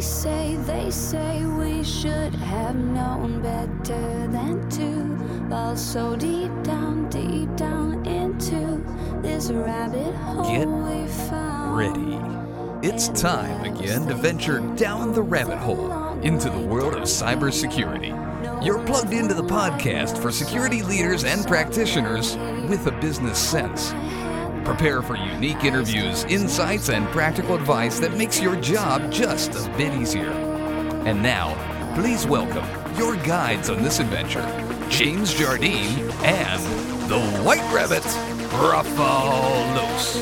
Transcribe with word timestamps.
They 0.00 0.06
say, 0.06 0.56
they 0.56 0.90
say 0.90 1.44
we 1.44 1.84
should 1.84 2.34
have 2.34 2.74
known 2.74 3.42
better 3.42 4.28
than 4.28 4.66
to 4.70 5.50
fall 5.50 5.76
so 5.76 6.16
deep 6.16 6.50
down, 6.62 7.10
deep 7.10 7.54
down 7.54 8.06
into 8.06 8.82
this 9.20 9.50
rabbit 9.50 10.14
hole 10.14 10.48
Get 10.48 10.66
ready. 11.76 12.18
It's 12.82 13.08
time 13.08 13.62
again 13.62 14.06
to 14.06 14.14
venture 14.14 14.60
down 14.74 15.12
the 15.12 15.20
rabbit 15.20 15.58
hole 15.58 16.18
into 16.20 16.48
the 16.48 16.60
world 16.60 16.94
of 16.94 17.02
cybersecurity. 17.02 18.64
You're 18.64 18.82
plugged 18.86 19.12
into 19.12 19.34
the 19.34 19.44
podcast 19.44 20.16
for 20.16 20.32
security 20.32 20.82
leaders 20.82 21.24
and 21.24 21.46
practitioners 21.46 22.38
with 22.70 22.86
a 22.86 22.98
business 23.02 23.38
sense. 23.38 23.92
Prepare 24.70 25.02
for 25.02 25.16
unique 25.16 25.64
interviews, 25.64 26.22
insights, 26.28 26.90
and 26.90 27.04
practical 27.08 27.56
advice 27.56 27.98
that 27.98 28.16
makes 28.16 28.40
your 28.40 28.54
job 28.54 29.10
just 29.10 29.50
a 29.56 29.68
bit 29.76 29.92
easier. 29.92 30.30
And 30.30 31.20
now, 31.20 31.56
please 31.96 32.24
welcome 32.24 32.64
your 32.96 33.16
guides 33.16 33.68
on 33.68 33.82
this 33.82 33.98
adventure, 33.98 34.46
James 34.88 35.34
Jardine 35.34 36.08
and 36.22 36.62
the 37.10 37.18
White 37.42 37.68
Rabbit, 37.74 38.04
Rafal 38.62 39.74
Los. 39.74 40.16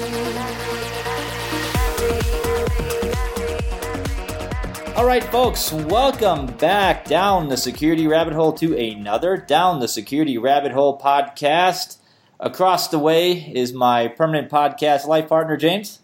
All 4.97 5.05
right, 5.05 5.25
folks, 5.25 5.71
welcome 5.75 6.47
back 6.57 7.05
down 7.05 7.51
the 7.51 7.59
security 7.59 8.07
rabbit 8.07 8.33
hole 8.33 8.55
to 8.55 8.75
another 8.75 9.37
Down 9.37 9.81
the 9.81 9.89
Security 9.89 10.39
Rabbit 10.39 10.73
Hole 10.73 10.99
podcast. 10.99 11.98
Across 12.41 12.89
the 12.89 12.99
way 12.99 13.33
is 13.33 13.73
my 13.73 14.09
permanent 14.09 14.51
podcast 14.51 15.07
life 15.07 15.29
partner, 15.29 15.57
James. 15.57 16.01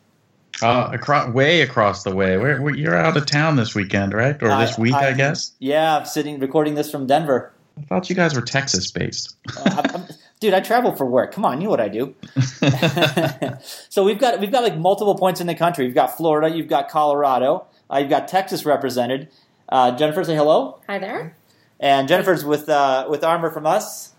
Uh, 0.63 0.91
across, 0.93 1.33
way 1.33 1.63
across 1.63 2.03
the 2.05 2.15
way. 2.15 2.37
Where, 2.37 2.61
where 2.63 2.75
you're 2.75 2.95
out 2.97 3.17
of 3.17 3.27
town 3.27 3.57
this 3.57 3.75
weekend, 3.75 4.13
right? 4.15 4.41
Or 4.43 4.49
this 4.59 4.79
week, 4.79 4.95
I, 4.95 5.13
guess. 5.13 5.53
Yeah, 5.59 5.97
I'm 5.99 6.05
sitting 6.07 6.39
recording 6.39 6.75
this 6.75 6.91
from 6.91 7.07
Denver. 7.07 7.53
I 7.79 7.83
thought 7.83 8.09
you 8.09 8.17
guys 8.17 8.35
were 8.35 8.43
Texas 8.43 8.91
based. 8.91 9.37
Uh, 9.57 9.63
I'm- 9.67 9.91
I'm- 9.95 10.07
dude, 10.41 10.55
I 10.55 10.61
travel 10.61 10.95
for 10.95 11.07
work. 11.07 11.33
Come 11.33 11.45
on, 11.45 11.61
you 11.61 11.65
know 11.65 11.71
what 11.71 11.81
I 11.81 11.89
do. 11.89 12.15
so 13.89 14.05
we've 14.05 14.19
got 14.19 14.41
we've 14.41 14.53
got 14.53 14.63
like 14.63 14.77
multiple 14.77 15.17
points 15.17 15.41
in 15.41 15.47
the 15.47 15.55
country. 15.55 15.87
You've 15.87 15.95
got 15.95 16.17
Florida, 16.17 16.55
you've 16.55 16.69
got 16.69 16.89
Colorado, 16.89 17.67
uh, 17.91 17.99
you've 17.99 18.11
got 18.11 18.29
Texas 18.29 18.65
represented. 18.65 19.29
Uh, 19.69 19.97
Jennifer, 19.97 20.23
say 20.25 20.37
hello. 20.37 20.81
Hi 20.89 20.99
there. 20.99 21.37
And 21.81 22.07
Jennifer's 22.09 22.45
with 22.45 22.69
uh, 22.69 23.07
with 23.09 23.25
Armor 23.25 23.51
from 23.51 23.67
us. 23.67 24.14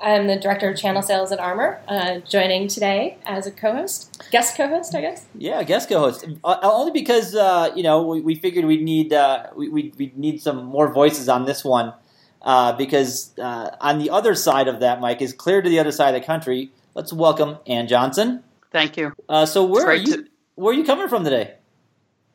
I'm 0.00 0.26
the 0.26 0.36
director 0.36 0.68
of 0.70 0.76
channel 0.76 1.02
sales 1.02 1.32
at 1.32 1.38
Armor, 1.40 1.80
uh, 1.88 2.18
joining 2.18 2.68
today 2.68 3.16
as 3.24 3.46
a 3.46 3.50
co-host, 3.50 4.22
guest 4.30 4.56
co-host, 4.56 4.94
I 4.94 5.00
guess. 5.00 5.24
Yeah, 5.36 5.62
guest 5.62 5.88
co-host. 5.88 6.26
Uh, 6.42 6.58
only 6.62 6.92
because 6.92 7.34
uh, 7.34 7.70
you 7.74 7.82
know 7.82 8.02
we, 8.02 8.20
we 8.20 8.34
figured 8.34 8.64
we'd 8.66 8.82
need 8.82 9.12
uh, 9.12 9.46
we 9.56 9.68
we 9.68 9.92
we'd 9.96 10.18
need 10.18 10.42
some 10.42 10.64
more 10.64 10.92
voices 10.92 11.28
on 11.28 11.46
this 11.46 11.64
one 11.64 11.94
uh, 12.42 12.72
because 12.74 13.32
uh, 13.38 13.74
on 13.80 13.98
the 13.98 14.10
other 14.10 14.34
side 14.34 14.68
of 14.68 14.80
that, 14.80 15.00
Mike 15.00 15.22
is 15.22 15.32
clear 15.32 15.62
to 15.62 15.68
the 15.70 15.78
other 15.78 15.92
side 15.92 16.14
of 16.14 16.20
the 16.20 16.26
country. 16.26 16.70
Let's 16.94 17.12
welcome 17.12 17.58
Ann 17.66 17.88
Johnson. 17.88 18.42
Thank 18.70 18.96
you. 18.96 19.12
Uh, 19.28 19.46
so 19.46 19.64
where 19.64 19.86
are 19.86 19.94
you? 19.94 20.16
to- 20.24 20.28
Where 20.56 20.74
are 20.74 20.76
you 20.76 20.84
coming 20.84 21.08
from 21.08 21.24
today? 21.24 21.54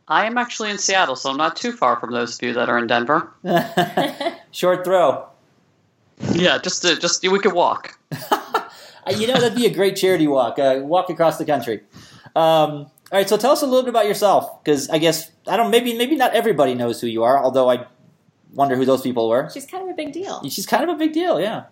I 0.07 0.25
am 0.25 0.39
actually 0.39 0.71
in 0.71 0.79
Seattle, 0.79 1.15
so 1.15 1.29
I'm 1.29 1.37
not 1.37 1.55
too 1.55 1.71
far 1.71 1.99
from 1.99 2.11
those 2.13 2.35
of 2.35 2.41
you 2.41 2.53
that 2.53 2.67
are 2.67 2.79
in 2.79 2.87
Denver. 2.87 3.31
Short 4.51 4.83
throw. 4.83 5.28
Yeah, 6.19 6.57
just 6.57 6.81
to, 6.83 6.97
just 6.99 7.27
we 7.27 7.39
could 7.39 7.53
walk. 7.53 7.97
Uh, 9.07 9.13
you 9.13 9.25
know 9.25 9.33
that'd 9.33 9.57
be 9.57 9.65
a 9.65 9.73
great 9.73 9.95
charity 9.95 10.27
walk. 10.27 10.59
Uh, 10.59 10.81
walk 10.83 11.09
across 11.09 11.37
the 11.37 11.45
country. 11.45 11.81
Um, 12.35 12.91
all 13.11 13.17
right, 13.17 13.27
so 13.27 13.37
tell 13.37 13.51
us 13.51 13.61
a 13.61 13.65
little 13.65 13.81
bit 13.81 13.89
about 13.89 14.05
yourself, 14.05 14.61
because 14.61 14.89
I 14.89 14.97
guess 14.99 15.31
I 15.47 15.57
don't. 15.57 15.71
Maybe 15.71 15.97
maybe 15.97 16.15
not 16.15 16.35
everybody 16.35 16.75
knows 16.75 17.01
who 17.01 17.07
you 17.07 17.23
are. 17.23 17.41
Although 17.41 17.71
I 17.71 17.87
wonder 18.53 18.75
who 18.75 18.85
those 18.85 19.01
people 19.01 19.29
were. 19.29 19.49
She's 19.51 19.65
kind 19.65 19.83
of 19.83 19.89
a 19.89 19.93
big 19.93 20.11
deal. 20.11 20.47
She's 20.49 20.65
kind 20.65 20.83
of 20.83 20.89
a 20.89 20.95
big 20.95 21.13
deal. 21.13 21.39
Yeah. 21.39 21.63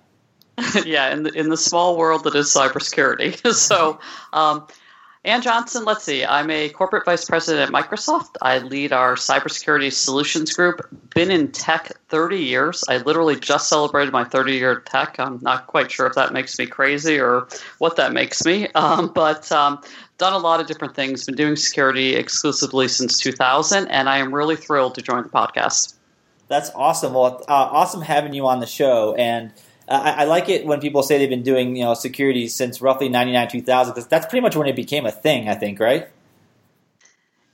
yeah, 0.86 1.14
in 1.14 1.24
the 1.24 1.32
in 1.32 1.50
the 1.50 1.58
small 1.58 1.98
world 1.98 2.24
that 2.24 2.36
is 2.36 2.48
cybersecurity. 2.48 3.54
so, 3.54 4.00
um, 4.34 4.66
Ann 5.28 5.42
Johnson, 5.42 5.84
let's 5.84 6.06
see. 6.06 6.24
I'm 6.24 6.50
a 6.50 6.70
corporate 6.70 7.04
vice 7.04 7.26
president 7.26 7.68
at 7.68 7.74
Microsoft. 7.74 8.38
I 8.42 8.60
lead 8.60 8.94
our 8.94 9.16
cybersecurity 9.16 9.92
solutions 9.92 10.54
group. 10.54 10.88
Been 11.14 11.32
in 11.32 11.52
tech 11.52 11.92
30 12.08 12.38
years. 12.38 12.82
I 12.88 13.00
literally 13.00 13.36
just 13.36 13.68
celebrated 13.68 14.14
my 14.14 14.24
30 14.24 14.54
year 14.54 14.80
tech. 14.80 15.20
I'm 15.20 15.40
not 15.42 15.68
quite 15.68 15.92
sure 15.92 16.08
if 16.08 16.16
that 16.16 16.32
makes 16.32 16.58
me 16.58 16.66
crazy 16.66 17.20
or 17.20 17.50
what 17.80 17.98
that 17.98 18.14
makes 18.14 18.46
me, 18.46 18.68
um, 18.76 19.12
but. 19.14 19.52
Um, 19.52 19.82
Done 20.18 20.34
a 20.34 20.40
lot 20.40 20.60
of 20.60 20.66
different 20.66 20.96
things. 20.96 21.28
Been 21.28 21.36
doing 21.36 21.56
security 21.56 22.16
exclusively 22.16 22.88
since 22.88 23.20
2000, 23.20 23.88
and 23.90 24.10
I 24.10 24.18
am 24.18 24.34
really 24.34 24.56
thrilled 24.56 24.96
to 24.96 25.04
join 25.04 25.22
the 25.22 25.30
podcast. 25.30 25.94
That's 26.48 26.72
awesome. 26.74 27.14
Well, 27.14 27.46
uh, 27.48 27.54
awesome 27.54 28.02
having 28.02 28.34
you 28.34 28.48
on 28.48 28.60
the 28.60 28.66
show, 28.66 29.14
and 29.14 29.52
I, 29.90 30.12
I 30.12 30.24
like 30.26 30.50
it 30.50 30.66
when 30.66 30.80
people 30.80 31.02
say 31.04 31.18
they've 31.18 31.30
been 31.30 31.44
doing 31.44 31.76
you 31.76 31.84
know 31.84 31.94
security 31.94 32.48
since 32.48 32.82
roughly 32.82 33.10
ninety 33.10 33.34
nine 33.34 33.48
two 33.48 33.62
thousand 33.62 33.94
because 33.94 34.08
that's 34.08 34.26
pretty 34.26 34.42
much 34.42 34.56
when 34.56 34.68
it 34.68 34.76
became 34.76 35.06
a 35.06 35.12
thing. 35.12 35.48
I 35.50 35.56
think, 35.56 35.80
right? 35.80 36.10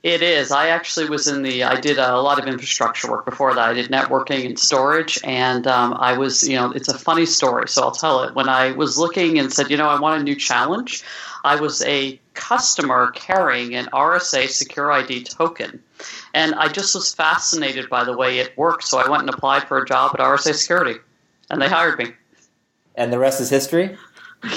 It 0.04 0.20
is. 0.20 0.52
I 0.52 0.68
actually 0.68 1.08
was 1.08 1.28
in 1.28 1.40
the. 1.40 1.64
I 1.64 1.80
did 1.80 1.96
a 1.96 2.20
lot 2.20 2.38
of 2.38 2.46
infrastructure 2.46 3.10
work 3.10 3.24
before 3.24 3.54
that. 3.54 3.70
I 3.70 3.72
did 3.72 3.90
networking 3.90 4.44
and 4.44 4.58
storage, 4.58 5.18
and 5.24 5.66
um, 5.66 5.94
I 5.94 6.18
was. 6.18 6.46
You 6.46 6.56
know, 6.56 6.72
it's 6.72 6.88
a 6.88 6.98
funny 6.98 7.24
story, 7.24 7.68
so 7.68 7.80
I'll 7.80 7.90
tell 7.90 8.22
it. 8.24 8.34
When 8.34 8.46
I 8.46 8.72
was 8.72 8.98
looking 8.98 9.38
and 9.38 9.50
said, 9.50 9.70
you 9.70 9.78
know, 9.78 9.88
I 9.88 9.98
want 9.98 10.20
a 10.20 10.22
new 10.22 10.36
challenge, 10.36 11.02
I 11.42 11.58
was 11.58 11.82
a 11.84 12.20
customer 12.34 13.12
carrying 13.12 13.74
an 13.76 13.86
RSA 13.94 14.44
SecurID 14.44 15.26
token, 15.34 15.82
and 16.34 16.54
I 16.54 16.68
just 16.68 16.94
was 16.94 17.14
fascinated 17.14 17.88
by 17.88 18.04
the 18.04 18.14
way 18.14 18.40
it 18.40 18.58
worked. 18.58 18.84
So 18.84 18.98
I 18.98 19.08
went 19.08 19.22
and 19.22 19.30
applied 19.30 19.66
for 19.66 19.78
a 19.78 19.86
job 19.86 20.10
at 20.12 20.20
RSA 20.20 20.54
Security, 20.54 21.00
and 21.48 21.62
they 21.62 21.68
hired 21.68 21.98
me. 21.98 22.12
And 22.94 23.12
the 23.12 23.18
rest 23.18 23.40
is 23.40 23.50
history. 23.50 23.96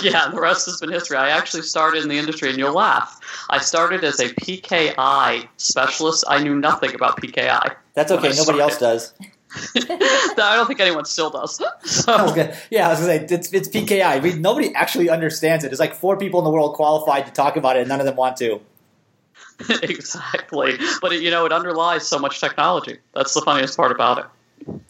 Yeah, 0.02 0.28
the 0.28 0.42
rest 0.42 0.66
has 0.66 0.81
been 0.81 0.92
history. 0.92 1.16
I 1.16 1.30
actually 1.30 1.64
started 1.64 2.03
in 2.03 2.09
the 2.09 2.18
industry, 2.18 2.50
and 2.50 2.58
you'll 2.58 2.74
laugh. 2.74 3.22
I 3.50 3.59
started 3.59 4.03
as 4.03 4.20
a 4.20 4.30
PKI 4.30 5.48
specialist. 5.56 6.25
I 6.28 6.44
knew 6.44 6.56
nothing 6.56 6.94
about 6.94 7.22
PKI. 7.22 7.74
That's 7.94 8.12
okay. 8.12 8.34
Nobody 8.36 8.59
else 8.59 8.78
does. 8.78 9.14
I 9.76 10.53
don't 10.56 10.68
think 10.68 10.81
anyone 10.81 11.06
still 11.06 11.30
does. 11.30 11.62
I 12.08 12.18
gonna, 12.36 12.58
yeah, 12.70 12.88
I 12.88 12.92
was 12.92 13.00
gonna 13.00 13.28
say 13.28 13.36
it's, 13.36 13.53
it's 13.53 13.70
PKI. 13.70 14.38
Nobody 14.40 14.74
actually 14.76 15.09
understands 15.09 15.64
it. 15.64 15.70
There's 15.70 15.80
like 15.80 15.96
four 15.96 16.18
people 16.18 16.40
in 16.40 16.44
the 16.44 16.52
world 16.52 16.76
qualified 16.76 17.26
to 17.28 17.31
talk 17.31 17.56
about 17.56 17.78
it, 17.78 17.81
and 17.81 17.90
none 17.90 18.00
of 18.00 18.06
them 18.06 18.18
want 18.18 18.36
to. 18.38 18.59
exactly. 19.81 20.78
But 21.02 21.14
it, 21.14 21.24
you 21.24 21.31
know, 21.31 21.46
it 21.46 21.53
underlies 21.53 22.08
so 22.08 22.20
much 22.20 22.42
technology. 22.42 22.97
That's 23.14 23.34
the 23.34 23.42
funniest 23.42 23.78
part 23.78 23.92
about 23.92 24.20
it. 24.20 24.81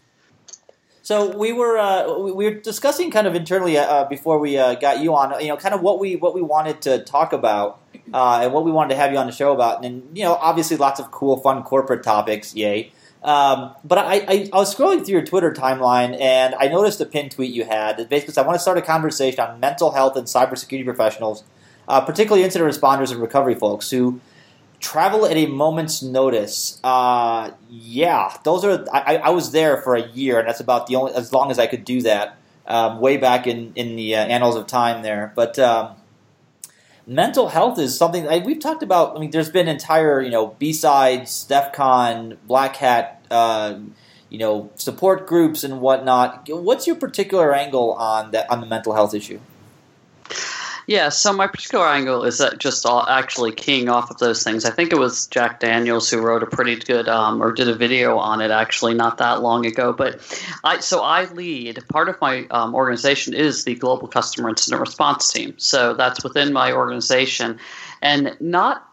So 1.08 1.34
we 1.38 1.54
were 1.54 1.78
uh, 1.78 2.20
we 2.20 2.34
we 2.34 2.44
were 2.44 2.56
discussing 2.56 3.12
kind 3.12 3.28
of 3.28 3.34
internally 3.34 3.78
uh, 3.78 4.04
before 4.10 4.40
we 4.40 4.58
uh, 4.58 4.76
got 4.76 5.00
you 5.00 5.16
on, 5.16 5.40
you 5.40 5.48
know, 5.48 5.56
kind 5.56 5.74
of 5.74 5.80
what 5.80 6.02
we 6.02 6.18
what 6.18 6.36
we 6.36 6.42
wanted 6.42 6.82
to 6.82 7.02
talk 7.06 7.32
about 7.32 7.80
uh, 8.14 8.42
and 8.44 8.52
what 8.52 8.66
we 8.66 8.72
wanted 8.72 8.90
to 8.90 9.00
have 9.00 9.14
you 9.14 9.18
on 9.18 9.26
the 9.26 9.32
show 9.32 9.54
about, 9.54 9.86
and 9.86 10.18
you 10.18 10.26
know, 10.26 10.34
obviously 10.34 10.76
lots 10.76 11.00
of 11.00 11.10
cool, 11.12 11.38
fun 11.38 11.64
corporate 11.64 12.04
topics, 12.04 12.54
yay. 12.54 12.92
Um, 13.24 13.74
but 13.86 14.00
I, 14.00 14.16
I, 14.16 14.50
I 14.52 14.58
was 14.58 14.76
scrolling 14.76 15.06
through 15.06 15.14
your 15.14 15.26
Twitter 15.26 15.54
timeline 15.54 16.20
and 16.20 16.54
I 16.56 16.68
noticed 16.68 17.00
a 17.00 17.06
pin 17.06 17.30
tweet 17.30 17.54
you 17.54 17.64
had 17.64 17.96
that 17.96 18.10
basically 18.10 18.34
said, 18.34 18.44
I 18.44 18.48
want 18.48 18.58
to 18.58 18.62
start 18.62 18.78
a 18.78 18.82
conversation 18.82 19.40
on 19.40 19.62
mental 19.62 19.92
health 19.92 20.18
and 20.18 20.28
cybersecurity 20.28 20.84
professionals, 20.84 21.46
uh, 21.88 22.02
particularly 22.02 22.44
incident 22.44 22.70
responders 22.70 23.14
and 23.14 23.22
recovery 23.22 23.56
folks 23.56 23.90
who 23.90 24.20
travel 24.80 25.26
at 25.26 25.36
a 25.36 25.46
moment's 25.48 26.02
notice. 26.02 26.80
Uh, 26.84 27.52
yeah, 27.70 28.36
those 28.44 28.64
are. 28.64 28.86
I, 28.94 29.18
I 29.18 29.30
was 29.30 29.52
there 29.52 29.82
for 29.82 29.96
a 29.96 30.08
year, 30.08 30.40
and 30.40 30.48
that's 30.48 30.60
about 30.60 30.88
the 30.88 30.96
only 30.96 31.14
as 31.14 31.34
long 31.34 31.52
as 31.52 31.60
I 31.60 31.68
could 31.68 31.86
do 31.86 32.02
that. 32.02 32.38
Um, 32.66 33.00
way 33.00 33.16
back 33.16 33.48
in 33.48 33.72
in 33.76 33.96
the 33.96 34.16
uh, 34.16 34.26
annals 34.26 34.56
of 34.56 34.68
time 34.68 35.04
there, 35.04 35.32
but. 35.36 35.58
Um, 35.60 35.96
Mental 37.10 37.48
health 37.48 37.80
is 37.80 37.98
something 37.98 38.28
I, 38.28 38.40
we've 38.40 38.60
talked 38.60 38.84
about. 38.84 39.16
I 39.16 39.20
mean, 39.22 39.32
there's 39.32 39.50
been 39.50 39.70
entire, 39.70 40.22
you 40.22 40.30
know, 40.30 40.58
BSides, 40.60 41.48
DEF 41.48 41.72
CON, 41.72 42.38
Black 42.46 42.76
Hat, 42.76 43.24
uh, 43.32 43.80
you 44.30 44.38
know, 44.38 44.70
support 44.76 45.26
groups 45.26 45.64
and 45.64 45.80
whatnot. 45.80 46.50
What's 46.50 46.86
your 46.86 46.98
particular 46.98 47.56
angle 47.56 47.94
on 47.94 48.32
that 48.32 48.52
on 48.52 48.60
the 48.60 48.68
mental 48.68 48.94
health 48.94 49.14
issue? 49.14 49.40
Yeah, 50.88 51.10
so 51.10 51.34
my 51.34 51.48
particular 51.48 51.86
angle 51.86 52.24
is 52.24 52.38
that 52.38 52.60
just 52.60 52.86
all 52.86 53.06
actually 53.10 53.52
keying 53.52 53.90
off 53.90 54.10
of 54.10 54.20
those 54.20 54.42
things. 54.42 54.64
I 54.64 54.72
think 54.72 54.94
it 54.94 54.98
was 54.98 55.28
Jack 55.28 55.60
Daniels 55.60 56.10
who 56.10 56.22
wrote 56.22 56.44
a 56.44 56.46
pretty 56.46 56.78
good 56.78 57.10
um, 57.10 57.44
or 57.44 57.52
did 57.52 57.68
a 57.68 57.76
video 57.76 58.18
on 58.18 58.40
it 58.40 58.52
actually 58.52 58.94
not 58.94 59.18
that 59.18 59.42
long 59.42 59.66
ago. 59.66 59.92
But 59.92 60.22
I 60.64 60.80
so 60.80 61.02
I 61.02 61.26
lead 61.26 61.84
part 61.90 62.08
of 62.08 62.20
my 62.22 62.48
um, 62.52 62.74
organization 62.74 63.34
is 63.34 63.66
the 63.66 63.76
Global 63.76 64.08
Customer 64.08 64.48
Incident 64.48 64.80
Response 64.80 65.30
Team. 65.30 65.56
So 65.58 65.94
that's 65.94 66.24
within 66.24 66.54
my 66.54 66.72
organization, 66.72 67.60
and 68.02 68.38
not 68.40 68.87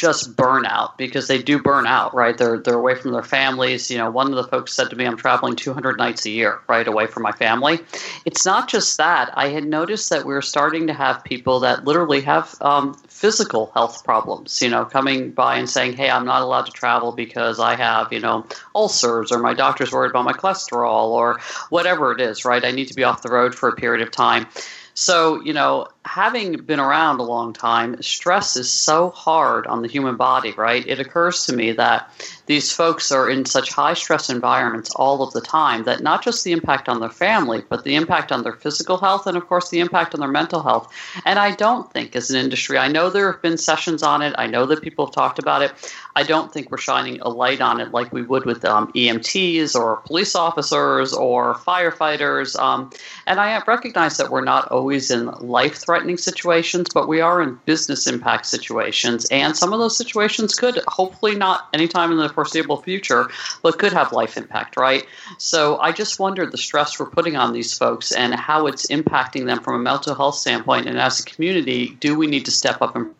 just 0.00 0.34
burnout 0.34 0.96
because 0.96 1.28
they 1.28 1.42
do 1.42 1.60
burn 1.60 1.86
out, 1.86 2.14
right? 2.14 2.38
They're 2.38 2.58
they're 2.58 2.78
away 2.78 2.94
from 2.94 3.12
their 3.12 3.22
families. 3.22 3.90
You 3.90 3.98
know, 3.98 4.10
one 4.10 4.28
of 4.28 4.34
the 4.34 4.44
folks 4.44 4.72
said 4.72 4.88
to 4.88 4.96
me, 4.96 5.04
"I'm 5.04 5.18
traveling 5.18 5.56
200 5.56 5.98
nights 5.98 6.24
a 6.24 6.30
year, 6.30 6.60
right, 6.68 6.88
away 6.88 7.06
from 7.06 7.22
my 7.22 7.32
family." 7.32 7.80
It's 8.24 8.46
not 8.46 8.66
just 8.66 8.96
that. 8.96 9.30
I 9.34 9.48
had 9.48 9.64
noticed 9.64 10.08
that 10.08 10.24
we 10.24 10.34
are 10.34 10.40
starting 10.40 10.86
to 10.86 10.94
have 10.94 11.22
people 11.22 11.60
that 11.60 11.84
literally 11.84 12.22
have 12.22 12.54
um, 12.62 12.94
physical 13.08 13.70
health 13.74 14.02
problems. 14.02 14.62
You 14.62 14.70
know, 14.70 14.86
coming 14.86 15.32
by 15.32 15.56
and 15.56 15.68
saying, 15.68 15.98
"Hey, 15.98 16.08
I'm 16.08 16.24
not 16.24 16.40
allowed 16.40 16.64
to 16.64 16.72
travel 16.72 17.12
because 17.12 17.60
I 17.60 17.76
have, 17.76 18.10
you 18.10 18.20
know, 18.20 18.46
ulcers, 18.74 19.30
or 19.30 19.38
my 19.38 19.52
doctor's 19.52 19.92
worried 19.92 20.12
about 20.12 20.24
my 20.24 20.32
cholesterol, 20.32 21.08
or 21.08 21.38
whatever 21.68 22.10
it 22.12 22.22
is, 22.22 22.46
right? 22.46 22.64
I 22.64 22.70
need 22.70 22.88
to 22.88 22.94
be 22.94 23.04
off 23.04 23.20
the 23.20 23.28
road 23.28 23.54
for 23.54 23.68
a 23.68 23.76
period 23.76 24.00
of 24.00 24.10
time." 24.10 24.46
So, 24.94 25.40
you 25.42 25.52
know, 25.52 25.86
having 26.06 26.56
been 26.56 26.80
around 26.80 27.20
a 27.20 27.22
long 27.22 27.52
time, 27.52 28.00
stress 28.02 28.56
is 28.56 28.70
so 28.70 29.10
hard 29.10 29.66
on 29.66 29.82
the 29.82 29.88
human 29.88 30.16
body, 30.16 30.52
right? 30.52 30.86
It 30.86 30.98
occurs 30.98 31.44
to 31.46 31.54
me 31.54 31.72
that 31.72 32.10
these 32.46 32.72
folks 32.72 33.12
are 33.12 33.28
in 33.28 33.44
such 33.44 33.70
high 33.72 33.94
stress 33.94 34.30
environments 34.30 34.90
all 34.96 35.22
of 35.22 35.32
the 35.34 35.42
time 35.42 35.84
that 35.84 36.02
not 36.02 36.24
just 36.24 36.42
the 36.42 36.52
impact 36.52 36.88
on 36.88 37.00
their 37.00 37.10
family, 37.10 37.62
but 37.68 37.84
the 37.84 37.96
impact 37.96 38.32
on 38.32 38.42
their 38.42 38.54
physical 38.54 38.96
health 38.96 39.26
and, 39.26 39.36
of 39.36 39.46
course, 39.46 39.68
the 39.68 39.80
impact 39.80 40.14
on 40.14 40.20
their 40.20 40.28
mental 40.28 40.62
health. 40.62 40.92
And 41.26 41.38
I 41.38 41.54
don't 41.54 41.92
think, 41.92 42.16
as 42.16 42.30
an 42.30 42.36
industry, 42.36 42.78
I 42.78 42.88
know 42.88 43.10
there 43.10 43.30
have 43.30 43.42
been 43.42 43.58
sessions 43.58 44.02
on 44.02 44.22
it, 44.22 44.34
I 44.38 44.46
know 44.46 44.64
that 44.66 44.82
people 44.82 45.06
have 45.06 45.14
talked 45.14 45.38
about 45.38 45.62
it. 45.62 45.72
I 46.16 46.22
don't 46.22 46.52
think 46.52 46.70
we're 46.70 46.78
shining 46.78 47.20
a 47.20 47.28
light 47.28 47.60
on 47.60 47.80
it 47.80 47.92
like 47.92 48.12
we 48.12 48.22
would 48.22 48.44
with 48.44 48.64
um, 48.64 48.90
EMTs 48.92 49.74
or 49.74 49.98
police 49.98 50.34
officers 50.34 51.12
or 51.12 51.54
firefighters. 51.54 52.58
Um, 52.58 52.90
and 53.26 53.38
I 53.38 53.62
recognize 53.66 54.16
that 54.16 54.30
we're 54.30 54.44
not 54.44 54.70
always 54.72 55.10
in 55.10 55.26
life 55.26 55.76
threatening 55.90 56.16
situations, 56.16 56.86
but 56.94 57.08
we 57.08 57.20
are 57.20 57.42
in 57.42 57.58
business 57.64 58.06
impact 58.06 58.46
situations. 58.46 59.26
And 59.32 59.56
some 59.56 59.72
of 59.72 59.80
those 59.80 59.96
situations 59.96 60.54
could, 60.54 60.80
hopefully 60.86 61.34
not 61.34 61.68
anytime 61.74 62.12
in 62.12 62.18
the 62.18 62.28
foreseeable 62.28 62.80
future, 62.80 63.28
but 63.62 63.80
could 63.80 63.92
have 63.92 64.12
life 64.12 64.36
impact, 64.36 64.76
right? 64.76 65.04
So 65.38 65.80
I 65.80 65.90
just 65.90 66.20
wondered 66.20 66.52
the 66.52 66.58
stress 66.58 67.00
we're 67.00 67.06
putting 67.06 67.34
on 67.34 67.52
these 67.52 67.76
folks 67.76 68.12
and 68.12 68.32
how 68.36 68.68
it's 68.68 68.86
impacting 68.86 69.46
them 69.46 69.58
from 69.58 69.74
a 69.74 69.78
mental 69.80 70.14
health 70.14 70.36
standpoint. 70.36 70.86
And 70.86 70.96
as 70.96 71.18
a 71.18 71.24
community, 71.24 71.96
do 71.98 72.16
we 72.16 72.28
need 72.28 72.44
to 72.44 72.52
step 72.52 72.80
up 72.80 72.94
and 72.94 73.12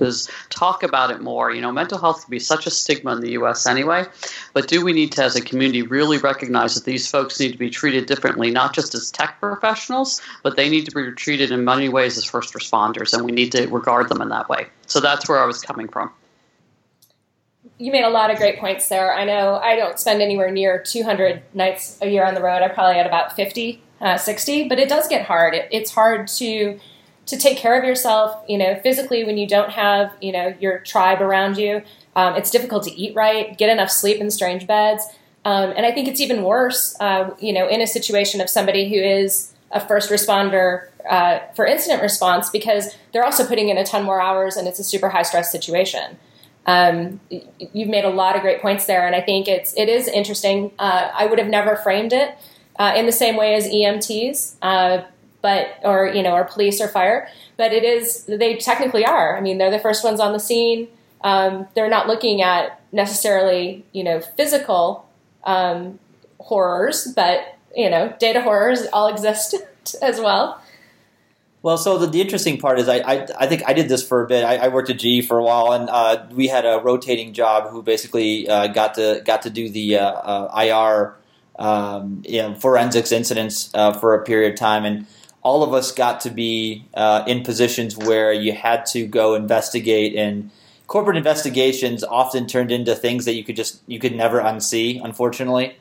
is 0.00 0.28
talk 0.50 0.82
about 0.82 1.10
it 1.10 1.20
more. 1.20 1.50
You 1.50 1.60
know, 1.60 1.72
mental 1.72 1.98
health 1.98 2.24
can 2.24 2.30
be 2.30 2.38
such 2.38 2.66
a 2.66 2.70
stigma 2.70 3.12
in 3.12 3.20
the 3.20 3.32
U.S. 3.32 3.66
anyway, 3.66 4.04
but 4.52 4.68
do 4.68 4.84
we 4.84 4.92
need 4.92 5.12
to, 5.12 5.24
as 5.24 5.36
a 5.36 5.40
community, 5.40 5.82
really 5.82 6.18
recognize 6.18 6.74
that 6.74 6.84
these 6.84 7.10
folks 7.10 7.40
need 7.40 7.52
to 7.52 7.58
be 7.58 7.70
treated 7.70 8.06
differently, 8.06 8.50
not 8.50 8.74
just 8.74 8.94
as 8.94 9.10
tech 9.10 9.40
professionals, 9.40 10.20
but 10.42 10.56
they 10.56 10.68
need 10.68 10.84
to 10.86 10.90
be 10.90 11.12
treated 11.12 11.50
in 11.50 11.64
many 11.64 11.88
ways 11.88 12.16
as 12.16 12.24
first 12.24 12.54
responders, 12.54 13.12
and 13.12 13.24
we 13.24 13.32
need 13.32 13.52
to 13.52 13.66
regard 13.68 14.08
them 14.08 14.20
in 14.20 14.28
that 14.28 14.48
way. 14.48 14.66
So 14.86 15.00
that's 15.00 15.28
where 15.28 15.38
I 15.38 15.46
was 15.46 15.60
coming 15.60 15.88
from. 15.88 16.10
You 17.78 17.92
made 17.92 18.04
a 18.04 18.10
lot 18.10 18.30
of 18.30 18.38
great 18.38 18.58
points 18.58 18.88
there. 18.88 19.14
I 19.14 19.24
know 19.24 19.56
I 19.56 19.76
don't 19.76 19.98
spend 19.98 20.20
anywhere 20.20 20.50
near 20.50 20.82
200 20.82 21.42
nights 21.54 21.98
a 22.02 22.08
year 22.08 22.24
on 22.24 22.34
the 22.34 22.42
road. 22.42 22.62
I 22.62 22.68
probably 22.68 22.96
had 22.96 23.06
about 23.06 23.36
50, 23.36 23.80
uh, 24.00 24.16
60, 24.16 24.68
but 24.68 24.80
it 24.80 24.88
does 24.88 25.06
get 25.06 25.26
hard. 25.26 25.54
It, 25.54 25.68
it's 25.70 25.92
hard 25.92 26.26
to 26.28 26.80
to 27.28 27.36
take 27.36 27.58
care 27.58 27.78
of 27.78 27.84
yourself, 27.84 28.42
you 28.48 28.58
know, 28.58 28.78
physically 28.82 29.24
when 29.24 29.38
you 29.38 29.46
don't 29.46 29.70
have, 29.70 30.12
you 30.20 30.32
know, 30.32 30.54
your 30.60 30.78
tribe 30.80 31.20
around 31.20 31.56
you. 31.56 31.82
Um, 32.16 32.34
it's 32.34 32.50
difficult 32.50 32.82
to 32.84 32.90
eat 32.92 33.14
right, 33.14 33.56
get 33.56 33.70
enough 33.70 33.90
sleep 33.90 34.20
in 34.20 34.30
strange 34.30 34.66
beds. 34.66 35.06
Um, 35.44 35.72
and 35.76 35.86
I 35.86 35.92
think 35.92 36.08
it's 36.08 36.20
even 36.20 36.42
worse, 36.42 36.96
uh, 37.00 37.30
you 37.38 37.52
know, 37.52 37.68
in 37.68 37.80
a 37.80 37.86
situation 37.86 38.40
of 38.40 38.50
somebody 38.50 38.88
who 38.88 38.96
is 38.96 39.54
a 39.70 39.86
first 39.86 40.10
responder 40.10 40.88
uh, 41.08 41.40
for 41.54 41.66
incident 41.66 42.02
response 42.02 42.50
because 42.50 42.94
they're 43.12 43.24
also 43.24 43.46
putting 43.46 43.68
in 43.68 43.78
a 43.78 43.84
ton 43.84 44.04
more 44.04 44.20
hours 44.20 44.56
and 44.56 44.66
it's 44.66 44.78
a 44.78 44.84
super 44.84 45.10
high 45.10 45.22
stress 45.22 45.52
situation. 45.52 46.18
Um, 46.66 47.20
you've 47.30 47.88
made 47.88 48.04
a 48.04 48.10
lot 48.10 48.36
of 48.36 48.42
great 48.42 48.60
points 48.60 48.84
there, 48.84 49.06
and 49.06 49.16
I 49.16 49.22
think 49.22 49.48
it's 49.48 49.72
it 49.74 49.88
is 49.88 50.06
interesting. 50.06 50.70
Uh, 50.78 51.10
I 51.14 51.24
would 51.24 51.38
have 51.38 51.48
never 51.48 51.76
framed 51.76 52.12
it 52.12 52.36
uh, 52.78 52.92
in 52.94 53.06
the 53.06 53.12
same 53.12 53.36
way 53.36 53.54
as 53.54 53.66
EMTs, 53.66 54.56
uh, 54.60 55.02
but 55.40 55.78
or 55.82 56.06
you 56.06 56.22
know 56.22 56.32
or 56.32 56.44
police 56.44 56.80
or 56.80 56.88
fire 56.88 57.28
but 57.56 57.72
it 57.72 57.84
is 57.84 58.24
they 58.24 58.56
technically 58.56 59.04
are. 59.04 59.36
I 59.36 59.40
mean 59.40 59.58
they're 59.58 59.70
the 59.70 59.78
first 59.78 60.04
ones 60.04 60.20
on 60.20 60.32
the 60.32 60.40
scene. 60.40 60.88
Um, 61.22 61.66
they're 61.74 61.90
not 61.90 62.06
looking 62.06 62.42
at 62.42 62.80
necessarily 62.92 63.84
you 63.92 64.04
know 64.04 64.20
physical 64.20 65.08
um, 65.44 65.98
horrors 66.38 67.12
but 67.14 67.56
you 67.74 67.90
know 67.90 68.14
data 68.18 68.42
horrors 68.42 68.86
all 68.92 69.08
exist 69.08 69.54
as 70.02 70.20
well. 70.20 70.62
Well, 71.60 71.76
so 71.76 71.98
the, 71.98 72.06
the 72.06 72.20
interesting 72.20 72.58
part 72.58 72.78
is 72.78 72.88
I, 72.88 72.98
I, 72.98 73.26
I 73.40 73.46
think 73.48 73.62
I 73.66 73.72
did 73.72 73.88
this 73.88 74.06
for 74.06 74.22
a 74.22 74.28
bit. 74.28 74.44
I, 74.44 74.56
I 74.58 74.68
worked 74.68 74.90
at 74.90 74.98
GE 75.00 75.26
for 75.26 75.38
a 75.38 75.42
while, 75.42 75.72
and 75.72 75.90
uh, 75.90 76.24
we 76.30 76.46
had 76.46 76.64
a 76.64 76.78
rotating 76.78 77.32
job 77.32 77.70
who 77.70 77.82
basically 77.82 78.48
uh, 78.48 78.68
got 78.68 78.94
to 78.94 79.22
got 79.24 79.42
to 79.42 79.50
do 79.50 79.68
the 79.68 79.98
uh, 79.98 80.08
uh 80.08 80.62
IR 80.64 81.16
um, 81.58 82.22
you 82.24 82.40
know, 82.40 82.54
forensics 82.54 83.12
incidents 83.12 83.70
uh, 83.74 83.92
for 83.92 84.14
a 84.14 84.24
period 84.24 84.52
of 84.52 84.58
time, 84.58 84.84
and 84.84 85.06
all 85.42 85.62
of 85.62 85.72
us 85.72 85.92
got 85.92 86.20
to 86.20 86.30
be 86.30 86.84
uh, 86.94 87.24
in 87.26 87.42
positions 87.42 87.96
where 87.96 88.32
you 88.32 88.52
had 88.52 88.86
to 88.86 89.06
go 89.06 89.34
investigate 89.34 90.14
and 90.16 90.50
corporate 90.86 91.16
investigations 91.16 92.02
often 92.02 92.46
turned 92.46 92.72
into 92.72 92.94
things 92.94 93.24
that 93.26 93.34
you 93.34 93.44
could 93.44 93.56
just 93.56 93.80
you 93.86 93.98
could 93.98 94.14
never 94.14 94.40
unsee 94.40 95.02
unfortunately. 95.02 95.76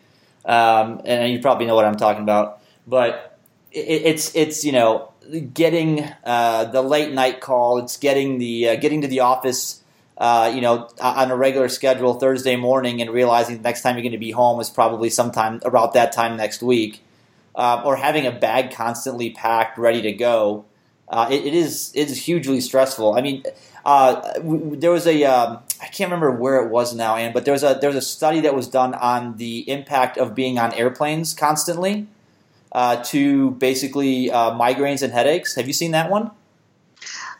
Um, 0.46 1.02
and 1.04 1.32
you 1.34 1.40
probably 1.40 1.66
know 1.66 1.76
what 1.76 1.86
i'm 1.86 1.98
talking 1.98 2.24
about. 2.24 2.62
But 2.86 3.38
it, 3.72 3.80
it's 3.80 4.36
it's 4.36 4.64
you 4.64 4.72
know 4.72 5.12
getting 5.54 6.08
uh, 6.24 6.66
the 6.66 6.82
late 6.82 7.14
night 7.14 7.42
call 7.42 7.80
it's 7.80 7.98
getting 7.98 8.38
the 8.38 8.70
uh, 8.70 8.76
getting 8.76 9.02
to 9.02 9.08
the 9.08 9.22
office 9.22 9.82
uh, 10.18 10.52
you 10.54 10.62
know 10.62 10.90
on 11.02 11.32
a 11.32 11.36
regular 11.36 11.70
schedule 11.70 12.14
thursday 12.14 12.56
morning 12.56 13.02
and 13.02 13.12
realizing 13.12 13.58
the 13.58 13.64
next 13.64 13.82
time 13.82 13.96
you're 13.96 14.04
going 14.04 14.12
to 14.14 14.18
be 14.18 14.32
home 14.32 14.60
is 14.60 14.70
probably 14.70 15.10
sometime 15.10 15.60
about 15.66 15.94
that 15.94 16.12
time 16.12 16.38
next 16.38 16.64
week 16.64 17.04
uh, 17.58 17.82
or 17.84 17.98
having 17.98 18.26
a 18.26 18.32
bag 18.32 18.72
constantly 18.72 19.32
packed, 19.32 19.78
ready 19.78 20.02
to 20.04 20.14
go, 20.14 20.64
uh, 21.10 21.28
it, 21.30 21.46
it 21.46 21.54
is 21.54 21.92
it 21.96 22.10
is 22.10 22.26
hugely 22.26 22.62
stressful. 22.62 23.16
I 23.18 23.22
mean, 23.22 23.44
uh, 23.84 24.34
there 24.44 24.92
was 24.92 25.08
a 25.08 25.24
um, 25.24 25.60
I 25.82 25.88
can't 25.88 26.12
remember 26.12 26.32
where 26.32 26.64
it 26.64 26.70
was 26.70 26.94
now, 26.94 27.16
Ann, 27.16 27.34
but 27.34 27.46
there 27.46 27.54
was 27.54 27.64
a 27.64 27.78
there 27.82 27.90
was 27.90 27.98
a 27.98 28.02
study 28.02 28.42
that 28.42 28.54
was 28.54 28.68
done 28.68 28.94
on 28.94 29.38
the 29.38 29.70
impact 29.70 30.18
of 30.18 30.36
being 30.36 30.60
on 30.60 30.74
airplanes 30.74 31.34
constantly 31.34 32.08
uh, 32.72 33.02
to 33.06 33.52
basically 33.52 34.30
uh, 34.30 34.52
migraines 34.52 35.02
and 35.02 35.12
headaches. 35.12 35.56
Have 35.56 35.68
you 35.68 35.74
seen 35.74 35.92
that 35.92 36.12
one? 36.12 36.32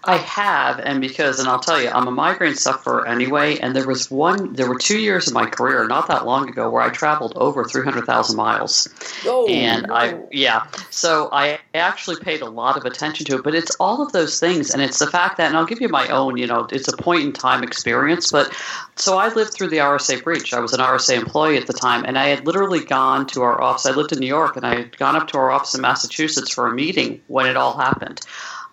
I 0.04 0.18
have, 0.18 0.80
and 0.80 1.02
because, 1.02 1.40
and 1.40 1.50
I'll 1.50 1.60
tell 1.60 1.82
you, 1.82 1.90
I'm 1.90 2.08
a 2.08 2.12
migraine 2.12 2.56
sufferer 2.56 3.08
anyway. 3.08 3.58
And 3.58 3.76
there 3.76 3.88
was 3.88 4.10
one, 4.10 4.54
there 4.54 4.70
were 4.70 4.78
two 4.78 5.00
years 5.00 5.28
of 5.28 5.34
my 5.34 5.46
career, 5.46 5.86
not 5.88 6.08
that 6.08 6.26
long 6.26 6.48
ago, 6.48 6.70
where 6.70 6.82
I 6.82 6.90
traveled 6.90 7.34
over 7.36 7.66
300,000 7.66 8.36
miles. 8.36 8.88
Oh, 9.26 9.48
and 9.48 9.92
I, 9.92 10.20
yeah, 10.32 10.68
so 10.92 11.30
I 11.32 11.60
actually 11.74 12.18
paid 12.18 12.42
a 12.42 12.50
lot 12.50 12.78
of 12.78 12.86
attention 12.86 13.26
to 13.26 13.38
it. 13.38 13.44
But 13.44 13.56
it's 13.56 13.76
all 13.80 14.02
of 14.02 14.12
those 14.12 14.40
things, 14.40 14.70
and 14.70 14.82
it's 14.82 15.00
the 15.00 15.08
fact 15.08 15.38
that, 15.38 15.48
and 15.48 15.58
I'll 15.58 15.66
give 15.66 15.82
you 15.82 15.90
my 15.90 16.08
own, 16.08 16.38
you 16.38 16.48
know, 16.48 16.68
it's 16.72 16.88
a 16.88 16.96
point 16.96 17.24
in 17.24 17.34
time 17.34 17.64
experience. 17.64 18.32
But 18.32 18.54
so 18.96 19.18
I 19.18 19.34
lived 19.34 19.54
through 19.54 19.70
the 19.70 19.78
RSA 19.78 20.24
breach. 20.24 20.54
I 20.54 20.60
was 20.60 20.74
an 20.74 20.80
RSA 20.80 21.18
employee 21.18 21.58
at 21.58 21.68
the 21.68 21.74
time, 21.74 22.06
and 22.06 22.18
I 22.18 22.28
had 22.28 22.46
literally 22.46 22.84
gone 22.84 23.28
to 23.28 23.42
our 23.42 23.60
office. 23.62 23.86
I 23.86 23.92
lived 23.92 24.12
in 24.12 24.20
New 24.20 24.28
York, 24.28 24.56
and 24.56 24.66
I 24.66 24.76
had 24.76 24.98
gone 24.98 25.16
up 25.16 25.28
to 25.30 25.38
our 25.38 25.52
office 25.52 25.74
in 25.74 25.82
Massachusetts 25.82 26.52
for 26.52 26.68
a 26.68 26.74
meeting 26.74 27.22
when 27.28 27.48
it 27.48 27.58
all 27.58 27.76
happened. 27.76 28.22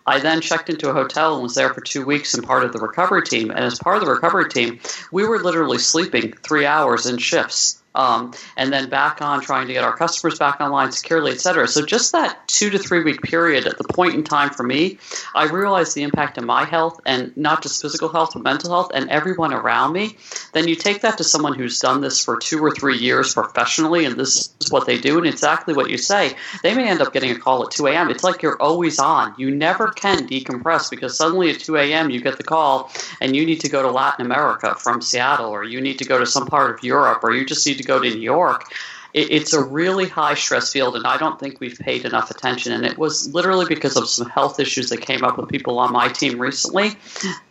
I 0.07 0.21
then 0.21 0.41
checked 0.41 0.69
into 0.69 0.91
a 0.91 0.93
hotel 0.93 1.35
and 1.35 1.43
was 1.43 1.55
there 1.55 1.73
for 1.73 1.81
two 1.81 2.05
weeks 2.05 2.35
and 2.35 2.45
part 2.45 2.65
of 2.65 2.73
the 2.73 2.79
recovery 2.79 3.23
team. 3.23 3.51
And 3.51 3.61
as 3.61 3.79
part 3.79 3.97
of 3.97 4.05
the 4.05 4.11
recovery 4.11 4.49
team, 4.49 4.81
we 5.11 5.25
were 5.25 5.39
literally 5.39 5.79
sleeping 5.79 6.33
three 6.43 6.67
hours 6.67 7.07
in 7.07 7.19
shifts 7.19 7.83
um, 7.95 8.33
and 8.57 8.73
then 8.73 8.89
back 8.89 9.23
on 9.23 9.41
trying 9.41 9.67
to 9.67 9.73
get 9.73 9.85
our 9.85 9.97
customers 9.97 10.39
back 10.39 10.61
online 10.61 10.93
securely, 10.93 11.33
et 11.33 11.41
cetera. 11.41 11.69
So 11.69 11.85
just 11.85 12.13
that 12.13 12.47
two 12.49 12.71
to 12.71 12.79
three 12.79 13.03
week 13.03 13.23
period 13.23 13.67
at 13.67 13.79
the 13.79 13.85
point 13.85 14.15
in 14.15 14.25
time 14.25 14.51
for 14.51 14.63
me, 14.63 14.99
I 15.35 15.45
realized 15.49 15.95
the 15.95 16.03
impact 16.03 16.39
on 16.39 16.47
my 16.47 16.65
health 16.65 17.01
and 17.07 17.37
not 17.37 17.63
just 17.63 17.81
physical 17.83 18.09
health, 18.09 18.31
but 18.35 18.43
mental 18.43 18.71
health 18.71 18.91
and 18.95 19.11
everyone 19.11 19.53
around 19.53 19.93
me. 19.93 20.17
Then 20.53 20.69
you 20.69 20.75
take 20.75 21.03
that 21.03 21.19
to 21.19 21.25
someone 21.25 21.55
who's 21.55 21.79
done 21.79 22.01
this 22.01 22.25
for 22.25 22.37
two 22.37 22.65
or 22.65 22.71
three 22.71 22.97
years 22.97 23.35
professionally, 23.35 24.05
and 24.05 24.17
this 24.17 24.51
is 24.61 24.71
what 24.71 24.87
they 24.87 24.99
do, 24.99 25.19
and 25.19 25.27
exactly 25.27 25.75
what 25.75 25.91
you 25.91 25.99
say. 25.99 26.35
They 26.63 26.75
may 26.75 26.89
end 26.89 27.01
up 27.01 27.13
getting 27.13 27.31
a 27.31 27.39
call 27.39 27.65
at 27.65 27.71
2 27.71 27.87
a.m. 27.89 28.11
It's 28.11 28.25
like 28.25 28.43
you're 28.43 28.61
always 28.61 28.99
on. 28.99 29.35
You 29.39 29.51
never 29.51 29.89
can 29.89 30.27
decompress 30.27 30.91
because 30.91 31.17
suddenly 31.17 31.51
at 31.51 31.61
2 31.61 31.77
a.m. 31.77 32.11
you 32.11 32.21
get 32.21 32.37
the 32.39 32.45
call 32.45 32.91
and 33.21 33.35
you 33.37 33.45
need 33.47 33.61
to 33.61 33.69
go 33.69 33.83
to 33.83 33.91
Latin 33.91 34.25
America 34.25 34.75
from 34.75 35.01
Seattle, 35.01 35.51
or 35.51 35.65
you 35.65 35.81
need 35.81 35.99
to 35.99 36.05
go 36.05 36.19
to 36.19 36.27
some 36.27 36.47
part 36.47 36.71
of 36.75 36.83
Europe, 36.83 37.23
or 37.23 37.35
you 37.35 37.45
just 37.45 37.67
need 37.67 37.79
to 37.79 37.84
go 37.85 37.99
to 37.99 38.09
New 38.09 38.21
York. 38.21 38.73
It, 39.13 39.31
it's 39.31 39.53
a 39.53 39.63
really 39.63 40.09
high 40.09 40.35
stress 40.35 40.73
field, 40.73 40.97
and 40.97 41.07
I 41.07 41.17
don't 41.17 41.39
think 41.39 41.61
we've 41.61 41.79
paid 41.79 42.05
enough 42.05 42.31
attention. 42.31 42.73
And 42.73 42.85
it 42.85 42.99
was 42.99 43.33
literally 43.33 43.67
because 43.67 43.97
of 43.97 44.09
some 44.09 44.29
health 44.29 44.59
issues 44.59 44.91
that 44.91 45.01
came 45.01 45.25
up 45.25 45.39
with 45.39 45.49
people 45.49 45.79
on 45.79 45.93
my 45.93 46.09
team 46.09 46.39
recently 46.41 46.93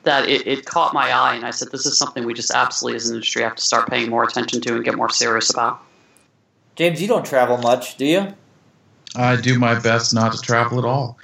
that 0.04 0.28
it, 0.28 0.46
it 0.46 0.66
caught 0.66 0.94
my 0.94 1.12
eye, 1.12 1.36
and 1.36 1.46
I 1.46 1.52
said, 1.52 1.72
"This 1.72 1.86
is 1.86 1.98
something 1.98 2.26
we 2.26 2.34
just 2.34 2.52
absolutely, 2.52 2.98
as 2.98 3.10
an 3.10 3.16
industry, 3.16 3.44
have 3.44 3.56
to 3.56 3.64
start 3.64 3.90
paying 3.90 4.10
more 4.10 4.24
attention 4.24 4.62
to 4.62 4.76
and 4.76 4.84
get 4.84 4.96
more 4.96 5.10
serious 5.10 5.50
about." 5.50 5.82
James, 6.76 7.02
you 7.02 7.08
don't 7.08 7.26
travel 7.26 7.58
much, 7.58 7.98
do 7.98 8.06
you? 8.06 8.34
I 9.16 9.36
do 9.36 9.60
my 9.60 9.80
best 9.80 10.14
not 10.14 10.34
to 10.34 10.40
travel 10.40 10.80
at 10.80 10.86
all. 10.86 11.20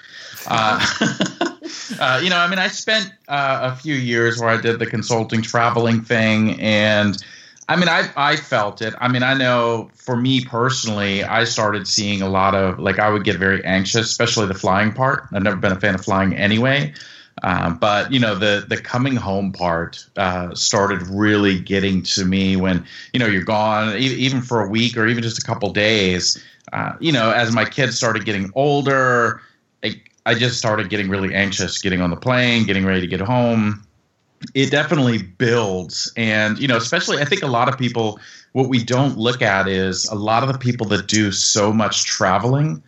Uh, 0.48 0.86
uh, 2.00 2.20
you 2.24 2.30
know, 2.30 2.38
I 2.38 2.48
mean, 2.48 2.60
I 2.60 2.68
spent 2.68 3.12
uh, 3.28 3.72
a 3.74 3.76
few 3.76 3.96
years 3.96 4.40
where 4.40 4.50
I 4.50 4.62
did 4.62 4.80
the 4.80 4.86
consulting 4.86 5.42
traveling 5.42 6.02
thing, 6.02 6.60
and 6.62 7.18
I 7.70 7.76
mean, 7.76 7.88
I 7.88 8.10
I 8.18 8.36
felt 8.36 8.82
it. 8.82 8.96
I 9.00 9.08
mean, 9.08 9.22
I 9.22 9.36
know 9.36 9.92
for 9.94 10.18
me 10.18 10.44
personally, 10.44 11.24
I 11.24 11.44
started 11.44 11.88
seeing 11.88 12.20
a 12.24 12.28
lot 12.28 12.56
of 12.56 12.80
like 12.80 12.98
I 12.98 13.12
would 13.12 13.24
get 13.24 13.38
very 13.38 13.64
anxious, 13.64 14.08
especially 14.08 14.48
the 14.48 14.56
flying 14.56 14.92
part. 14.92 15.28
I've 15.32 15.44
never 15.44 15.56
been 15.56 15.72
a 15.72 15.80
fan 15.80 15.94
of 15.94 16.04
flying 16.04 16.36
anyway. 16.36 16.94
Um, 17.44 17.78
but 17.78 18.12
you 18.12 18.20
know 18.20 18.34
the 18.34 18.66
the 18.68 18.82
coming 18.82 19.16
home 19.16 19.52
part 19.52 20.04
uh, 20.18 20.54
started 20.56 21.04
really 21.04 21.60
getting 21.60 22.02
to 22.04 22.26
me 22.26 22.56
when 22.56 22.84
you 23.14 23.20
know 23.20 23.28
you're 23.28 23.44
gone 23.44 23.96
even 23.98 24.42
for 24.42 24.66
a 24.66 24.68
week 24.68 24.98
or 24.98 25.08
even 25.08 25.22
just 25.22 25.38
a 25.38 25.46
couple 25.46 25.72
days. 25.72 26.44
Uh, 26.74 26.94
you 27.00 27.12
know, 27.12 27.32
as 27.32 27.52
my 27.54 27.66
kids 27.66 27.96
started 27.96 28.26
getting 28.26 28.52
older, 28.56 29.42
I, 29.84 30.02
I 30.26 30.34
just 30.34 30.58
started 30.58 30.90
getting 30.90 31.08
really 31.08 31.36
anxious 31.36 31.80
getting 31.82 32.02
on 32.02 32.10
the 32.10 32.18
plane, 32.18 32.66
getting 32.66 32.86
ready 32.86 33.02
to 33.02 33.08
get 33.08 33.22
home. 33.22 33.86
It 34.54 34.72
definitely 34.72 35.20
builds, 35.22 36.12
and 36.16 36.58
you 36.60 36.68
know, 36.68 36.78
especially 36.78 37.18
I 37.20 37.26
think 37.26 37.44
a 37.44 37.48
lot 37.48 37.70
of 37.70 37.78
people. 37.78 38.20
What 38.54 38.68
we 38.68 38.84
don't 38.84 39.16
look 39.16 39.44
at 39.44 39.68
is 39.68 40.08
a 40.08 40.16
lot 40.16 40.42
of 40.42 40.52
the 40.52 40.58
people 40.58 40.88
that 40.88 41.08
do 41.08 41.32
so 41.32 41.72
much 41.72 42.06
traveling 42.06 42.82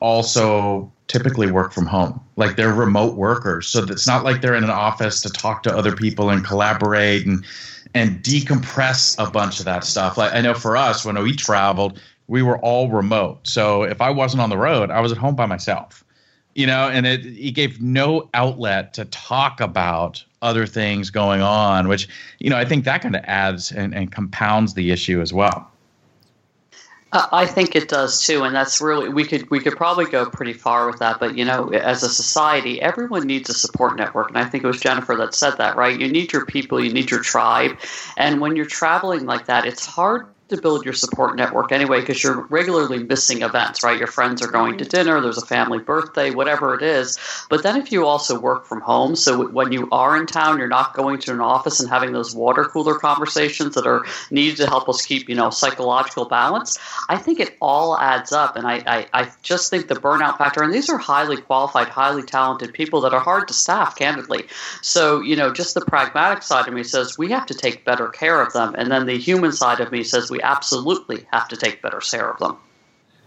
also 0.00 0.90
typically 1.06 1.50
work 1.50 1.72
from 1.72 1.86
home. 1.86 2.18
Like 2.36 2.56
they're 2.56 2.72
remote 2.72 3.16
workers. 3.16 3.68
So 3.68 3.84
it's 3.84 4.06
not 4.06 4.24
like 4.24 4.40
they're 4.40 4.54
in 4.54 4.64
an 4.64 4.70
office 4.70 5.20
to 5.20 5.28
talk 5.28 5.62
to 5.64 5.76
other 5.76 5.94
people 5.94 6.30
and 6.30 6.44
collaborate 6.44 7.26
and 7.26 7.44
and 7.94 8.22
decompress 8.22 9.14
a 9.24 9.30
bunch 9.30 9.58
of 9.58 9.66
that 9.66 9.84
stuff. 9.84 10.16
Like 10.16 10.32
I 10.34 10.40
know 10.40 10.54
for 10.54 10.76
us 10.76 11.04
when 11.04 11.22
we 11.22 11.36
traveled, 11.36 12.00
we 12.26 12.42
were 12.42 12.58
all 12.58 12.88
remote. 12.88 13.46
So 13.46 13.82
if 13.82 14.00
I 14.00 14.10
wasn't 14.10 14.40
on 14.40 14.48
the 14.48 14.56
road, 14.56 14.90
I 14.90 15.00
was 15.00 15.12
at 15.12 15.18
home 15.18 15.36
by 15.36 15.46
myself. 15.46 16.02
You 16.54 16.66
know, 16.66 16.88
and 16.88 17.06
it, 17.06 17.24
it 17.24 17.52
gave 17.52 17.80
no 17.80 18.28
outlet 18.34 18.92
to 18.94 19.06
talk 19.06 19.60
about 19.60 20.22
other 20.42 20.66
things 20.66 21.08
going 21.08 21.40
on, 21.40 21.88
which, 21.88 22.08
you 22.40 22.50
know, 22.50 22.56
I 22.56 22.64
think 22.64 22.84
that 22.84 23.00
kind 23.00 23.16
of 23.16 23.22
adds 23.24 23.72
and, 23.72 23.94
and 23.94 24.12
compounds 24.12 24.74
the 24.74 24.90
issue 24.90 25.20
as 25.20 25.32
well. 25.32 25.72
Uh, 27.12 27.26
I 27.30 27.44
think 27.44 27.76
it 27.76 27.88
does 27.88 28.24
too, 28.24 28.42
and 28.42 28.54
that's 28.54 28.80
really 28.80 29.10
we 29.10 29.24
could 29.24 29.50
we 29.50 29.60
could 29.60 29.76
probably 29.76 30.06
go 30.06 30.24
pretty 30.24 30.54
far 30.54 30.86
with 30.86 30.98
that. 31.00 31.20
But 31.20 31.36
you 31.36 31.44
know, 31.44 31.68
as 31.68 32.02
a 32.02 32.08
society, 32.08 32.80
everyone 32.80 33.26
needs 33.26 33.50
a 33.50 33.54
support 33.54 33.96
network, 33.96 34.30
and 34.30 34.38
I 34.38 34.46
think 34.46 34.64
it 34.64 34.66
was 34.66 34.80
Jennifer 34.80 35.14
that 35.16 35.34
said 35.34 35.58
that, 35.58 35.76
right? 35.76 35.98
You 35.98 36.10
need 36.10 36.32
your 36.32 36.46
people, 36.46 36.82
you 36.82 36.90
need 36.90 37.10
your 37.10 37.20
tribe, 37.20 37.78
and 38.16 38.40
when 38.40 38.56
you're 38.56 38.64
traveling 38.64 39.26
like 39.26 39.44
that, 39.44 39.66
it's 39.66 39.84
hard 39.84 40.26
to 40.52 40.60
build 40.60 40.84
your 40.84 40.94
support 40.94 41.36
network 41.36 41.72
anyway 41.72 42.00
because 42.00 42.22
you're 42.22 42.42
regularly 42.42 43.02
missing 43.02 43.42
events, 43.42 43.82
right? 43.82 43.98
Your 43.98 44.06
friends 44.06 44.42
are 44.42 44.50
going 44.50 44.78
to 44.78 44.84
dinner, 44.84 45.20
there's 45.20 45.38
a 45.38 45.46
family 45.46 45.78
birthday, 45.78 46.30
whatever 46.30 46.74
it 46.74 46.82
is. 46.82 47.18
But 47.50 47.62
then 47.62 47.76
if 47.76 47.90
you 47.90 48.06
also 48.06 48.38
work 48.38 48.66
from 48.66 48.80
home, 48.80 49.16
so 49.16 49.48
when 49.48 49.72
you 49.72 49.88
are 49.90 50.16
in 50.16 50.26
town, 50.26 50.58
you're 50.58 50.68
not 50.68 50.94
going 50.94 51.18
to 51.20 51.32
an 51.32 51.40
office 51.40 51.80
and 51.80 51.88
having 51.88 52.12
those 52.12 52.34
water 52.34 52.64
cooler 52.64 52.98
conversations 52.98 53.74
that 53.74 53.86
are 53.86 54.04
needed 54.30 54.56
to 54.58 54.66
help 54.66 54.88
us 54.88 55.04
keep, 55.04 55.28
you 55.28 55.34
know, 55.34 55.50
psychological 55.50 56.26
balance. 56.26 56.78
I 57.08 57.16
think 57.16 57.40
it 57.40 57.56
all 57.60 57.98
adds 57.98 58.32
up. 58.32 58.56
And 58.56 58.66
I, 58.66 58.82
I, 58.86 59.06
I 59.12 59.30
just 59.42 59.70
think 59.70 59.88
the 59.88 59.94
burnout 59.94 60.38
factor, 60.38 60.62
and 60.62 60.72
these 60.72 60.90
are 60.90 60.98
highly 60.98 61.38
qualified, 61.38 61.88
highly 61.88 62.22
talented 62.22 62.74
people 62.74 63.00
that 63.02 63.14
are 63.14 63.20
hard 63.20 63.48
to 63.48 63.54
staff, 63.54 63.96
candidly. 63.96 64.44
So, 64.82 65.20
you 65.20 65.36
know, 65.36 65.52
just 65.52 65.74
the 65.74 65.80
pragmatic 65.80 66.42
side 66.42 66.68
of 66.68 66.74
me 66.74 66.84
says 66.84 67.16
we 67.16 67.30
have 67.30 67.46
to 67.46 67.54
take 67.54 67.84
better 67.84 68.08
care 68.08 68.42
of 68.42 68.52
them. 68.52 68.74
And 68.76 68.90
then 68.90 69.06
the 69.06 69.18
human 69.18 69.52
side 69.52 69.80
of 69.80 69.90
me 69.90 70.02
says 70.02 70.30
we 70.30 70.40
absolutely 70.42 71.26
have 71.32 71.48
to 71.48 71.56
take 71.56 71.82
better 71.82 72.00
care 72.00 72.30
of 72.30 72.38
them. 72.38 72.58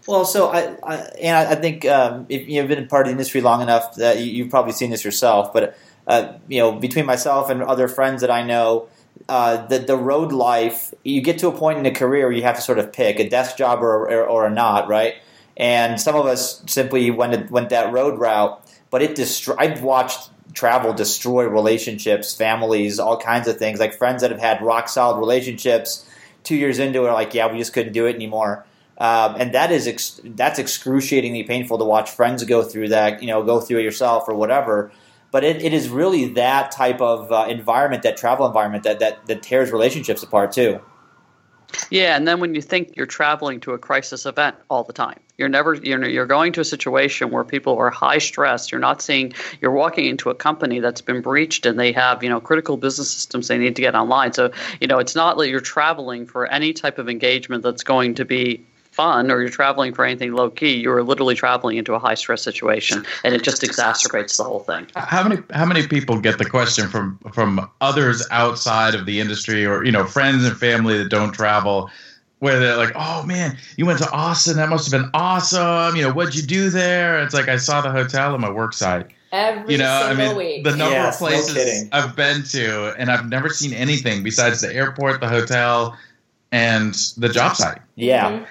Well, 0.06 0.24
so 0.24 0.48
I, 0.48 0.76
I 0.82 0.96
and 1.20 1.36
I 1.48 1.54
think 1.56 1.84
um, 1.84 2.26
if 2.28 2.48
you've 2.48 2.68
been 2.68 2.86
part 2.86 3.06
of 3.06 3.08
the 3.08 3.12
industry 3.12 3.40
long 3.40 3.60
enough 3.60 3.96
that 3.96 4.20
you, 4.20 4.44
have 4.44 4.50
probably 4.50 4.72
seen 4.72 4.90
this 4.90 5.04
yourself. 5.04 5.52
But 5.52 5.76
uh, 6.06 6.34
you 6.46 6.60
know, 6.60 6.72
between 6.72 7.06
myself 7.06 7.50
and 7.50 7.62
other 7.62 7.88
friends 7.88 8.20
that 8.20 8.30
I 8.30 8.44
know, 8.44 8.88
uh, 9.28 9.66
the 9.66 9.80
the 9.80 9.96
road 9.96 10.30
life, 10.30 10.94
you 11.02 11.20
get 11.20 11.38
to 11.40 11.48
a 11.48 11.52
point 11.52 11.78
in 11.78 11.86
a 11.86 11.90
career 11.90 12.26
where 12.26 12.32
you 12.32 12.42
have 12.42 12.56
to 12.56 12.62
sort 12.62 12.78
of 12.78 12.92
pick 12.92 13.18
a 13.18 13.28
desk 13.28 13.56
job 13.56 13.82
or 13.82 14.08
or, 14.08 14.26
or 14.26 14.50
not, 14.50 14.88
right? 14.88 15.14
And 15.56 16.00
some 16.00 16.14
of 16.14 16.26
us 16.26 16.62
simply 16.66 17.10
went 17.10 17.50
went 17.50 17.70
that 17.70 17.92
road 17.92 18.20
route, 18.20 18.64
but 18.90 19.02
it 19.02 19.16
destroyed. 19.16 19.56
I've 19.58 19.82
watched 19.82 20.30
travel 20.52 20.92
destroy 20.92 21.46
relationships, 21.46 22.34
families, 22.34 23.00
all 23.00 23.18
kinds 23.18 23.48
of 23.48 23.58
things. 23.58 23.80
Like 23.80 23.94
friends 23.94 24.22
that 24.22 24.30
have 24.30 24.40
had 24.40 24.62
rock 24.62 24.88
solid 24.88 25.18
relationships 25.18 26.08
two 26.46 26.56
years 26.56 26.78
into 26.78 27.04
it 27.04 27.08
are 27.08 27.12
like, 27.12 27.34
yeah, 27.34 27.50
we 27.50 27.58
just 27.58 27.72
couldn't 27.72 27.92
do 27.92 28.06
it 28.06 28.14
anymore. 28.14 28.64
Um, 28.98 29.36
and 29.38 29.52
that 29.52 29.70
is 29.72 29.86
ex- 29.86 30.20
that's 30.24 30.58
excruciatingly 30.58 31.42
painful 31.42 31.76
to 31.78 31.84
watch 31.84 32.10
friends 32.10 32.42
go 32.44 32.62
through 32.62 32.88
that, 32.88 33.20
you 33.20 33.28
know, 33.28 33.42
go 33.42 33.60
through 33.60 33.80
it 33.80 33.82
yourself 33.82 34.24
or 34.26 34.34
whatever. 34.34 34.90
But 35.30 35.44
it, 35.44 35.60
it 35.62 35.74
is 35.74 35.90
really 35.90 36.32
that 36.34 36.70
type 36.70 37.00
of 37.02 37.30
uh, 37.30 37.46
environment, 37.48 38.04
that 38.04 38.16
travel 38.16 38.46
environment, 38.46 38.84
that, 38.84 39.00
that 39.00 39.26
that 39.26 39.42
tears 39.42 39.70
relationships 39.70 40.22
apart 40.22 40.52
too. 40.52 40.80
Yeah, 41.90 42.16
and 42.16 42.26
then 42.26 42.40
when 42.40 42.54
you 42.54 42.62
think 42.62 42.96
you're 42.96 43.06
traveling 43.06 43.60
to 43.60 43.72
a 43.72 43.78
crisis 43.78 44.26
event 44.26 44.56
all 44.70 44.84
the 44.84 44.92
time, 44.92 45.18
you're 45.36 45.48
never 45.48 45.74
you're 45.74 46.04
you're 46.08 46.26
going 46.26 46.52
to 46.54 46.60
a 46.60 46.64
situation 46.64 47.30
where 47.30 47.44
people 47.44 47.76
are 47.76 47.90
high 47.90 48.18
stress. 48.18 48.70
You're 48.72 48.80
not 48.80 49.02
seeing 49.02 49.34
you're 49.60 49.72
walking 49.72 50.06
into 50.06 50.30
a 50.30 50.34
company 50.34 50.80
that's 50.80 51.00
been 51.00 51.20
breached 51.20 51.66
and 51.66 51.78
they 51.78 51.92
have 51.92 52.22
you 52.22 52.28
know 52.28 52.40
critical 52.40 52.76
business 52.76 53.10
systems 53.10 53.48
they 53.48 53.58
need 53.58 53.76
to 53.76 53.82
get 53.82 53.94
online. 53.94 54.32
So 54.32 54.52
you 54.80 54.86
know 54.86 54.98
it's 54.98 55.14
not 55.14 55.36
that 55.38 55.48
you're 55.48 55.60
traveling 55.60 56.26
for 56.26 56.46
any 56.46 56.72
type 56.72 56.98
of 56.98 57.08
engagement 57.08 57.62
that's 57.62 57.84
going 57.84 58.14
to 58.16 58.24
be 58.24 58.64
fun 58.96 59.30
or 59.30 59.40
you're 59.40 59.50
traveling 59.50 59.92
for 59.92 60.04
anything 60.04 60.32
low 60.32 60.50
key, 60.50 60.74
you're 60.74 61.02
literally 61.02 61.34
traveling 61.34 61.76
into 61.76 61.92
a 61.94 61.98
high 61.98 62.14
stress 62.14 62.42
situation, 62.42 63.04
and 63.22 63.34
it 63.34 63.42
just 63.42 63.62
exacerbates 63.62 64.38
the 64.38 64.44
whole 64.44 64.60
thing. 64.60 64.86
How 64.96 65.22
many 65.22 65.42
how 65.52 65.66
many 65.66 65.86
people 65.86 66.18
get 66.18 66.38
the 66.38 66.48
question 66.48 66.88
from 66.88 67.18
from 67.32 67.70
others 67.80 68.26
outside 68.30 68.94
of 68.94 69.06
the 69.06 69.20
industry 69.20 69.66
or 69.66 69.84
you 69.84 69.92
know 69.92 70.04
friends 70.04 70.44
and 70.44 70.56
family 70.56 70.96
that 70.98 71.10
don't 71.10 71.32
travel? 71.32 71.90
Where 72.38 72.60
they're 72.60 72.76
like, 72.76 72.92
"Oh 72.94 73.22
man, 73.24 73.56
you 73.78 73.86
went 73.86 73.98
to 74.00 74.10
Austin. 74.10 74.56
That 74.56 74.68
must 74.68 74.90
have 74.90 75.00
been 75.00 75.10
awesome. 75.14 75.96
You 75.96 76.02
know, 76.02 76.12
what'd 76.12 76.34
you 76.34 76.42
do 76.42 76.68
there?" 76.68 77.22
It's 77.22 77.32
like 77.32 77.48
I 77.48 77.56
saw 77.56 77.80
the 77.80 77.90
hotel 77.90 78.34
on 78.34 78.40
my 78.42 78.50
work 78.50 78.74
site. 78.74 79.06
Every 79.32 79.72
you 79.72 79.78
know, 79.78 79.90
I 79.90 80.14
mean, 80.14 80.36
week. 80.36 80.64
the 80.64 80.76
number 80.76 80.94
yes, 80.94 81.14
of 81.14 81.18
places 81.18 81.84
no 81.84 81.88
I've 81.92 82.14
been 82.14 82.42
to, 82.44 82.94
and 82.98 83.10
I've 83.10 83.28
never 83.28 83.48
seen 83.48 83.72
anything 83.72 84.22
besides 84.22 84.60
the 84.60 84.72
airport, 84.72 85.20
the 85.20 85.28
hotel, 85.28 85.96
and 86.52 86.94
the 87.16 87.28
job 87.28 87.56
site. 87.56 87.80
Yeah. 87.96 88.30
Mm-hmm. 88.30 88.44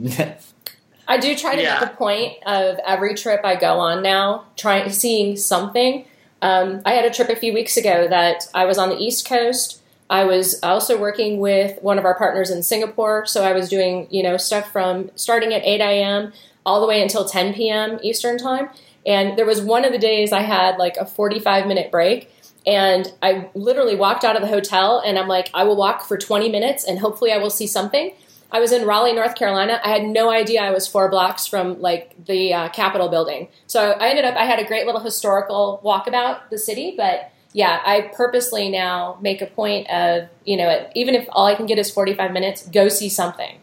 I 1.08 1.18
do 1.18 1.36
try 1.36 1.56
to 1.56 1.62
yeah. 1.62 1.80
make 1.80 1.90
a 1.90 1.96
point 1.96 2.34
of 2.46 2.78
every 2.86 3.14
trip 3.14 3.40
I 3.44 3.56
go 3.56 3.78
on 3.78 4.02
now, 4.02 4.46
trying 4.56 4.90
seeing 4.90 5.36
something. 5.36 6.06
Um, 6.40 6.82
I 6.84 6.92
had 6.92 7.04
a 7.04 7.10
trip 7.10 7.28
a 7.28 7.36
few 7.36 7.52
weeks 7.52 7.76
ago 7.76 8.08
that 8.08 8.48
I 8.54 8.64
was 8.64 8.78
on 8.78 8.88
the 8.88 8.98
East 8.98 9.28
Coast. 9.28 9.80
I 10.08 10.24
was 10.24 10.58
also 10.62 11.00
working 11.00 11.38
with 11.38 11.80
one 11.82 11.98
of 11.98 12.04
our 12.04 12.16
partners 12.16 12.50
in 12.50 12.62
Singapore, 12.62 13.26
so 13.26 13.44
I 13.44 13.52
was 13.52 13.68
doing 13.68 14.06
you 14.10 14.22
know 14.22 14.36
stuff 14.36 14.70
from 14.70 15.10
starting 15.14 15.52
at 15.54 15.64
8 15.64 15.80
a.m. 15.80 16.32
all 16.66 16.80
the 16.80 16.86
way 16.86 17.02
until 17.02 17.24
10 17.24 17.54
p.m. 17.54 17.98
Eastern 18.02 18.38
time. 18.38 18.68
And 19.04 19.36
there 19.36 19.46
was 19.46 19.60
one 19.60 19.84
of 19.84 19.92
the 19.92 19.98
days 19.98 20.32
I 20.32 20.42
had 20.42 20.76
like 20.76 20.96
a 20.96 21.06
45 21.06 21.66
minute 21.66 21.90
break, 21.90 22.30
and 22.66 23.12
I 23.22 23.50
literally 23.54 23.96
walked 23.96 24.24
out 24.24 24.36
of 24.36 24.42
the 24.42 24.48
hotel 24.48 25.02
and 25.04 25.18
I'm 25.18 25.28
like, 25.28 25.50
I 25.54 25.64
will 25.64 25.76
walk 25.76 26.04
for 26.04 26.16
20 26.16 26.48
minutes 26.48 26.84
and 26.84 26.98
hopefully 26.98 27.32
I 27.32 27.38
will 27.38 27.50
see 27.50 27.66
something. 27.66 28.12
I 28.52 28.60
was 28.60 28.70
in 28.70 28.86
Raleigh, 28.86 29.14
North 29.14 29.34
Carolina. 29.34 29.80
I 29.82 29.88
had 29.88 30.04
no 30.04 30.30
idea 30.30 30.62
I 30.62 30.70
was 30.70 30.86
four 30.86 31.08
blocks 31.08 31.46
from 31.46 31.80
like 31.80 32.14
the 32.26 32.52
uh, 32.52 32.68
Capitol 32.68 33.08
building. 33.08 33.48
So 33.66 33.92
I 33.92 34.10
ended 34.10 34.26
up, 34.26 34.36
I 34.36 34.44
had 34.44 34.58
a 34.58 34.64
great 34.64 34.84
little 34.84 35.00
historical 35.00 35.80
walkabout 35.82 36.50
the 36.50 36.58
city, 36.58 36.94
but 36.96 37.32
yeah, 37.54 37.80
I 37.84 38.12
purposely 38.14 38.68
now 38.70 39.18
make 39.20 39.40
a 39.40 39.46
point 39.46 39.88
of, 39.90 40.28
you 40.44 40.56
know, 40.56 40.88
even 40.94 41.14
if 41.14 41.26
all 41.32 41.46
I 41.46 41.54
can 41.54 41.66
get 41.66 41.78
is 41.78 41.90
45 41.90 42.30
minutes, 42.30 42.66
go 42.68 42.88
see 42.88 43.08
something. 43.08 43.58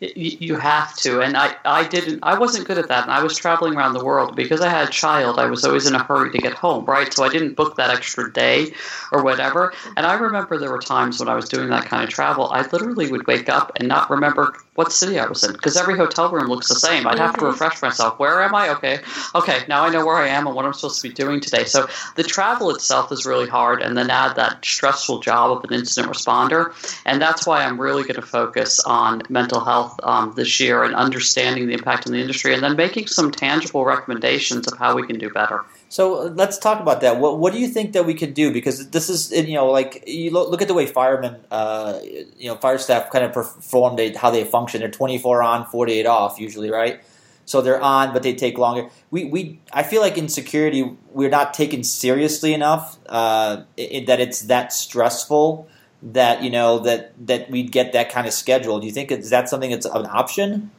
You 0.00 0.56
have 0.56 0.96
to, 0.98 1.20
and 1.20 1.36
I, 1.36 1.56
I 1.66 1.86
didn't. 1.86 2.20
I 2.22 2.38
wasn't 2.38 2.66
good 2.66 2.78
at 2.78 2.88
that, 2.88 3.02
and 3.02 3.12
I 3.12 3.22
was 3.22 3.36
traveling 3.36 3.76
around 3.76 3.92
the 3.92 4.02
world 4.02 4.34
because 4.34 4.62
I 4.62 4.68
had 4.70 4.88
a 4.88 4.90
child. 4.90 5.38
I 5.38 5.44
was 5.44 5.62
always 5.62 5.86
in 5.86 5.94
a 5.94 6.02
hurry 6.02 6.32
to 6.32 6.38
get 6.38 6.54
home, 6.54 6.86
right? 6.86 7.12
So 7.12 7.22
I 7.22 7.28
didn't 7.28 7.54
book 7.54 7.76
that 7.76 7.90
extra 7.90 8.32
day 8.32 8.72
or 9.12 9.22
whatever. 9.22 9.74
And 9.98 10.06
I 10.06 10.14
remember 10.14 10.56
there 10.56 10.70
were 10.70 10.78
times 10.78 11.20
when 11.20 11.28
I 11.28 11.34
was 11.34 11.50
doing 11.50 11.68
that 11.68 11.84
kind 11.84 12.02
of 12.02 12.08
travel, 12.08 12.48
I 12.50 12.62
literally 12.62 13.10
would 13.10 13.26
wake 13.26 13.50
up 13.50 13.72
and 13.76 13.88
not 13.88 14.08
remember 14.08 14.56
what 14.74 14.92
city 14.92 15.18
I 15.18 15.26
was 15.26 15.42
in 15.44 15.52
because 15.52 15.76
every 15.76 15.96
hotel 15.96 16.30
room 16.30 16.46
looks 16.46 16.68
the 16.68 16.74
same. 16.74 17.06
I'd 17.06 17.18
have 17.18 17.34
to 17.34 17.38
mm-hmm. 17.38 17.46
refresh 17.46 17.82
myself. 17.82 18.18
Where 18.18 18.42
am 18.42 18.54
I? 18.54 18.68
Okay, 18.70 19.00
okay, 19.34 19.60
now 19.68 19.84
I 19.84 19.90
know 19.90 20.06
where 20.06 20.16
I 20.16 20.28
am 20.28 20.46
and 20.46 20.54
what 20.54 20.64
I'm 20.64 20.72
supposed 20.72 21.02
to 21.02 21.08
be 21.08 21.14
doing 21.14 21.40
today. 21.40 21.64
So 21.64 21.88
the 22.16 22.22
travel 22.22 22.70
itself 22.74 23.10
is 23.10 23.26
really 23.26 23.48
hard, 23.48 23.82
and 23.82 23.96
then 23.96 24.10
add 24.10 24.36
that 24.36 24.64
stressful 24.64 25.20
job 25.20 25.56
of 25.56 25.64
an 25.64 25.74
incident 25.76 26.12
responder, 26.12 26.72
and 27.04 27.20
that's 27.20 27.46
why 27.46 27.64
I'm 27.64 27.80
really 27.80 28.02
going 28.02 28.14
to 28.14 28.22
focus 28.22 28.80
on 28.80 29.22
mental 29.28 29.60
health 29.64 29.98
um, 30.02 30.32
this 30.36 30.60
year 30.60 30.84
and 30.84 30.94
understanding 30.94 31.66
the 31.66 31.74
impact 31.74 32.06
on 32.06 32.12
the 32.12 32.20
industry, 32.20 32.54
and 32.54 32.62
then 32.62 32.76
making 32.76 33.08
some 33.08 33.32
tangible 33.32 33.84
recommendations 33.84 34.66
of 34.68 34.78
how 34.78 34.94
we 34.94 35.06
can 35.06 35.18
do 35.18 35.30
better. 35.30 35.64
So 35.90 36.28
uh, 36.28 36.30
let's 36.34 36.56
talk 36.56 36.80
about 36.80 37.02
that. 37.02 37.18
What 37.18 37.38
what 37.38 37.52
do 37.52 37.58
you 37.58 37.68
think 37.68 37.92
that 37.92 38.06
we 38.06 38.14
could 38.14 38.32
do? 38.32 38.50
Because 38.50 38.88
this 38.90 39.10
is 39.10 39.30
you 39.30 39.54
know 39.54 39.70
like 39.70 40.04
you 40.06 40.30
look, 40.30 40.50
look 40.50 40.62
at 40.62 40.68
the 40.68 40.74
way 40.74 40.86
firemen, 40.86 41.36
uh, 41.50 42.00
you 42.02 42.48
know, 42.48 42.56
fire 42.56 42.78
staff 42.78 43.10
kind 43.10 43.24
of 43.24 43.32
perform 43.32 43.96
they, 43.96 44.12
how 44.12 44.30
they 44.30 44.44
function. 44.44 44.80
They're 44.80 44.90
twenty 44.90 45.18
four 45.18 45.42
on, 45.42 45.66
forty 45.66 45.92
eight 45.92 46.06
off 46.06 46.40
usually, 46.40 46.70
right? 46.70 47.02
so 47.50 47.60
they're 47.60 47.82
on, 47.82 48.12
but 48.12 48.22
they 48.22 48.32
take 48.32 48.58
longer. 48.58 48.88
We 49.10 49.24
we 49.24 49.58
I 49.72 49.82
feel 49.82 50.00
like 50.00 50.16
in 50.16 50.28
security 50.28 50.96
we're 51.10 51.30
not 51.30 51.52
taken 51.52 51.82
seriously 51.82 52.54
enough 52.54 52.96
uh, 53.08 53.64
that 53.76 54.20
it's 54.20 54.42
that 54.42 54.72
stressful 54.72 55.68
that 56.00 56.44
you 56.44 56.50
know 56.50 56.78
that 56.78 57.12
that 57.26 57.50
we 57.50 57.64
get 57.64 57.92
that 57.92 58.08
kind 58.12 58.28
of 58.28 58.32
schedule. 58.32 58.78
Do 58.78 58.86
you 58.86 58.92
think 58.92 59.10
is 59.10 59.30
that 59.30 59.48
something 59.48 59.72
that's 59.72 59.86
an 59.86 60.06
option? 60.06 60.70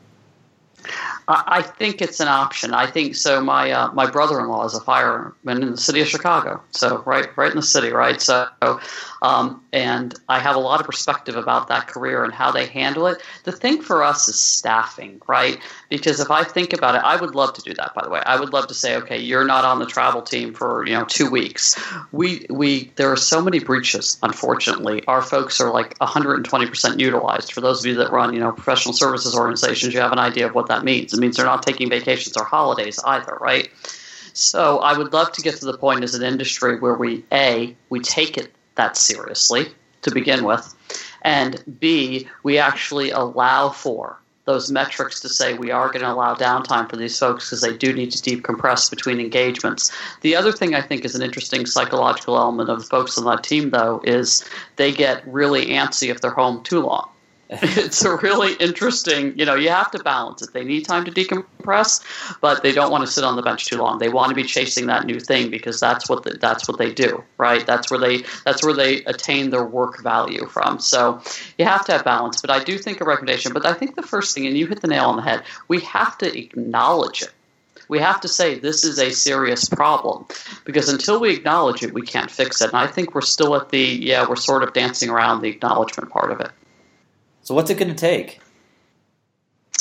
I 1.28 1.62
think 1.62 2.02
it's 2.02 2.20
an 2.20 2.28
option. 2.28 2.74
I 2.74 2.90
think 2.90 3.16
so. 3.16 3.42
My 3.42 3.72
uh, 3.72 3.92
my 3.94 4.10
brother-in-law 4.10 4.66
is 4.66 4.74
a 4.74 4.82
fireman 4.82 5.64
in 5.64 5.72
the 5.72 5.78
city 5.78 6.02
of 6.02 6.08
Chicago, 6.08 6.62
so 6.72 7.04
right 7.06 7.28
right 7.38 7.52
in 7.52 7.58
the 7.58 7.64
city, 7.64 7.92
right. 7.92 8.20
So, 8.20 8.48
um, 9.22 9.64
and 9.72 10.14
I 10.30 10.40
have 10.40 10.56
a 10.56 10.60
lot 10.60 10.80
of 10.80 10.86
perspective 10.86 11.36
about 11.36 11.68
that 11.68 11.88
career 11.88 12.24
and 12.24 12.34
how 12.34 12.52
they 12.52 12.66
handle 12.66 13.08
it. 13.08 13.22
The 13.44 13.52
thing 13.52 13.82
for 13.82 14.04
us 14.04 14.28
is 14.28 14.40
staffing, 14.40 15.22
right? 15.28 15.60
Because 15.90 16.20
if 16.20 16.32
I 16.32 16.44
think 16.44 16.74
about 16.74 16.96
it, 16.96 17.02
I 17.04 17.16
would 17.16 17.36
love 17.36 17.54
to 17.54 17.62
do 17.62 17.74
that. 17.76 17.94
By 17.94 18.04
the 18.04 18.10
way, 18.10 18.22
I 18.26 18.40
would 18.40 18.52
love 18.52 18.68
to 18.68 18.74
say, 18.74 18.96
okay, 18.98 19.20
you're 19.20 19.46
not 19.46 19.64
on 19.64 19.80
the 19.80 19.86
travel 19.86 20.22
team 20.22 20.54
for 20.54 20.86
you 20.88 20.94
know 20.94 21.06
two 21.06 21.30
weeks. 21.30 21.80
We 22.12 22.46
we 22.50 22.92
there 22.96 23.12
are 23.12 23.18
so 23.18 23.42
many 23.42 23.60
breaches. 23.60 24.18
Unfortunately, 24.24 25.04
our 25.08 25.22
folks 25.22 25.62
are 25.62 25.72
like 25.72 25.96
120 26.00 26.66
percent 26.68 27.00
utilized. 27.00 27.54
For 27.54 27.62
those 27.62 27.80
of 27.80 27.86
you 27.86 27.96
that 27.96 28.12
run 28.12 28.34
you 28.34 28.40
know 28.40 28.52
professional 28.52 28.94
services 28.94 29.36
organizations, 29.36 29.94
you 29.94 30.02
have 30.02 30.12
an 30.12 30.20
idea 30.20 30.48
of 30.48 30.56
what 30.56 30.68
that 30.68 30.84
means. 30.84 31.11
It 31.14 31.20
means 31.20 31.38
they're 31.38 31.46
not 31.46 31.64
taking 31.64 31.90
vacations 31.90 32.38
or 32.38 32.44
holidays 32.44 33.00
either, 33.06 33.38
right? 33.40 33.70
So 34.34 34.80
I 34.80 34.98
would 34.98 35.14
love 35.14 35.32
to 35.34 35.42
get 35.42 35.58
to 35.58 35.66
the 35.66 35.78
point 35.78 36.04
as 36.04 36.16
an 36.16 36.24
industry 36.24 36.80
where 36.80 36.96
we 36.96 37.26
a 37.32 37.76
we 37.90 38.00
take 38.00 38.38
it 38.38 38.54
that 38.76 38.96
seriously 38.98 39.68
to 40.04 40.12
begin 40.12 40.46
with, 40.46 40.74
and 41.22 41.62
b 41.80 42.28
we 42.44 42.58
actually 42.58 43.12
allow 43.12 43.70
for 43.70 44.18
those 44.46 44.72
metrics 44.72 45.20
to 45.20 45.30
say 45.30 45.54
we 45.54 45.70
are 45.70 45.88
going 45.88 46.02
to 46.02 46.12
allow 46.12 46.34
downtime 46.34 46.90
for 46.90 46.96
these 46.96 47.18
folks 47.18 47.48
because 47.48 47.62
they 47.62 47.76
do 47.78 47.94
need 47.94 48.12
to 48.12 48.18
decompress 48.18 48.90
between 48.90 49.20
engagements. 49.20 49.92
The 50.22 50.36
other 50.36 50.52
thing 50.52 50.74
I 50.74 50.82
think 50.82 51.06
is 51.06 51.14
an 51.14 51.22
interesting 51.22 51.66
psychological 51.66 52.38
element 52.38 52.70
of 52.70 52.84
folks 52.86 53.18
on 53.18 53.26
that 53.26 53.44
team, 53.44 53.70
though, 53.70 54.02
is 54.04 54.44
they 54.78 54.92
get 54.92 55.28
really 55.28 55.68
antsy 55.68 56.10
if 56.10 56.22
they're 56.22 56.32
home 56.32 56.64
too 56.64 56.82
long. 56.82 57.11
It's 57.52 58.04
a 58.06 58.16
really 58.16 58.54
interesting, 58.54 59.38
you 59.38 59.46
know, 59.46 59.56
you 59.56 59.70
have 59.70 59.92
to 59.92 60.00
balance 60.00 60.42
it. 60.42 60.54
They 60.54 60.64
need 60.64 60.86
time 60.86 61.04
to 61.04 61.12
decompress, 61.12 62.02
but 62.40 62.64
they 62.64 62.72
don't 62.72 62.92
want 62.92 63.06
to 63.06 63.12
sit 63.12 63.26
on 63.26 63.36
the 63.36 63.42
bench 63.42 63.66
too 63.66 63.78
long. 63.78 64.00
They 64.00 64.08
want 64.08 64.30
to 64.30 64.36
be 64.36 64.44
chasing 64.44 64.86
that 64.86 65.06
new 65.06 65.20
thing 65.20 65.52
because 65.52 65.78
that's 65.78 66.08
what 66.08 66.24
the, 66.24 66.32
that's 66.32 66.68
what 66.68 66.78
they 66.78 66.94
do, 66.94 67.22
right? 67.38 67.66
That's 67.66 67.92
where 67.92 68.00
they 68.00 68.24
that's 68.46 68.64
where 68.64 68.74
they 68.74 69.04
attain 69.04 69.50
their 69.50 69.66
work 69.66 70.02
value 70.02 70.46
from. 70.46 70.80
So 70.80 71.22
you 71.58 71.66
have 71.66 71.84
to 71.86 71.92
have 71.92 72.06
balance. 72.06 72.40
But 72.40 72.52
I 72.52 72.64
do 72.64 72.78
think 72.78 73.02
a 73.02 73.06
recommendation. 73.06 73.52
But 73.52 73.66
I 73.66 73.74
think 73.74 73.96
the 73.96 74.02
first 74.02 74.34
thing, 74.34 74.48
and 74.48 74.58
you 74.58 74.68
hit 74.68 74.80
the 74.80 74.88
nail 74.88 75.06
on 75.06 75.18
the 75.18 75.22
head, 75.22 75.44
we 75.68 75.82
have 75.82 76.18
to 76.20 76.38
acknowledge 76.38 77.22
it 77.22 77.34
we 77.90 78.00
have 78.00 78.22
to 78.22 78.30
say 78.30 78.58
this 78.58 78.86
is 78.86 79.00
a 79.00 79.12
serious 79.12 79.68
problem 79.68 80.26
because 80.64 80.88
until 80.88 81.20
we 81.20 81.36
acknowledge 81.36 81.84
it, 81.84 81.94
we 81.94 82.02
can't 82.02 82.32
fix 82.32 82.62
it. 82.62 82.70
And 82.70 82.78
I 82.78 82.88
think 82.88 83.14
we're 83.14 83.20
still 83.20 83.54
at 83.58 83.68
the, 83.68 83.82
yeah, 83.82 84.26
we're 84.30 84.38
sort 84.38 84.64
of 84.64 84.72
dancing 84.72 85.10
around 85.10 85.42
the 85.42 85.50
acknowledgement 85.50 86.10
part 86.10 86.32
of 86.32 86.40
it. 86.40 86.52
So 87.44 87.56
what's 87.56 87.70
it 87.70 87.78
going 87.78 87.94
to 87.94 87.96
take? 87.96 88.40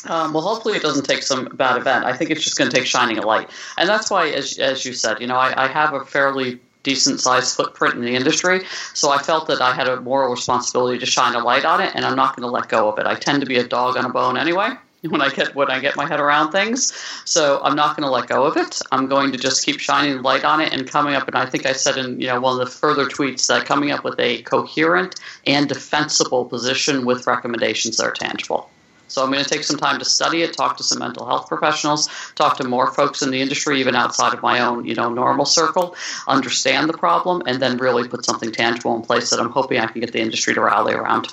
Um, 0.09 0.33
well, 0.33 0.43
hopefully 0.43 0.77
it 0.77 0.83
doesn't 0.83 1.05
take 1.05 1.23
some 1.23 1.45
bad 1.55 1.77
event. 1.77 2.07
I 2.07 2.17
think 2.17 2.31
it's 2.31 2.43
just 2.43 2.57
going 2.57 2.71
to 2.71 2.77
take 2.77 2.87
shining 2.87 3.19
a 3.19 3.27
light, 3.27 3.51
and 3.77 3.87
that's 3.87 4.11
why, 4.11 4.29
as 4.29 4.59
as 4.59 4.87
you 4.87 4.95
said, 4.95 5.21
you 5.21 5.27
know, 5.27 5.37
I, 5.37 5.65
I 5.65 5.69
have 5.69 5.93
a 5.93 6.05
fairly 6.05 6.59
decent 6.83 7.21
sized 7.21 7.55
footprint 7.55 7.97
in 7.97 8.01
the 8.01 8.17
industry, 8.17 8.63
so 8.95 9.11
I 9.11 9.19
felt 9.23 9.47
that 9.49 9.61
I 9.61 9.75
had 9.75 9.89
a 9.89 10.01
moral 10.01 10.31
responsibility 10.31 10.99
to 10.99 11.05
shine 11.05 11.35
a 11.35 11.45
light 11.45 11.67
on 11.67 11.83
it, 11.83 11.93
and 11.95 12.07
I'm 12.07 12.17
not 12.17 12.35
going 12.35 12.49
to 12.49 12.51
let 12.51 12.71
go 12.71 12.91
of 12.91 12.99
it. 12.99 13.05
I 13.05 13.15
tend 13.15 13.41
to 13.41 13.47
be 13.47 13.57
a 13.57 13.67
dog 13.67 13.99
on 13.99 14.07
a 14.07 14.09
bone 14.09 14.39
anyway 14.39 14.71
when 15.09 15.23
I 15.23 15.31
get 15.31 15.55
when 15.55 15.71
I 15.71 15.81
get 15.81 15.97
my 15.97 16.07
head 16.07 16.21
around 16.21 16.53
things. 16.53 16.93
So 17.25 17.61
I'm 17.63 17.75
not 17.75 17.97
going 17.97 18.07
to 18.07 18.11
let 18.11 18.29
go 18.29 18.45
of 18.45 18.57
it. 18.57 18.81
I'm 18.93 19.07
going 19.07 19.33
to 19.33 19.39
just 19.39 19.65
keep 19.65 19.81
shining 19.81 20.23
light 20.23 20.45
on 20.45 20.61
it 20.61 20.73
and 20.73 20.87
coming 20.87 21.15
up. 21.15 21.27
And 21.27 21.37
I 21.37 21.47
think 21.47 21.65
I 21.67 21.73
said 21.73 21.97
in 21.97 22.21
you 22.21 22.27
know 22.27 22.41
one 22.41 22.61
of 22.61 22.67
the 22.67 22.73
further 22.73 23.07
tweets 23.07 23.47
that 23.47 23.65
coming 23.65 23.91
up 23.91 24.05
with 24.05 24.19
a 24.21 24.43
coherent 24.43 25.19
and 25.47 25.69
defensible 25.69 26.45
position 26.45 27.07
with 27.07 27.27
recommendations 27.27 27.97
that 27.97 28.05
are 28.05 28.13
tangible. 28.13 28.71
So 29.09 29.25
I'm 29.25 29.33
going 29.33 29.43
to 29.43 29.51
take 29.51 29.65
some 29.65 29.77
time 29.77 29.99
to 29.99 30.05
study 30.05 30.43
it, 30.43 30.53
talk 30.53 30.77
to 30.77 30.85
some 30.85 31.01
mental 31.01 31.27
health 31.27 31.49
professionals, 31.49 32.09
talk 32.37 32.59
to 32.59 32.69
more 32.69 32.93
folks 32.93 33.23
in 33.23 33.33
the 33.33 33.41
industry, 33.41 33.81
even 33.81 33.97
outside 33.97 34.33
of 34.35 34.41
my 34.41 34.61
own, 34.61 34.85
you 34.85 34.95
know, 34.95 35.13
normal 35.13 35.47
circle, 35.47 35.97
understand 36.29 36.89
the 36.89 36.97
problem, 36.97 37.43
and 37.45 37.61
then 37.61 37.77
really 37.79 38.07
put 38.07 38.25
something 38.25 38.53
tangible 38.53 38.95
in 38.95 39.03
place 39.03 39.31
that 39.31 39.41
I'm 39.41 39.51
hoping 39.51 39.81
I 39.81 39.89
can 39.89 40.01
get 40.01 40.13
the 40.13 40.21
industry 40.21 40.55
to 40.55 40.61
rally 40.61 40.95
around. 40.95 41.27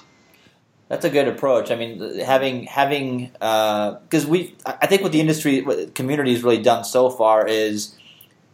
That's 0.90 1.04
a 1.04 1.10
good 1.10 1.28
approach. 1.28 1.70
I 1.70 1.76
mean, 1.76 2.20
having 2.20 2.64
having 2.64 3.32
because 3.34 4.26
uh, 4.26 4.30
we, 4.30 4.56
I 4.66 4.88
think 4.88 5.02
what 5.02 5.12
the 5.12 5.20
industry 5.20 5.62
what 5.62 5.94
community 5.96 6.34
has 6.34 6.44
really 6.44 6.62
done 6.62 6.86
so 6.86 7.10
far 7.10 7.46
is 7.46 7.96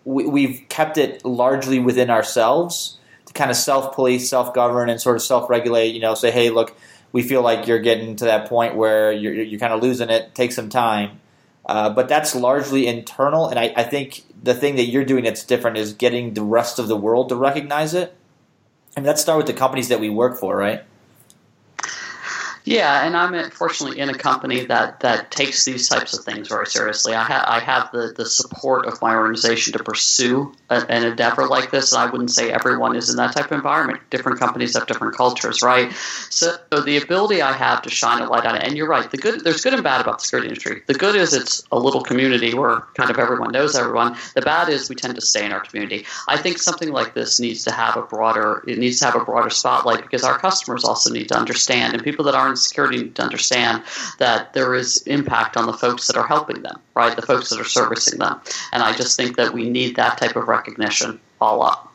we, 0.03 0.25
we've 0.25 0.65
kept 0.67 0.97
it 0.97 1.23
largely 1.23 1.79
within 1.79 2.09
ourselves 2.09 2.97
to 3.27 3.33
kind 3.33 3.51
of 3.51 3.57
self 3.57 3.93
police, 3.93 4.29
self 4.29 4.53
govern, 4.53 4.89
and 4.89 4.99
sort 4.99 5.15
of 5.15 5.21
self 5.21 5.49
regulate. 5.49 5.93
You 5.93 6.01
know, 6.01 6.15
say, 6.15 6.31
hey, 6.31 6.49
look, 6.49 6.75
we 7.11 7.21
feel 7.21 7.43
like 7.43 7.67
you're 7.67 7.79
getting 7.79 8.15
to 8.15 8.25
that 8.25 8.49
point 8.49 8.75
where 8.75 9.11
you're, 9.11 9.33
you're 9.33 9.59
kind 9.59 9.73
of 9.73 9.83
losing 9.83 10.09
it. 10.09 10.33
Take 10.33 10.51
some 10.51 10.69
time. 10.69 11.19
Uh, 11.65 11.89
but 11.89 12.09
that's 12.09 12.35
largely 12.35 12.87
internal, 12.87 13.47
and 13.47 13.57
I, 13.57 13.71
I, 13.77 13.83
think 13.83 14.23
the 14.43 14.53
thing 14.53 14.75
that 14.75 14.87
you're 14.87 15.05
doing 15.05 15.23
that's 15.23 15.45
different 15.45 15.77
is 15.77 15.93
getting 15.93 16.33
the 16.33 16.41
rest 16.41 16.77
of 16.77 16.89
the 16.89 16.97
world 16.97 17.29
to 17.29 17.37
recognize 17.37 17.93
it. 17.93 18.13
And 18.97 19.05
let's 19.05 19.21
start 19.21 19.37
with 19.37 19.47
the 19.47 19.53
companies 19.53 19.87
that 19.87 20.01
we 20.01 20.09
work 20.09 20.37
for, 20.37 20.57
right? 20.57 20.83
Yeah, 22.65 23.05
and 23.05 23.17
I'm 23.17 23.33
uh, 23.33 23.49
fortunately 23.49 23.99
in 23.99 24.09
a 24.09 24.17
company 24.17 24.65
that, 24.65 25.01
that 25.01 25.31
takes 25.31 25.65
these 25.65 25.89
types 25.89 26.17
of 26.17 26.23
things 26.23 26.47
very 26.47 26.65
seriously. 26.65 27.13
I, 27.13 27.23
ha- 27.23 27.43
I 27.45 27.59
have 27.59 27.91
the, 27.91 28.13
the 28.15 28.25
support 28.25 28.85
of 28.85 29.01
my 29.01 29.15
organization 29.15 29.73
to 29.73 29.83
pursue 29.83 30.53
a, 30.69 30.85
an 30.87 31.03
endeavor 31.03 31.45
like 31.47 31.71
this, 31.71 31.91
and 31.91 32.01
I 32.01 32.09
wouldn't 32.09 32.31
say 32.31 32.53
everyone 32.53 32.95
is 32.95 33.09
in 33.09 33.17
that 33.17 33.33
type 33.33 33.47
of 33.47 33.51
environment. 33.51 33.99
Different 34.11 34.39
companies 34.39 34.75
have 34.75 34.87
different 34.87 35.13
cultures, 35.13 35.61
right? 35.61 35.91
So, 36.29 36.55
so 36.71 36.79
the 36.81 36.95
ability 36.95 37.41
I 37.41 37.51
have 37.51 37.81
to 37.81 37.89
shine 37.89 38.21
a 38.21 38.29
light 38.29 38.45
on 38.45 38.55
it, 38.55 38.63
and 38.63 38.77
you're 38.77 38.87
right, 38.87 39.11
the 39.11 39.17
good 39.17 39.43
there's 39.43 39.61
good 39.61 39.73
and 39.73 39.83
bad 39.83 39.99
about 39.99 40.19
the 40.19 40.23
security 40.23 40.47
industry. 40.47 40.83
The 40.87 40.93
good 40.93 41.15
is 41.17 41.33
it's 41.33 41.63
a 41.73 41.79
little 41.79 42.01
community 42.01 42.53
where 42.53 42.81
kind 42.95 43.09
of 43.09 43.19
everyone 43.19 43.51
knows 43.51 43.75
everyone. 43.75 44.15
The 44.35 44.41
bad 44.41 44.69
is 44.69 44.87
we 44.87 44.95
tend 44.95 45.15
to 45.15 45.21
stay 45.21 45.45
in 45.45 45.51
our 45.51 45.59
community. 45.59 46.05
I 46.29 46.37
think 46.37 46.59
something 46.59 46.91
like 46.91 47.13
this 47.13 47.41
needs 47.41 47.65
to 47.65 47.71
have 47.71 47.97
a 47.97 48.03
broader 48.03 48.63
it 48.67 48.77
needs 48.77 48.99
to 48.99 49.05
have 49.05 49.15
a 49.15 49.25
broader 49.25 49.49
spotlight 49.49 50.01
because 50.01 50.23
our 50.23 50.39
customers 50.39 50.85
also 50.85 51.11
need 51.11 51.27
to 51.27 51.35
understand, 51.37 51.93
and 51.93 52.01
people 52.01 52.23
that 52.23 52.35
aren't 52.35 52.52
security 52.57 53.09
to 53.09 53.21
understand 53.21 53.83
that 54.19 54.53
there 54.53 54.75
is 54.75 55.01
impact 55.07 55.57
on 55.57 55.65
the 55.65 55.73
folks 55.73 56.07
that 56.07 56.17
are 56.17 56.27
helping 56.27 56.61
them, 56.61 56.79
right? 56.95 57.15
The 57.15 57.21
folks 57.21 57.49
that 57.49 57.59
are 57.59 57.65
servicing 57.65 58.19
them. 58.19 58.39
And 58.71 58.83
I 58.83 58.93
just 58.93 59.17
think 59.17 59.37
that 59.37 59.53
we 59.53 59.69
need 59.69 59.95
that 59.95 60.17
type 60.17 60.35
of 60.35 60.47
recognition 60.47 61.19
all 61.39 61.63
up. 61.63 61.93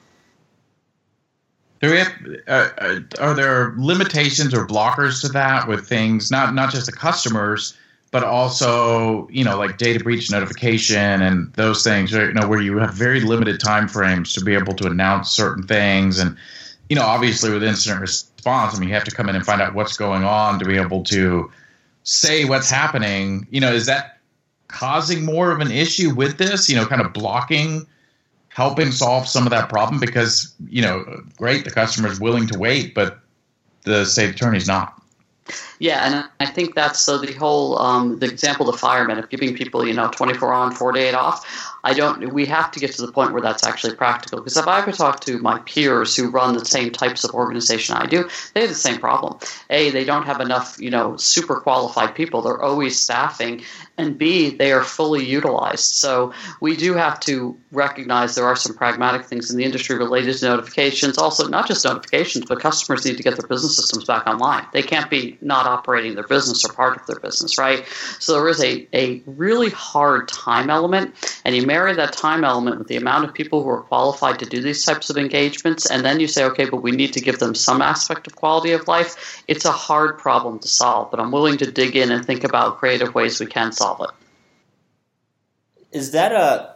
Do 1.81 1.91
we 1.91 1.99
have, 1.99 2.13
uh, 2.49 2.69
uh, 2.79 3.01
are 3.21 3.35
there 3.35 3.75
limitations 3.79 4.53
or 4.53 4.67
blockers 4.67 5.21
to 5.21 5.29
that 5.29 5.69
with 5.69 5.89
things 5.89 6.31
not 6.31 6.55
not 6.55 6.73
just 6.73 6.87
the 6.87 6.93
customers, 6.93 7.77
but 8.11 8.25
also 8.25 9.29
you 9.31 9.45
know 9.45 9.57
like 9.57 9.79
data 9.79 10.03
breach 10.03 10.31
notification 10.31 11.23
and 11.23 11.53
those 11.55 11.85
things. 11.85 12.11
You 12.11 12.33
know 12.33 12.49
where 12.49 12.61
you 12.61 12.79
have 12.79 12.95
very 12.95 13.21
limited 13.21 13.61
time 13.61 13.87
frames 13.87 14.33
to 14.33 14.41
be 14.41 14.55
able 14.55 14.75
to 14.75 14.89
announce 14.89 15.31
certain 15.31 15.63
things, 15.63 16.19
and 16.19 16.37
you 16.89 16.97
know 16.97 17.03
obviously 17.03 17.53
with 17.53 17.63
incident 17.63 18.01
response. 18.49 18.77
I 18.77 18.81
mean, 18.81 18.89
you 18.89 18.95
have 18.95 19.05
to 19.05 19.11
come 19.11 19.29
in 19.29 19.37
and 19.37 19.45
find 19.45 19.61
out 19.61 19.75
what's 19.75 19.97
going 19.97 20.25
on 20.25 20.59
to 20.59 20.65
be 20.65 20.77
able 20.77 21.03
to 21.05 21.51
say 22.05 22.45
what's 22.45 22.71
happening. 22.71 23.47
You 23.51 23.61
know, 23.61 23.73
is 23.73 23.87
that 23.87 24.19
causing 24.69 25.25
more 25.25 25.51
of 25.51 25.61
an 25.61 25.71
issue 25.71 26.15
with 26.15 26.39
this? 26.39 26.69
You 26.69 26.77
know, 26.77 26.87
kind 26.87 27.03
of 27.03 27.13
blocking 27.13 27.87
helping 28.49 28.91
solve 28.91 29.29
some 29.29 29.47
of 29.47 29.51
that 29.51 29.69
problem 29.69 30.01
because 30.01 30.53
you 30.69 30.83
know, 30.83 31.05
great, 31.37 31.65
the 31.65 31.71
customer 31.71 32.09
is 32.09 32.19
willing 32.19 32.47
to 32.49 32.59
wait, 32.59 32.95
but 32.95 33.21
the 33.85 34.05
state 34.05 34.31
attorney's 34.31 34.67
not. 34.67 35.01
Yeah, 35.79 36.05
and 36.05 36.29
I 36.41 36.53
think 36.53 36.75
that's 36.75 36.99
so 36.99 37.19
the 37.19 37.33
whole 37.35 37.79
um, 37.79 38.19
the 38.19 38.27
example 38.27 38.69
of 38.69 38.75
the 38.75 38.79
firemen 38.79 39.19
of 39.19 39.29
giving 39.31 39.55
people 39.55 39.87
you 39.87 39.95
know 39.95 40.09
24 40.09 40.53
on, 40.53 40.75
48 40.75 41.15
off. 41.15 41.47
I 41.85 41.95
don't. 41.95 42.33
We 42.33 42.47
have 42.47 42.71
to 42.73 42.81
get 42.81 42.93
to 42.93 43.07
the 43.07 43.13
point 43.13 43.33
where 43.33 43.43
that's 43.43 43.65
actually 43.65 43.95
practical. 43.95 44.41
Because 44.41 44.57
if 44.57 44.67
I 44.67 44.81
ever 44.81 44.93
talk 44.93 45.21
to 45.21 45.39
my 45.39 45.59
peers 45.61 46.17
who 46.17 46.31
run 46.31 46.55
the 46.55 46.65
same 46.65 46.91
types 46.91 47.25
of 47.25 47.31
organization 47.31 47.95
I 47.97 48.07
do, 48.07 48.29
they 48.55 48.63
have 48.63 48.69
the 48.69 48.75
same 48.75 48.99
problem. 48.99 49.39
A, 49.71 49.91
they 49.91 50.05
don't 50.05 50.25
have 50.25 50.41
enough, 50.41 50.77
you 50.79 50.91
know, 50.91 51.17
super 51.17 51.61
qualified 51.61 52.15
people. 52.15 52.43
They're 52.43 52.63
always 52.63 53.01
staffing, 53.01 53.63
and 53.97 54.19
B, 54.19 54.51
they 54.51 54.73
are 54.73 54.83
fully 54.83 55.25
utilized. 55.25 55.85
So 55.85 56.33
we 56.61 56.77
do 56.77 56.95
have 56.95 57.21
to 57.21 57.57
recognize 57.73 58.35
there 58.35 58.47
are 58.47 58.57
some 58.57 58.77
pragmatic 58.77 59.27
things 59.27 59.51
in 59.51 59.57
the 59.57 59.65
industry 59.65 59.97
related 59.97 60.37
to 60.39 60.47
notifications. 60.47 61.19
Also, 61.19 61.49
not 61.49 61.67
just 61.69 61.85
notifications, 61.85 62.47
but 62.47 62.61
customers 62.61 63.05
need 63.05 63.17
to 63.17 63.23
get 63.23 63.37
their 63.37 63.47
business 63.47 63.77
systems 63.77 64.05
back 64.05 64.27
online. 64.27 64.67
They 64.73 64.83
can't 64.83 65.11
be 65.11 65.39
not 65.41 65.67
operating 65.67 66.15
their 66.15 66.27
business 66.27 66.65
or 66.65 66.73
part 66.73 67.01
of 67.01 67.07
their 67.07 67.21
business, 67.21 67.59
right? 67.59 67.87
So 68.19 68.35
there 68.35 68.49
is 68.49 68.63
a, 68.63 68.87
a 68.93 69.23
really 69.27 69.71
hard 69.71 70.29
time 70.29 70.71
element, 70.71 71.41
and 71.45 71.55
you 71.55 71.67
marry 71.79 71.95
that 71.95 72.13
time 72.13 72.43
element 72.45 72.79
with 72.79 72.89
the 72.89 72.97
amount 72.97 73.25
of 73.25 73.33
people 73.33 73.63
who 73.63 73.69
are 73.69 73.83
qualified 73.83 74.37
to 74.41 74.47
do 74.47 74.61
these 74.61 74.85
types 74.85 75.11
of 75.11 75.17
engagements, 75.17 75.89
and 75.89 76.05
then 76.05 76.19
you 76.19 76.27
say, 76.27 76.45
okay, 76.45 76.67
but 76.69 76.83
we 76.83 76.91
need 76.91 77.13
to 77.13 77.21
give 77.21 77.39
them 77.39 77.55
some 77.55 77.81
aspect 77.81 78.27
of 78.27 78.35
quality 78.35 78.73
of 78.73 78.89
life, 78.89 79.43
it's 79.47 79.65
a 79.65 79.71
hard 79.71 80.19
problem 80.19 80.59
to 80.59 80.69
solve. 80.69 81.11
But 81.11 81.21
I'm 81.21 81.31
willing 81.31 81.57
to 81.59 81.71
dig 81.71 81.95
in 81.95 82.11
and 82.11 82.25
think 82.25 82.43
about 82.43 82.79
creative 82.79 83.15
ways 83.15 83.39
we 83.39 83.47
can 83.47 83.71
solve 83.71 84.01
it. 84.07 84.11
is 85.93 86.11
that 86.13 86.33
a 86.33 86.75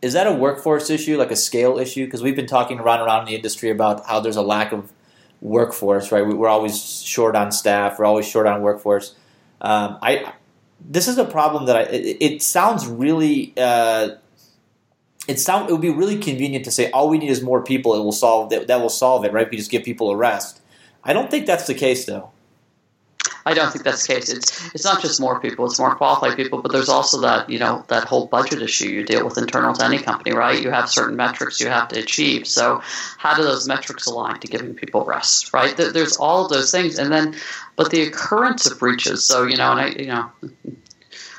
is 0.00 0.12
that 0.12 0.26
a 0.26 0.32
workforce 0.32 0.90
issue, 0.90 1.16
like 1.16 1.30
a 1.30 1.36
scale 1.36 1.78
issue? 1.78 2.04
Because 2.04 2.22
we've 2.22 2.36
been 2.36 2.46
talking 2.46 2.78
around 2.78 3.00
around 3.00 3.26
the 3.26 3.34
industry 3.34 3.70
about 3.70 4.04
how 4.06 4.20
there's 4.20 4.36
a 4.36 4.42
lack 4.42 4.70
of 4.70 4.92
workforce, 5.40 6.12
right? 6.12 6.26
We're 6.26 6.48
always 6.48 7.02
short 7.02 7.34
on 7.34 7.52
staff. 7.52 7.98
We're 7.98 8.04
always 8.04 8.28
short 8.28 8.46
on 8.46 8.60
workforce. 8.60 9.14
Um, 9.62 9.98
I 10.02 10.34
this 10.84 11.08
is 11.08 11.18
a 11.18 11.24
problem 11.24 11.66
that 11.66 11.76
I, 11.76 11.82
it, 11.82 12.16
it 12.20 12.42
sounds 12.42 12.86
really. 12.86 13.52
Uh, 13.56 14.16
it 15.26 15.40
sound 15.40 15.70
it 15.70 15.72
would 15.72 15.80
be 15.80 15.90
really 15.90 16.18
convenient 16.18 16.66
to 16.66 16.70
say 16.70 16.90
all 16.90 17.08
we 17.08 17.16
need 17.16 17.30
is 17.30 17.42
more 17.42 17.62
people. 17.62 17.94
It 17.94 18.04
will 18.04 18.12
solve 18.12 18.50
that. 18.50 18.66
That 18.66 18.80
will 18.80 18.90
solve 18.90 19.24
it, 19.24 19.32
right? 19.32 19.50
We 19.50 19.56
just 19.56 19.70
give 19.70 19.82
people 19.82 20.10
a 20.10 20.16
rest. 20.16 20.60
I 21.02 21.12
don't 21.12 21.30
think 21.30 21.46
that's 21.46 21.66
the 21.66 21.74
case, 21.74 22.04
though. 22.04 22.30
I 23.46 23.54
don't 23.54 23.70
think 23.70 23.84
that's 23.84 24.06
the 24.06 24.14
case. 24.14 24.28
It's 24.30 24.74
it's 24.74 24.84
not 24.84 25.02
just 25.02 25.20
more 25.20 25.38
people; 25.40 25.66
it's 25.66 25.78
more 25.78 25.94
qualified 25.94 26.36
people. 26.36 26.62
But 26.62 26.72
there's 26.72 26.88
also 26.88 27.20
that 27.20 27.50
you 27.50 27.58
know 27.58 27.84
that 27.88 28.04
whole 28.04 28.26
budget 28.26 28.62
issue 28.62 28.88
you 28.88 29.04
deal 29.04 29.24
with 29.24 29.36
internal 29.36 29.74
to 29.74 29.84
any 29.84 29.98
company, 29.98 30.32
right? 30.32 30.62
You 30.62 30.70
have 30.70 30.88
certain 30.88 31.16
metrics 31.16 31.60
you 31.60 31.68
have 31.68 31.88
to 31.88 31.98
achieve. 31.98 32.46
So 32.46 32.80
how 33.18 33.34
do 33.34 33.42
those 33.42 33.68
metrics 33.68 34.06
align 34.06 34.40
to 34.40 34.48
giving 34.48 34.74
people 34.74 35.04
rest, 35.04 35.52
right? 35.52 35.76
There's 35.76 36.16
all 36.16 36.48
those 36.48 36.70
things, 36.70 36.98
and 36.98 37.12
then 37.12 37.34
but 37.76 37.90
the 37.90 38.02
occurrence 38.02 38.70
of 38.70 38.78
breaches. 38.78 39.26
So 39.26 39.44
you 39.44 39.56
know, 39.56 39.72
and 39.72 39.80
I 39.80 39.86
you 39.88 40.06
know 40.06 40.30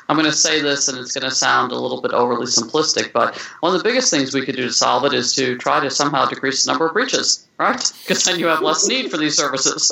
I'm 0.07 0.15
going 0.15 0.29
to 0.29 0.35
say 0.35 0.61
this, 0.61 0.87
and 0.87 0.97
it's 0.97 1.13
going 1.13 1.27
to 1.27 1.35
sound 1.35 1.71
a 1.71 1.79
little 1.79 2.01
bit 2.01 2.11
overly 2.11 2.45
simplistic, 2.45 3.11
but 3.11 3.35
one 3.61 3.73
of 3.73 3.81
the 3.81 3.83
biggest 3.83 4.11
things 4.11 4.33
we 4.33 4.45
could 4.45 4.55
do 4.55 4.63
to 4.63 4.73
solve 4.73 5.03
it 5.05 5.13
is 5.13 5.33
to 5.35 5.57
try 5.57 5.79
to 5.79 5.89
somehow 5.89 6.25
decrease 6.25 6.63
the 6.63 6.71
number 6.71 6.85
of 6.87 6.93
breaches, 6.93 7.47
right? 7.57 7.91
Because 8.01 8.23
then 8.23 8.39
you 8.39 8.45
have 8.47 8.61
less 8.61 8.87
need 8.87 9.09
for 9.09 9.17
these 9.17 9.35
services. 9.35 9.91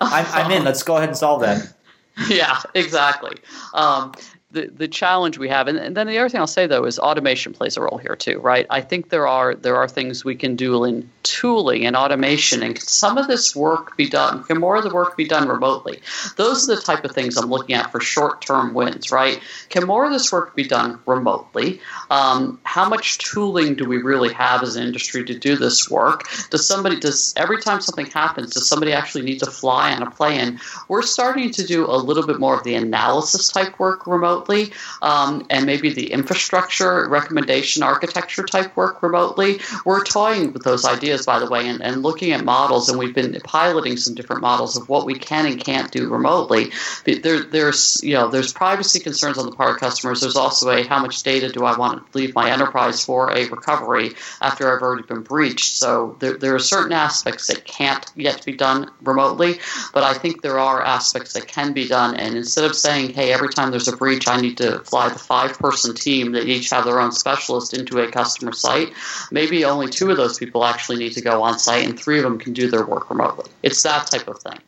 I'm, 0.00 0.26
I'm 0.26 0.50
in. 0.50 0.64
Let's 0.64 0.82
go 0.82 0.96
ahead 0.96 1.08
and 1.08 1.16
solve 1.16 1.40
that. 1.40 1.72
yeah, 2.28 2.60
exactly. 2.74 3.36
Um, 3.72 4.12
the, 4.54 4.70
the 4.74 4.88
challenge 4.88 5.36
we 5.36 5.48
have, 5.48 5.66
and, 5.68 5.76
and, 5.76 5.96
then 5.96 6.06
the 6.06 6.16
other 6.16 6.28
thing 6.28 6.40
I'll 6.40 6.46
say 6.46 6.66
though 6.66 6.84
is 6.84 6.98
automation 6.98 7.52
plays 7.52 7.76
a 7.76 7.82
role 7.82 7.98
here 7.98 8.16
too, 8.16 8.38
right? 8.38 8.66
I 8.70 8.80
think 8.80 9.10
there 9.10 9.26
are 9.26 9.54
there 9.54 9.76
are 9.76 9.88
things 9.88 10.24
we 10.24 10.36
can 10.36 10.56
do 10.56 10.84
in 10.84 11.10
tooling 11.24 11.84
and 11.84 11.96
automation, 11.96 12.62
and 12.62 12.76
can 12.76 12.86
some 12.86 13.18
of 13.18 13.26
this 13.26 13.54
work 13.54 13.96
be 13.96 14.08
done? 14.08 14.44
Can 14.44 14.58
more 14.58 14.76
of 14.76 14.84
the 14.84 14.94
work 14.94 15.16
be 15.16 15.26
done 15.26 15.48
remotely? 15.48 16.00
Those 16.36 16.68
are 16.68 16.76
the 16.76 16.80
type 16.80 17.04
of 17.04 17.10
things 17.12 17.36
I'm 17.36 17.50
looking 17.50 17.74
at 17.74 17.90
for 17.90 18.00
short 18.00 18.40
term 18.40 18.74
wins, 18.74 19.10
right? 19.10 19.40
Can 19.68 19.86
more 19.86 20.06
of 20.06 20.12
this 20.12 20.32
work 20.32 20.54
be 20.54 20.64
done 20.64 21.00
remotely? 21.04 21.80
Um, 22.10 22.60
how 22.62 22.88
much 22.88 23.18
tooling 23.18 23.74
do 23.74 23.84
we 23.84 23.98
really 23.98 24.32
have 24.32 24.62
as 24.62 24.76
an 24.76 24.86
industry 24.86 25.24
to 25.24 25.38
do 25.38 25.56
this 25.56 25.90
work? 25.90 26.22
Does 26.50 26.66
somebody 26.66 27.00
does 27.00 27.34
every 27.36 27.60
time 27.60 27.80
something 27.80 28.06
happens, 28.06 28.52
does 28.52 28.68
somebody 28.68 28.92
actually 28.92 29.24
need 29.24 29.40
to 29.40 29.50
fly 29.50 29.92
on 29.92 30.02
a 30.02 30.10
plane? 30.10 30.60
We're 30.88 31.02
starting 31.02 31.50
to 31.50 31.66
do 31.66 31.86
a 31.86 31.96
little 31.96 32.26
bit 32.26 32.38
more 32.38 32.56
of 32.56 32.62
the 32.62 32.76
analysis 32.76 33.48
type 33.48 33.78
work 33.80 34.06
remotely 34.06 34.43
remotely, 34.48 34.74
um, 35.02 35.46
and 35.50 35.66
maybe 35.66 35.92
the 35.92 36.12
infrastructure 36.12 37.08
recommendation 37.08 37.82
architecture 37.82 38.44
type 38.44 38.76
work 38.76 39.02
remotely. 39.02 39.60
We're 39.84 40.04
toying 40.04 40.52
with 40.52 40.64
those 40.64 40.84
ideas, 40.84 41.26
by 41.26 41.38
the 41.38 41.48
way, 41.48 41.68
and, 41.68 41.82
and 41.82 42.02
looking 42.02 42.32
at 42.32 42.44
models, 42.44 42.88
and 42.88 42.98
we've 42.98 43.14
been 43.14 43.38
piloting 43.44 43.96
some 43.96 44.14
different 44.14 44.42
models 44.42 44.76
of 44.76 44.88
what 44.88 45.06
we 45.06 45.14
can 45.14 45.46
and 45.46 45.62
can't 45.62 45.90
do 45.90 46.08
remotely. 46.08 46.70
There, 47.04 47.42
there's 47.42 48.00
you 48.02 48.14
know 48.14 48.28
there's 48.28 48.52
privacy 48.52 49.00
concerns 49.00 49.38
on 49.38 49.46
the 49.46 49.52
part 49.52 49.70
of 49.74 49.80
customers. 49.80 50.20
There's 50.20 50.36
also 50.36 50.70
a 50.70 50.86
how 50.86 51.00
much 51.00 51.22
data 51.22 51.50
do 51.50 51.64
I 51.64 51.76
want 51.76 52.12
to 52.12 52.18
leave 52.18 52.34
my 52.34 52.50
enterprise 52.50 53.04
for 53.04 53.30
a 53.30 53.48
recovery 53.48 54.12
after 54.40 54.74
I've 54.74 54.82
already 54.82 55.06
been 55.06 55.22
breached. 55.22 55.76
So 55.76 56.16
there, 56.20 56.36
there 56.36 56.54
are 56.54 56.58
certain 56.58 56.92
aspects 56.92 57.46
that 57.48 57.64
can't 57.64 58.04
yet 58.16 58.44
be 58.44 58.52
done 58.52 58.90
remotely, 59.02 59.58
but 59.92 60.04
I 60.04 60.14
think 60.14 60.42
there 60.42 60.58
are 60.58 60.82
aspects 60.82 61.32
that 61.34 61.48
can 61.48 61.72
be 61.72 61.88
done. 61.88 62.14
And 62.14 62.36
instead 62.36 62.64
of 62.64 62.74
saying, 62.76 63.14
hey, 63.14 63.32
every 63.32 63.48
time 63.48 63.70
there's 63.70 63.88
a 63.88 63.96
breach, 63.96 64.28
need 64.40 64.56
to 64.58 64.80
fly 64.80 65.08
the 65.08 65.18
five 65.18 65.58
person 65.58 65.94
team 65.94 66.32
that 66.32 66.46
each 66.46 66.70
have 66.70 66.84
their 66.84 67.00
own 67.00 67.12
specialist 67.12 67.74
into 67.74 68.00
a 68.00 68.10
customer 68.10 68.52
site. 68.52 68.92
Maybe 69.30 69.64
only 69.64 69.88
two 69.88 70.10
of 70.10 70.16
those 70.16 70.38
people 70.38 70.64
actually 70.64 70.98
need 70.98 71.12
to 71.12 71.20
go 71.20 71.42
on 71.42 71.58
site, 71.58 71.84
and 71.84 71.98
three 71.98 72.18
of 72.18 72.24
them 72.24 72.38
can 72.38 72.52
do 72.52 72.70
their 72.70 72.84
work 72.84 73.10
remotely. 73.10 73.50
It's 73.62 73.82
that 73.82 74.10
type 74.10 74.28
of 74.28 74.38
thing. 74.38 74.58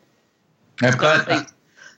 I'm 0.83 0.97
glad, 0.97 1.21
that, 1.21 1.31
I 1.31 1.37
think, 1.37 1.49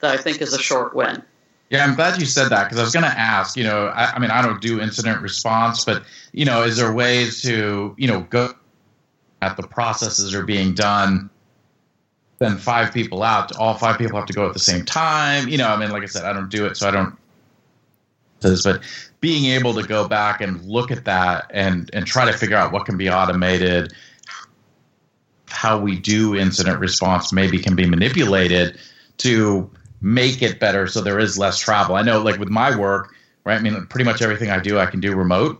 that 0.00 0.10
I 0.12 0.16
think 0.16 0.40
is 0.40 0.52
a 0.52 0.58
short 0.58 0.94
win. 0.94 1.22
Yeah, 1.70 1.84
I'm 1.84 1.96
glad 1.96 2.18
you 2.18 2.26
said 2.26 2.48
that 2.48 2.64
because 2.64 2.78
I 2.78 2.82
was 2.82 2.92
going 2.92 3.04
to 3.04 3.18
ask. 3.18 3.56
You 3.56 3.64
know, 3.64 3.88
I, 3.88 4.12
I 4.12 4.18
mean, 4.18 4.30
I 4.30 4.40
don't 4.40 4.60
do 4.60 4.80
incident 4.80 5.20
response, 5.20 5.84
but 5.84 6.02
you 6.32 6.44
know, 6.44 6.62
is 6.62 6.76
there 6.76 6.92
ways 6.92 7.42
to 7.42 7.94
you 7.98 8.08
know 8.08 8.20
go 8.30 8.54
at 9.40 9.56
the 9.56 9.62
processes 9.62 10.34
are 10.34 10.44
being 10.44 10.74
done 10.74 11.30
Then 12.38 12.56
five 12.56 12.92
people 12.92 13.22
out 13.22 13.56
all 13.56 13.74
five 13.74 13.98
people 13.98 14.16
have 14.16 14.26
to 14.26 14.32
go 14.32 14.46
at 14.46 14.52
the 14.52 14.58
same 14.58 14.84
time 14.84 15.48
you 15.48 15.58
know 15.58 15.68
i 15.68 15.76
mean 15.78 15.90
like 15.90 16.02
i 16.02 16.06
said 16.06 16.24
i 16.24 16.32
don't 16.32 16.50
do 16.50 16.66
it 16.66 16.76
so 16.76 16.88
i 16.88 16.90
don't 16.90 17.16
but 18.40 18.80
being 19.20 19.46
able 19.46 19.74
to 19.74 19.86
go 19.86 20.06
back 20.06 20.40
and 20.40 20.64
look 20.64 20.90
at 20.90 21.04
that 21.04 21.50
and 21.50 21.90
and 21.92 22.06
try 22.06 22.24
to 22.30 22.36
figure 22.36 22.56
out 22.56 22.72
what 22.72 22.86
can 22.86 22.96
be 22.96 23.10
automated 23.10 23.92
how 25.48 25.78
we 25.78 25.98
do 25.98 26.36
incident 26.36 26.78
response 26.78 27.32
maybe 27.32 27.58
can 27.58 27.74
be 27.74 27.86
manipulated 27.86 28.78
to 29.16 29.70
make 30.00 30.42
it 30.42 30.60
better 30.60 30.86
so 30.86 31.00
there 31.00 31.18
is 31.18 31.38
less 31.38 31.58
travel. 31.58 31.96
I 31.96 32.02
know 32.02 32.20
like 32.22 32.38
with 32.38 32.50
my 32.50 32.76
work 32.76 33.14
right 33.44 33.58
i 33.58 33.62
mean 33.62 33.86
pretty 33.86 34.04
much 34.04 34.22
everything 34.22 34.50
i 34.50 34.60
do 34.60 34.78
i 34.78 34.86
can 34.86 35.00
do 35.00 35.14
remote 35.14 35.58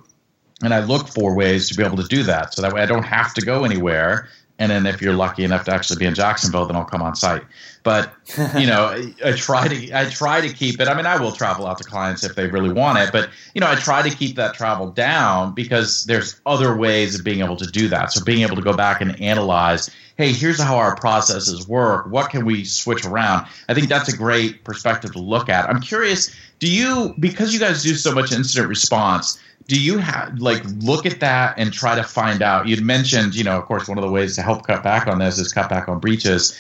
and 0.62 0.74
i 0.74 0.84
look 0.84 1.08
for 1.08 1.34
ways 1.34 1.68
to 1.68 1.74
be 1.74 1.84
able 1.84 1.96
to 1.96 2.08
do 2.08 2.22
that. 2.24 2.54
So 2.54 2.62
that 2.62 2.72
way 2.72 2.82
i 2.82 2.86
don't 2.86 3.04
have 3.04 3.34
to 3.34 3.40
go 3.40 3.64
anywhere 3.64 4.28
and 4.58 4.70
then 4.70 4.86
if 4.86 5.00
you're 5.00 5.14
lucky 5.14 5.44
enough 5.44 5.64
to 5.66 5.72
actually 5.72 5.98
be 5.98 6.06
in 6.06 6.14
Jacksonville, 6.14 6.66
then 6.66 6.74
I'll 6.74 6.84
come 6.84 7.02
on 7.02 7.14
site. 7.14 7.42
But 7.84 8.12
you 8.58 8.66
know, 8.66 8.86
I, 8.86 9.14
I 9.24 9.32
try 9.32 9.68
to 9.68 9.92
I 9.92 10.10
try 10.10 10.40
to 10.40 10.52
keep 10.52 10.80
it. 10.80 10.88
I 10.88 10.94
mean, 10.94 11.06
I 11.06 11.20
will 11.20 11.32
travel 11.32 11.66
out 11.66 11.78
to 11.78 11.84
clients 11.84 12.24
if 12.24 12.34
they 12.34 12.48
really 12.48 12.72
want 12.72 12.98
it, 12.98 13.10
but 13.12 13.30
you 13.54 13.60
know, 13.60 13.68
I 13.68 13.76
try 13.76 14.06
to 14.06 14.14
keep 14.14 14.36
that 14.36 14.54
travel 14.54 14.90
down 14.90 15.54
because 15.54 16.04
there's 16.04 16.40
other 16.44 16.76
ways 16.76 17.18
of 17.18 17.24
being 17.24 17.40
able 17.40 17.56
to 17.56 17.66
do 17.66 17.88
that. 17.88 18.12
So 18.12 18.24
being 18.24 18.42
able 18.42 18.56
to 18.56 18.62
go 18.62 18.72
back 18.72 19.00
and 19.00 19.20
analyze, 19.20 19.90
hey, 20.16 20.32
here's 20.32 20.60
how 20.60 20.76
our 20.76 20.96
processes 20.96 21.68
work. 21.68 22.06
What 22.10 22.30
can 22.30 22.44
we 22.44 22.64
switch 22.64 23.06
around? 23.06 23.46
I 23.68 23.74
think 23.74 23.88
that's 23.88 24.12
a 24.12 24.16
great 24.16 24.64
perspective 24.64 25.12
to 25.12 25.20
look 25.20 25.48
at. 25.48 25.70
I'm 25.70 25.80
curious, 25.80 26.34
do 26.58 26.70
you 26.70 27.14
because 27.20 27.54
you 27.54 27.60
guys 27.60 27.84
do 27.84 27.94
so 27.94 28.12
much 28.12 28.32
incident 28.32 28.68
response? 28.68 29.40
Do 29.68 29.80
you 29.80 29.98
have 29.98 30.40
like 30.40 30.62
look 30.80 31.06
at 31.06 31.20
that 31.20 31.54
and 31.58 31.72
try 31.72 31.94
to 31.94 32.02
find 32.02 32.42
out? 32.42 32.66
You'd 32.66 32.82
mentioned 32.82 33.34
you 33.34 33.44
know 33.44 33.58
of 33.58 33.66
course 33.66 33.86
one 33.86 33.98
of 33.98 34.02
the 34.02 34.10
ways 34.10 34.34
to 34.34 34.42
help 34.42 34.66
cut 34.66 34.82
back 34.82 35.06
on 35.06 35.18
this 35.18 35.38
is 35.38 35.52
cut 35.52 35.68
back 35.70 35.88
on 35.88 36.00
breaches. 36.00 36.58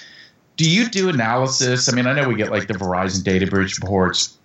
Do 0.56 0.70
you 0.70 0.88
do 0.88 1.08
analysis? 1.08 1.90
I 1.90 1.96
mean 1.96 2.06
i 2.06 2.12
know 2.12 2.28
we 2.28 2.36
get 2.36 2.52
like 2.52 2.68
the 2.68 2.74
verizon 2.74 3.24
data 3.24 3.46
breach 3.46 3.78
reports 3.78 4.36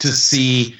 to 0.00 0.08
see 0.08 0.74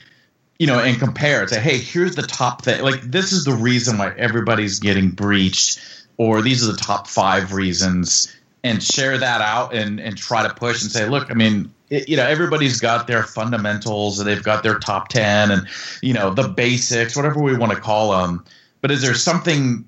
you 0.58 0.66
know 0.66 0.78
and 0.78 0.98
compare 0.98 1.42
and 1.42 1.50
say 1.50 1.60
hey 1.60 1.78
here's 1.78 2.16
the 2.16 2.22
top 2.22 2.62
thing 2.62 2.82
like 2.82 3.00
this 3.02 3.32
is 3.32 3.44
the 3.44 3.52
reason 3.52 3.98
why 3.98 4.12
everybody's 4.16 4.80
getting 4.80 5.10
breached 5.10 5.80
or 6.16 6.42
these 6.42 6.66
are 6.66 6.72
the 6.72 6.78
top 6.78 7.06
five 7.06 7.52
reasons 7.52 8.34
and 8.64 8.82
share 8.82 9.18
that 9.18 9.40
out 9.40 9.74
and 9.74 10.00
and 10.00 10.16
try 10.16 10.46
to 10.46 10.52
push 10.54 10.82
and 10.82 10.90
say 10.90 11.08
look 11.08 11.30
i 11.30 11.34
mean 11.34 11.72
it, 11.90 12.09
you 12.09 12.16
know 12.16 12.27
everybody's 12.27 12.81
got 12.81 13.07
their 13.07 13.22
fundamentals 13.22 14.18
and 14.18 14.29
they've 14.29 14.42
got 14.42 14.62
their 14.62 14.79
top 14.79 15.09
10 15.09 15.51
and 15.51 15.66
you 16.03 16.12
know 16.12 16.33
the 16.33 16.48
basics 16.48 17.16
whatever 17.16 17.40
we 17.40 17.57
want 17.57 17.72
to 17.72 17.79
call 17.79 18.12
them 18.12 18.44
but 18.81 18.90
is 18.90 19.03
there 19.03 19.14
something 19.14 19.85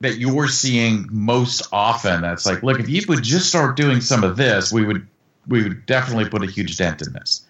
that 0.00 0.18
you're 0.18 0.48
seeing 0.48 1.06
most 1.10 1.66
often 1.72 2.22
that's 2.22 2.46
like 2.46 2.62
look 2.62 2.78
if 2.78 2.88
you 2.88 3.02
would 3.08 3.22
just 3.22 3.48
start 3.48 3.76
doing 3.76 4.00
some 4.00 4.24
of 4.24 4.36
this 4.36 4.72
we 4.72 4.84
would 4.84 5.06
we 5.48 5.62
would 5.62 5.84
definitely 5.86 6.28
put 6.28 6.42
a 6.42 6.50
huge 6.50 6.76
dent 6.76 7.02
in 7.02 7.12
this 7.12 7.44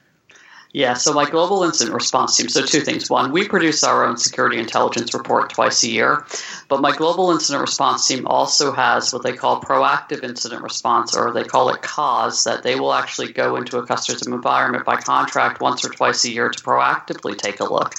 yeah, 0.74 0.94
so 0.94 1.12
my 1.12 1.30
global 1.30 1.62
incident 1.62 1.94
response 1.94 2.36
team. 2.36 2.48
So, 2.48 2.66
two 2.66 2.80
things. 2.80 3.08
One, 3.08 3.30
we 3.30 3.46
produce 3.46 3.84
our 3.84 4.04
own 4.04 4.16
security 4.16 4.58
intelligence 4.58 5.14
report 5.14 5.50
twice 5.50 5.84
a 5.84 5.88
year, 5.88 6.26
but 6.66 6.80
my 6.80 6.90
global 6.90 7.30
incident 7.30 7.60
response 7.60 8.08
team 8.08 8.26
also 8.26 8.72
has 8.72 9.12
what 9.12 9.22
they 9.22 9.34
call 9.34 9.60
proactive 9.60 10.24
incident 10.24 10.62
response, 10.62 11.16
or 11.16 11.32
they 11.32 11.44
call 11.44 11.68
it 11.68 11.80
CAUS, 11.82 12.42
that 12.42 12.64
they 12.64 12.74
will 12.74 12.92
actually 12.92 13.32
go 13.32 13.54
into 13.54 13.78
a 13.78 13.86
customer's 13.86 14.26
environment 14.26 14.84
by 14.84 14.96
contract 14.96 15.60
once 15.60 15.84
or 15.84 15.90
twice 15.90 16.24
a 16.24 16.30
year 16.32 16.48
to 16.48 16.60
proactively 16.64 17.38
take 17.38 17.60
a 17.60 17.72
look. 17.72 17.94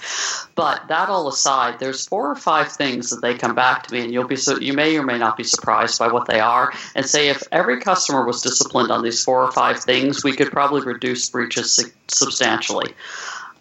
But 0.55 0.85
that 0.89 1.07
all 1.07 1.29
aside, 1.29 1.79
there's 1.79 2.05
four 2.05 2.29
or 2.29 2.35
five 2.35 2.69
things 2.69 3.09
that 3.09 3.21
they 3.21 3.35
come 3.35 3.55
back 3.55 3.87
to 3.87 3.93
me, 3.93 4.01
and 4.01 4.11
you'll 4.11 4.27
be 4.27 4.35
so 4.35 4.59
you 4.59 4.73
may 4.73 4.97
or 4.97 5.03
may 5.03 5.17
not 5.17 5.37
be 5.37 5.45
surprised 5.45 5.97
by 5.97 6.09
what 6.09 6.27
they 6.27 6.41
are, 6.41 6.73
and 6.93 7.05
say 7.05 7.29
if 7.29 7.41
every 7.53 7.79
customer 7.79 8.25
was 8.25 8.41
disciplined 8.41 8.91
on 8.91 9.01
these 9.01 9.23
four 9.23 9.41
or 9.41 9.51
five 9.53 9.79
things, 9.79 10.25
we 10.25 10.35
could 10.35 10.51
probably 10.51 10.81
reduce 10.81 11.29
breaches 11.29 11.79
substantially. 12.09 12.64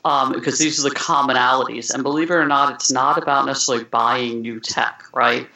Um, 0.05 0.33
because 0.33 0.59
these 0.59 0.85
are 0.85 0.89
the 0.89 0.95
commonalities. 0.95 1.93
And 1.93 2.03
believe 2.03 2.31
it 2.31 2.35
or 2.35 2.47
not, 2.47 2.75
it's 2.75 2.91
not 2.93 3.17
about 3.17 3.47
necessarily 3.47 3.85
buying 3.85 4.43
new 4.43 4.61
tech, 4.61 5.03
right? 5.15 5.49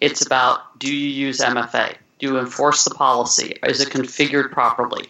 It's 0.00 0.24
about 0.24 0.78
do 0.78 0.94
you 0.94 1.08
use 1.08 1.38
MFA? 1.38 1.96
Do 2.18 2.26
you 2.26 2.38
enforce 2.38 2.84
the 2.84 2.94
policy? 2.94 3.56
Is 3.66 3.80
it 3.80 3.88
configured 3.88 4.50
properly? 4.52 5.08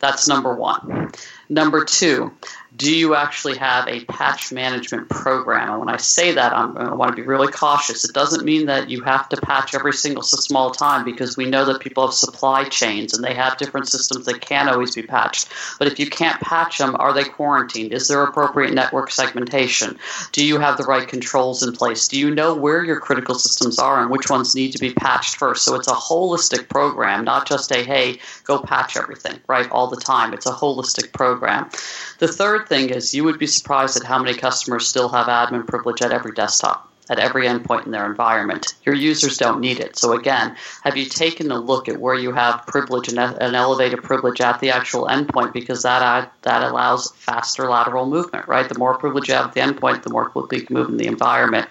That's 0.00 0.28
number 0.28 0.54
one. 0.54 1.12
Number 1.48 1.84
two, 1.84 2.32
do 2.76 2.94
you 2.94 3.14
actually 3.14 3.56
have 3.56 3.88
a 3.88 4.04
patch 4.04 4.52
management 4.52 5.08
program? 5.08 5.70
And 5.70 5.80
when 5.80 5.88
I 5.88 5.96
say 5.96 6.32
that, 6.32 6.52
I'm, 6.52 6.76
i 6.76 6.94
want 6.94 7.10
to 7.10 7.16
be 7.16 7.26
really 7.26 7.50
cautious. 7.50 8.04
It 8.04 8.12
doesn't 8.12 8.44
mean 8.44 8.66
that 8.66 8.90
you 8.90 9.02
have 9.02 9.28
to 9.30 9.36
patch 9.38 9.74
every 9.74 9.94
single 9.94 10.22
system 10.22 10.56
all 10.56 10.70
the 10.70 10.76
time 10.76 11.04
because 11.04 11.36
we 11.36 11.46
know 11.46 11.64
that 11.64 11.80
people 11.80 12.06
have 12.06 12.14
supply 12.14 12.64
chains 12.64 13.14
and 13.14 13.24
they 13.24 13.34
have 13.34 13.56
different 13.56 13.88
systems 13.88 14.26
that 14.26 14.40
can't 14.40 14.68
always 14.68 14.94
be 14.94 15.02
patched. 15.02 15.48
But 15.78 15.88
if 15.88 15.98
you 15.98 16.10
can't 16.10 16.40
patch 16.40 16.78
them, 16.78 16.96
are 16.98 17.14
they 17.14 17.24
quarantined? 17.24 17.92
Is 17.92 18.08
there 18.08 18.22
appropriate 18.22 18.74
network 18.74 19.10
segmentation? 19.10 19.98
Do 20.32 20.44
you 20.44 20.58
have 20.58 20.76
the 20.76 20.84
right 20.84 21.06
controls 21.06 21.62
in 21.62 21.72
place? 21.72 22.08
Do 22.08 22.18
you 22.18 22.34
know 22.34 22.54
where 22.54 22.84
your 22.84 23.00
critical 23.00 23.36
systems 23.36 23.78
are 23.78 24.02
and 24.02 24.10
which 24.10 24.28
ones 24.28 24.54
need 24.54 24.72
to 24.72 24.78
be 24.78 24.92
patched 24.92 25.36
first? 25.36 25.64
So 25.64 25.76
it's 25.76 25.88
a 25.88 25.92
holistic 25.92 26.68
program, 26.68 27.24
not 27.24 27.48
just 27.48 27.72
a 27.72 27.82
hey, 27.82 28.18
go 28.44 28.58
patch 28.58 28.96
everything, 28.96 29.40
right, 29.46 29.70
all 29.70 29.88
the 29.88 29.96
time. 29.96 30.34
It's 30.34 30.46
a 30.46 30.52
holistic 30.52 31.12
program. 31.12 31.70
The 32.18 32.28
third 32.28 32.65
thing 32.68 32.90
is 32.90 33.14
you 33.14 33.24
would 33.24 33.38
be 33.38 33.46
surprised 33.46 33.96
at 33.96 34.04
how 34.04 34.18
many 34.18 34.36
customers 34.36 34.88
still 34.88 35.08
have 35.08 35.26
admin 35.26 35.66
privilege 35.66 36.02
at 36.02 36.12
every 36.12 36.32
desktop 36.32 36.86
at 37.08 37.18
every 37.18 37.46
endpoint 37.46 37.86
in 37.86 37.92
their 37.92 38.06
environment. 38.06 38.74
Your 38.84 38.94
users 38.94 39.36
don't 39.36 39.60
need 39.60 39.78
it. 39.78 39.96
So 39.96 40.12
again, 40.12 40.56
have 40.82 40.96
you 40.96 41.04
taken 41.04 41.50
a 41.50 41.58
look 41.58 41.88
at 41.88 42.00
where 42.00 42.16
you 42.16 42.32
have 42.32 42.66
privilege 42.66 43.08
and 43.08 43.18
an 43.18 43.54
elevated 43.54 44.02
privilege 44.02 44.40
at 44.40 44.60
the 44.60 44.70
actual 44.70 45.06
endpoint 45.06 45.52
because 45.52 45.82
that 45.82 46.32
that 46.42 46.62
allows 46.62 47.12
faster 47.12 47.68
lateral 47.68 48.06
movement, 48.06 48.48
right? 48.48 48.68
The 48.68 48.78
more 48.78 48.98
privilege 48.98 49.28
you 49.28 49.34
have 49.34 49.46
at 49.46 49.54
the 49.54 49.60
endpoint, 49.60 50.02
the 50.02 50.10
more 50.10 50.28
quickly 50.28 50.58
you 50.58 50.66
can 50.66 50.74
move 50.74 50.88
in 50.88 50.96
the 50.96 51.06
environment. 51.06 51.68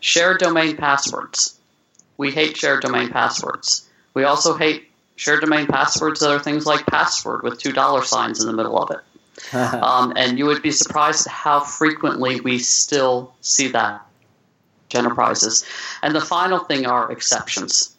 Shared 0.00 0.38
domain 0.38 0.76
passwords. 0.76 1.58
We 2.16 2.30
hate 2.30 2.56
shared 2.56 2.82
domain 2.82 3.10
passwords. 3.10 3.86
We 4.14 4.24
also 4.24 4.56
hate 4.56 4.88
shared 5.16 5.42
domain 5.42 5.66
passwords 5.66 6.20
that 6.20 6.30
are 6.30 6.38
things 6.38 6.64
like 6.64 6.86
password 6.86 7.42
with 7.42 7.58
two 7.58 7.72
dollar 7.72 8.02
signs 8.02 8.40
in 8.40 8.46
the 8.46 8.54
middle 8.54 8.78
of 8.78 8.90
it. 8.90 9.00
um, 9.52 10.12
and 10.16 10.38
you 10.38 10.46
would 10.46 10.62
be 10.62 10.70
surprised 10.70 11.26
how 11.28 11.60
frequently 11.60 12.40
we 12.40 12.58
still 12.58 13.34
see 13.40 13.68
that 13.68 14.06
enterprises. 14.94 15.64
And 16.02 16.14
the 16.14 16.20
final 16.20 16.60
thing 16.60 16.86
are 16.86 17.10
exceptions. 17.10 17.96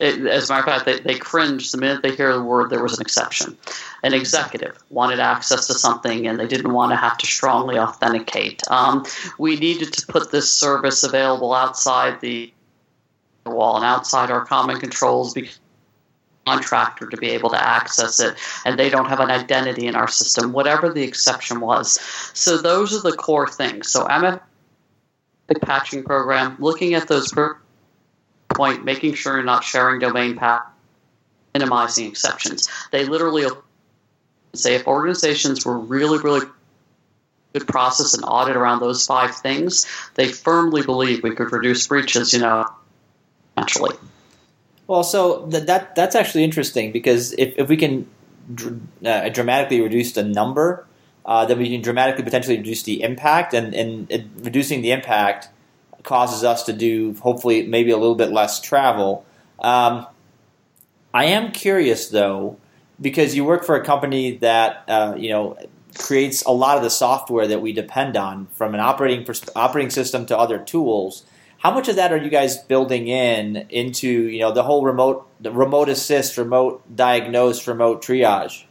It, 0.00 0.26
as 0.26 0.48
a 0.48 0.52
matter 0.54 0.70
of 0.70 0.74
fact, 0.82 0.86
they, 0.86 1.00
they 1.00 1.18
cringe 1.18 1.72
the 1.72 1.78
minute 1.78 2.02
they 2.02 2.16
hear 2.16 2.32
the 2.32 2.42
word 2.42 2.70
there 2.70 2.82
was 2.82 2.94
an 2.94 3.02
exception. 3.02 3.56
An 4.02 4.14
executive 4.14 4.82
wanted 4.88 5.20
access 5.20 5.66
to 5.66 5.74
something 5.74 6.26
and 6.26 6.40
they 6.40 6.46
didn't 6.46 6.72
want 6.72 6.92
to 6.92 6.96
have 6.96 7.18
to 7.18 7.26
strongly 7.26 7.78
authenticate. 7.78 8.62
Um, 8.70 9.04
we 9.38 9.56
needed 9.56 9.92
to 9.92 10.06
put 10.06 10.32
this 10.32 10.50
service 10.50 11.04
available 11.04 11.52
outside 11.52 12.20
the 12.20 12.52
wall 13.44 13.76
and 13.76 13.84
outside 13.84 14.30
our 14.30 14.44
common 14.44 14.80
controls 14.80 15.34
because 15.34 15.59
contractor 16.46 17.06
to 17.06 17.16
be 17.16 17.30
able 17.30 17.50
to 17.50 17.62
access 17.62 18.18
it 18.18 18.34
and 18.64 18.78
they 18.78 18.88
don't 18.88 19.08
have 19.08 19.20
an 19.20 19.30
identity 19.30 19.86
in 19.86 19.94
our 19.94 20.08
system 20.08 20.52
whatever 20.52 20.92
the 20.92 21.02
exception 21.02 21.60
was. 21.60 22.00
So 22.34 22.56
those 22.56 22.94
are 22.94 23.08
the 23.08 23.16
core 23.16 23.48
things. 23.48 23.90
So 23.90 24.06
mf 24.06 24.40
patching 25.62 26.04
program 26.04 26.56
looking 26.60 26.94
at 26.94 27.08
those 27.08 27.32
per 27.32 27.58
point 28.50 28.84
making 28.84 29.14
sure 29.14 29.34
you're 29.34 29.44
not 29.44 29.64
sharing 29.64 29.98
domain 29.98 30.36
path 30.36 30.62
minimizing 31.54 32.06
exceptions. 32.06 32.68
They 32.92 33.04
literally 33.04 33.46
say 34.54 34.76
if 34.76 34.86
organizations 34.86 35.66
were 35.66 35.78
really 35.78 36.18
really 36.18 36.46
good 37.52 37.66
process 37.66 38.14
and 38.14 38.24
audit 38.24 38.56
around 38.56 38.80
those 38.80 39.06
five 39.06 39.34
things 39.34 39.86
they 40.14 40.28
firmly 40.28 40.82
believe 40.82 41.22
we 41.22 41.34
could 41.34 41.52
reduce 41.52 41.86
breaches 41.86 42.32
you 42.32 42.38
know 42.40 42.64
naturally 43.56 43.96
well, 44.90 45.04
so 45.04 45.46
th- 45.46 45.66
that 45.66 45.94
that's 45.94 46.16
actually 46.16 46.42
interesting 46.42 46.90
because 46.90 47.32
if, 47.34 47.54
if 47.56 47.68
we 47.68 47.76
can 47.76 48.08
dr- 48.52 48.80
uh, 49.04 49.28
dramatically 49.28 49.80
reduce 49.80 50.10
the 50.14 50.24
number, 50.24 50.84
uh, 51.24 51.46
then 51.46 51.60
we 51.60 51.70
can 51.70 51.80
dramatically 51.80 52.24
potentially 52.24 52.56
reduce 52.56 52.82
the 52.82 53.00
impact, 53.04 53.54
and, 53.54 53.72
and 53.72 54.10
it, 54.10 54.24
reducing 54.38 54.82
the 54.82 54.90
impact 54.90 55.48
causes 56.02 56.42
us 56.42 56.64
to 56.64 56.72
do 56.72 57.14
hopefully 57.20 57.68
maybe 57.68 57.92
a 57.92 57.96
little 57.96 58.16
bit 58.16 58.32
less 58.32 58.60
travel. 58.60 59.24
Um, 59.60 60.08
I 61.14 61.26
am 61.26 61.52
curious 61.52 62.08
though 62.08 62.58
because 63.00 63.36
you 63.36 63.44
work 63.44 63.62
for 63.62 63.76
a 63.76 63.84
company 63.84 64.38
that 64.38 64.82
uh, 64.88 65.14
you 65.16 65.30
know 65.30 65.56
creates 65.96 66.42
a 66.42 66.50
lot 66.50 66.76
of 66.76 66.82
the 66.82 66.90
software 66.90 67.46
that 67.46 67.62
we 67.62 67.72
depend 67.72 68.16
on 68.16 68.46
from 68.46 68.74
an 68.74 68.80
operating 68.80 69.24
pers- 69.24 69.50
operating 69.54 69.90
system 69.90 70.26
to 70.26 70.36
other 70.36 70.58
tools. 70.58 71.24
How 71.60 71.70
much 71.70 71.88
of 71.88 71.96
that 71.96 72.10
are 72.10 72.16
you 72.16 72.30
guys 72.30 72.56
building 72.56 73.08
in 73.08 73.66
into 73.68 74.08
you 74.08 74.40
know 74.40 74.50
the 74.50 74.62
whole 74.62 74.82
remote 74.82 75.28
the 75.40 75.52
remote 75.52 75.90
assist, 75.90 76.38
remote 76.38 76.82
diagnose, 76.96 77.68
remote 77.68 78.02
triage? 78.02 78.64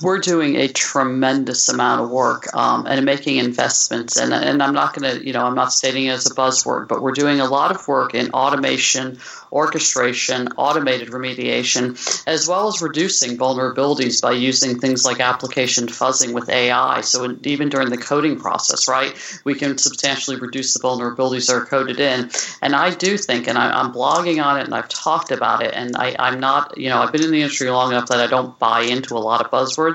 We're 0.00 0.18
doing 0.18 0.56
a 0.56 0.68
tremendous 0.68 1.68
amount 1.68 2.00
of 2.00 2.10
work 2.10 2.54
um, 2.54 2.86
and 2.86 3.04
making 3.04 3.36
investments. 3.38 4.16
And, 4.16 4.32
and 4.32 4.62
I'm 4.62 4.74
not 4.74 4.94
going 4.94 5.18
to, 5.18 5.26
you 5.26 5.32
know, 5.32 5.44
I'm 5.44 5.54
not 5.54 5.72
stating 5.72 6.06
it 6.06 6.10
as 6.10 6.26
a 6.30 6.34
buzzword, 6.34 6.88
but 6.88 7.02
we're 7.02 7.12
doing 7.12 7.40
a 7.40 7.46
lot 7.46 7.74
of 7.74 7.86
work 7.88 8.14
in 8.14 8.30
automation, 8.30 9.18
orchestration, 9.50 10.48
automated 10.56 11.08
remediation, 11.08 12.22
as 12.26 12.46
well 12.46 12.68
as 12.68 12.80
reducing 12.80 13.36
vulnerabilities 13.36 14.22
by 14.22 14.32
using 14.32 14.78
things 14.78 15.04
like 15.04 15.20
application 15.20 15.86
fuzzing 15.86 16.32
with 16.32 16.48
AI. 16.48 17.00
So 17.00 17.36
even 17.44 17.68
during 17.68 17.90
the 17.90 17.98
coding 17.98 18.38
process, 18.38 18.88
right, 18.88 19.14
we 19.44 19.54
can 19.54 19.78
substantially 19.78 20.36
reduce 20.36 20.74
the 20.74 20.80
vulnerabilities 20.80 21.46
that 21.46 21.56
are 21.56 21.64
coded 21.64 21.98
in. 21.98 22.30
And 22.62 22.74
I 22.74 22.94
do 22.94 23.16
think, 23.16 23.48
and 23.48 23.58
I, 23.58 23.80
am 23.80 23.92
blogging 23.92 24.44
on 24.44 24.60
it 24.60 24.64
and 24.64 24.74
I've 24.74 24.88
talked 24.88 25.30
about 25.30 25.62
it, 25.62 25.74
and 25.74 25.96
I, 25.96 26.14
I'm 26.18 26.38
not, 26.38 26.76
you 26.76 26.88
know, 26.88 26.98
I've 26.98 27.12
been 27.12 27.24
in 27.24 27.30
the 27.30 27.42
industry 27.42 27.70
long 27.70 27.92
enough 27.92 28.08
that 28.08 28.20
I 28.20 28.26
don't 28.26 28.58
buy 28.58 28.82
into 28.82 29.16
a 29.16 29.18
lot 29.18 29.44
of 29.44 29.50
buzzwords, 29.50 29.87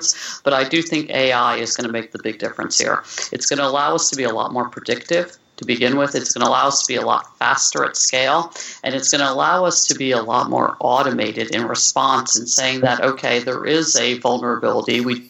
but 0.44 0.54
I 0.54 0.68
do 0.68 0.82
think 0.82 1.10
AI 1.10 1.58
is 1.58 1.76
going 1.76 1.88
to 1.88 1.94
make 1.94 2.12
the 2.12 2.22
big 2.22 2.40
difference 2.40 2.78
here. 2.78 3.04
It's 3.32 3.46
going 3.46 3.60
to 3.60 3.68
allow 3.68 3.96
us 3.96 4.10
to 4.10 4.16
be 4.16 4.24
a 4.24 4.34
lot 4.34 4.54
more 4.54 4.70
predictive 4.70 5.38
to 5.58 5.66
begin 5.66 5.98
with. 5.98 6.16
It's 6.16 6.34
going 6.34 6.44
to 6.44 6.50
allow 6.50 6.68
us 6.68 6.84
to 6.84 6.88
be 6.88 6.96
a 6.96 7.06
lot 7.06 7.38
faster 7.38 7.86
at 7.86 7.96
scale, 7.96 8.52
and 8.84 8.96
it's 8.96 9.12
going 9.12 9.22
to 9.22 9.32
allow 9.32 9.66
us 9.66 9.86
to 9.88 9.96
be 9.96 10.12
a 10.12 10.22
lot 10.22 10.50
more 10.50 10.78
automated 10.80 11.54
in 11.56 11.68
response 11.68 12.38
and 12.38 12.48
saying 12.50 12.82
that, 12.82 13.02
okay, 13.02 13.40
there 13.40 13.66
is 13.66 13.96
a 13.96 14.20
vulnerability. 14.20 15.02
We 15.02 15.30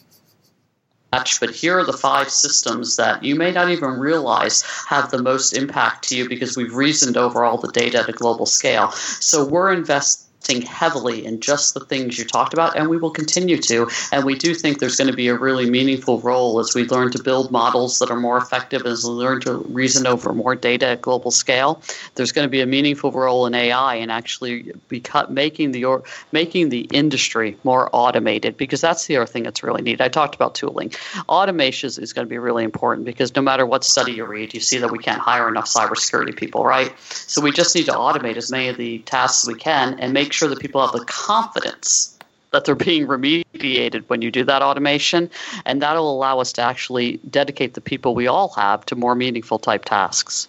but 1.38 1.50
here 1.50 1.78
are 1.78 1.84
the 1.84 1.92
five 1.92 2.28
systems 2.28 2.96
that 2.96 3.22
you 3.22 3.36
may 3.36 3.52
not 3.52 3.70
even 3.70 4.00
realize 4.00 4.64
have 4.88 5.12
the 5.12 5.22
most 5.22 5.52
impact 5.52 6.08
to 6.08 6.16
you 6.16 6.28
because 6.28 6.56
we've 6.56 6.74
reasoned 6.74 7.16
over 7.16 7.44
all 7.44 7.56
the 7.56 7.70
data 7.70 8.00
at 8.00 8.08
a 8.08 8.12
global 8.12 8.46
scale. 8.46 8.90
So 8.90 9.44
we're 9.44 9.72
investing 9.72 10.23
heavily 10.62 11.24
in 11.24 11.40
just 11.40 11.74
the 11.74 11.80
things 11.80 12.18
you 12.18 12.24
talked 12.24 12.52
about, 12.52 12.76
and 12.76 12.88
we 12.88 12.96
will 12.96 13.10
continue 13.10 13.58
to. 13.58 13.88
And 14.12 14.24
we 14.24 14.36
do 14.36 14.54
think 14.54 14.78
there's 14.78 14.96
going 14.96 15.10
to 15.10 15.16
be 15.16 15.28
a 15.28 15.36
really 15.36 15.68
meaningful 15.68 16.20
role 16.20 16.60
as 16.60 16.74
we 16.74 16.84
learn 16.84 17.10
to 17.12 17.22
build 17.22 17.50
models 17.50 17.98
that 17.98 18.10
are 18.10 18.20
more 18.20 18.36
effective, 18.36 18.86
as 18.86 19.04
we 19.04 19.10
learn 19.10 19.40
to 19.42 19.54
reason 19.68 20.06
over 20.06 20.32
more 20.32 20.54
data 20.54 20.86
at 20.88 21.02
global 21.02 21.30
scale. 21.30 21.82
There's 22.14 22.32
going 22.32 22.46
to 22.46 22.50
be 22.50 22.60
a 22.60 22.66
meaningful 22.66 23.10
role 23.10 23.46
in 23.46 23.54
AI 23.54 23.96
and 23.96 24.10
actually 24.10 24.72
be 24.88 25.02
making 25.28 25.72
the 25.72 25.84
or, 25.84 26.02
making 26.32 26.68
the 26.68 26.82
industry 26.92 27.56
more 27.64 27.88
automated 27.92 28.56
because 28.56 28.80
that's 28.80 29.06
the 29.06 29.16
other 29.16 29.26
thing 29.26 29.44
that's 29.44 29.62
really 29.62 29.82
neat. 29.82 30.00
I 30.00 30.08
talked 30.08 30.34
about 30.34 30.54
tooling. 30.54 30.92
Automation 31.28 31.86
is 31.86 32.12
going 32.12 32.26
to 32.26 32.30
be 32.30 32.38
really 32.38 32.64
important 32.64 33.04
because 33.04 33.34
no 33.34 33.42
matter 33.42 33.66
what 33.66 33.84
study 33.84 34.12
you 34.12 34.24
read, 34.24 34.54
you 34.54 34.60
see 34.60 34.78
that 34.78 34.90
we 34.90 34.98
can't 34.98 35.20
hire 35.20 35.48
enough 35.48 35.66
cybersecurity 35.66 36.36
people, 36.36 36.64
right? 36.64 36.92
So 37.08 37.40
we 37.40 37.50
just 37.50 37.74
need 37.74 37.86
to 37.86 37.92
automate 37.92 38.36
as 38.36 38.50
many 38.50 38.68
of 38.68 38.76
the 38.76 38.98
tasks 39.00 39.44
as 39.44 39.52
we 39.52 39.58
can 39.58 39.98
and 40.00 40.12
make 40.12 40.32
sure 40.34 40.48
that 40.48 40.60
people 40.60 40.80
have 40.86 40.92
the 40.92 41.04
confidence 41.06 42.14
that 42.54 42.64
they're 42.64 42.74
being 42.74 43.06
remediated 43.06 44.04
when 44.08 44.22
you 44.22 44.30
do 44.30 44.44
that 44.44 44.62
automation, 44.62 45.28
and 45.64 45.82
that'll 45.82 46.10
allow 46.10 46.38
us 46.38 46.52
to 46.52 46.62
actually 46.62 47.18
dedicate 47.28 47.74
the 47.74 47.80
people 47.80 48.14
we 48.14 48.28
all 48.28 48.48
have 48.50 48.86
to 48.86 48.96
more 48.96 49.14
meaningful 49.14 49.58
type 49.58 49.84
tasks. 49.84 50.48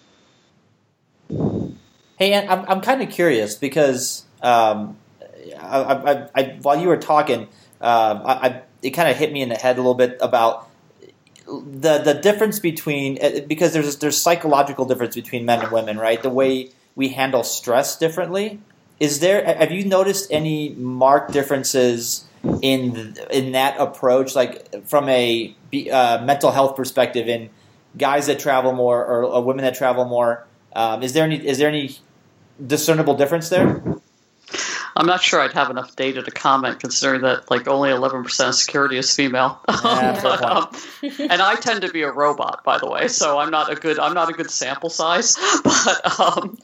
Hey, 2.18 2.34
I'm 2.34 2.64
I'm 2.68 2.80
kind 2.80 3.02
of 3.02 3.10
curious 3.10 3.56
because 3.56 4.24
um, 4.40 4.96
I, 5.60 5.80
I, 5.80 6.28
I, 6.34 6.42
while 6.62 6.80
you 6.80 6.88
were 6.88 6.96
talking, 6.96 7.48
uh, 7.80 8.60
it 8.82 8.90
kind 8.90 9.10
of 9.10 9.16
hit 9.16 9.32
me 9.32 9.42
in 9.42 9.48
the 9.48 9.56
head 9.56 9.76
a 9.76 9.80
little 9.80 9.94
bit 9.94 10.16
about 10.20 10.70
the 11.46 11.98
the 11.98 12.14
difference 12.14 12.60
between 12.60 13.18
uh, 13.22 13.40
because 13.46 13.72
there's 13.72 13.96
there's 13.96 14.20
psychological 14.20 14.84
difference 14.84 15.16
between 15.16 15.44
men 15.44 15.60
and 15.60 15.72
women, 15.72 15.98
right? 15.98 16.22
The 16.22 16.30
way 16.30 16.70
we 16.94 17.08
handle 17.08 17.42
stress 17.42 17.96
differently 17.98 18.60
is 19.00 19.20
there 19.20 19.44
have 19.44 19.72
you 19.72 19.84
noticed 19.84 20.30
any 20.30 20.70
marked 20.70 21.32
differences 21.32 22.24
in 22.62 23.16
in 23.30 23.52
that 23.52 23.78
approach 23.78 24.34
like 24.34 24.86
from 24.86 25.08
a 25.08 25.54
uh, 25.92 26.22
mental 26.24 26.50
health 26.52 26.76
perspective 26.76 27.28
in 27.28 27.50
guys 27.98 28.26
that 28.26 28.38
travel 28.38 28.72
more 28.72 29.04
or, 29.04 29.24
or 29.24 29.42
women 29.42 29.64
that 29.64 29.74
travel 29.74 30.04
more 30.04 30.46
um, 30.74 31.02
is 31.02 31.12
there 31.12 31.24
any 31.24 31.36
is 31.46 31.58
there 31.58 31.68
any 31.68 31.96
discernible 32.66 33.14
difference 33.14 33.48
there 33.48 33.82
I'm 34.96 35.06
not 35.06 35.22
sure 35.22 35.40
I'd 35.40 35.52
have 35.52 35.68
enough 35.68 35.94
data 35.94 36.22
to 36.22 36.30
comment, 36.30 36.80
considering 36.80 37.20
that 37.20 37.50
like 37.50 37.68
only 37.68 37.90
11% 37.90 38.48
of 38.48 38.54
security 38.54 38.96
is 38.96 39.14
female. 39.14 39.60
Yeah, 39.68 40.18
but, 40.22 40.42
um, 40.42 40.68
and 41.30 41.42
I 41.42 41.54
tend 41.56 41.82
to 41.82 41.90
be 41.90 42.00
a 42.00 42.10
robot, 42.10 42.64
by 42.64 42.78
the 42.78 42.88
way, 42.88 43.08
so 43.08 43.38
I'm 43.38 43.50
not 43.50 43.70
a 43.70 43.74
good 43.74 43.98
I'm 43.98 44.14
not 44.14 44.30
a 44.30 44.32
good 44.32 44.50
sample 44.50 44.88
size. 44.88 45.36
But 45.64 46.20
um, 46.20 46.58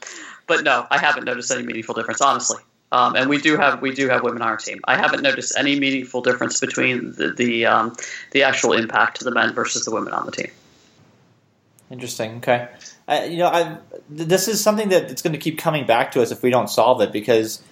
but 0.55 0.63
no, 0.63 0.85
I 0.91 0.99
haven't 0.99 1.25
noticed 1.25 1.51
any 1.51 1.63
meaningful 1.63 1.95
difference, 1.95 2.21
honestly. 2.21 2.61
Um, 2.91 3.15
and 3.15 3.27
we 3.27 3.39
do 3.39 3.57
have 3.57 3.81
we 3.81 3.91
do 3.91 4.07
have 4.09 4.21
women 4.21 4.43
on 4.43 4.49
our 4.49 4.57
team. 4.57 4.79
I 4.85 4.95
haven't 4.95 5.23
noticed 5.23 5.57
any 5.57 5.79
meaningful 5.79 6.21
difference 6.21 6.59
between 6.59 7.13
the 7.13 7.31
the, 7.31 7.65
um, 7.65 7.95
the 8.31 8.43
actual 8.43 8.73
impact 8.73 9.17
to 9.17 9.23
the 9.23 9.31
men 9.31 9.53
versus 9.53 9.83
the 9.83 9.91
women 9.91 10.13
on 10.13 10.27
the 10.27 10.31
team. 10.31 10.51
Interesting. 11.89 12.37
Okay. 12.37 12.67
Uh, 13.07 13.25
you 13.27 13.37
know, 13.37 13.47
I, 13.47 13.77
this 14.09 14.47
is 14.47 14.61
something 14.61 14.89
that 14.89 15.09
it's 15.09 15.23
going 15.23 15.33
to 15.33 15.39
keep 15.39 15.57
coming 15.57 15.87
back 15.87 16.11
to 16.11 16.21
us 16.21 16.31
if 16.31 16.43
we 16.43 16.51
don't 16.51 16.69
solve 16.69 17.01
it 17.01 17.11
because 17.11 17.63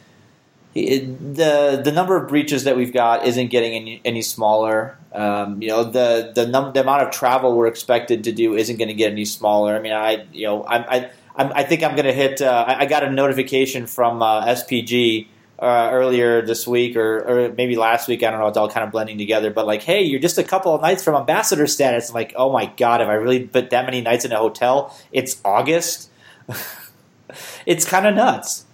it, 0.73 1.35
the 1.35 1.81
the 1.83 1.91
number 1.91 2.17
of 2.17 2.27
breaches 2.27 2.63
that 2.63 2.75
we've 2.75 2.93
got 2.93 3.25
isn't 3.27 3.49
getting 3.49 3.73
any, 3.73 4.01
any 4.03 4.21
smaller. 4.23 4.97
Um, 5.13 5.61
you 5.61 5.67
know, 5.69 5.83
the 5.83 6.31
the, 6.33 6.47
num- 6.47 6.73
the 6.73 6.81
amount 6.81 7.03
of 7.03 7.11
travel 7.11 7.55
we're 7.55 7.67
expected 7.67 8.23
to 8.23 8.31
do 8.31 8.55
isn't 8.55 8.77
going 8.77 8.87
to 8.87 8.95
get 8.95 9.11
any 9.11 9.25
smaller. 9.25 9.75
I 9.75 9.81
mean, 9.81 9.93
I 9.93 10.25
you 10.33 10.47
know, 10.47 10.63
I 10.63 10.77
I 10.97 11.11
I'm, 11.35 11.51
i 11.53 11.63
think 11.63 11.83
I'm 11.83 11.95
going 11.95 12.05
to 12.05 12.13
hit. 12.13 12.41
Uh, 12.41 12.65
I, 12.67 12.81
I, 12.81 12.85
got 12.85 13.03
a 13.03 13.09
notification 13.09 13.87
from 13.87 14.21
uh, 14.21 14.45
SPG. 14.45 15.27
Uh, 15.59 15.91
earlier 15.91 16.41
this 16.41 16.65
week 16.65 16.95
or, 16.95 17.19
or 17.19 17.53
maybe 17.53 17.75
last 17.75 18.07
week, 18.07 18.23
I 18.23 18.31
don't 18.31 18.39
know, 18.39 18.47
it's 18.47 18.57
all 18.57 18.67
kind 18.67 18.83
of 18.83 18.91
blending 18.91 19.19
together. 19.19 19.51
But 19.51 19.67
like, 19.67 19.83
hey, 19.83 20.01
you're 20.01 20.19
just 20.19 20.39
a 20.39 20.43
couple 20.43 20.73
of 20.73 20.81
nights 20.81 21.03
from 21.03 21.13
ambassador 21.13 21.67
status. 21.67 22.09
I'm 22.09 22.15
like, 22.15 22.33
oh 22.35 22.51
my 22.51 22.65
god, 22.77 22.99
have 22.99 23.09
I 23.09 23.13
really 23.13 23.45
put 23.45 23.69
that 23.69 23.85
many 23.85 24.01
nights 24.01 24.25
in 24.25 24.31
a 24.31 24.37
hotel? 24.37 24.97
It's 25.11 25.39
August. 25.45 26.09
it's 27.67 27.85
kind 27.85 28.07
of 28.07 28.15
nuts. 28.15 28.65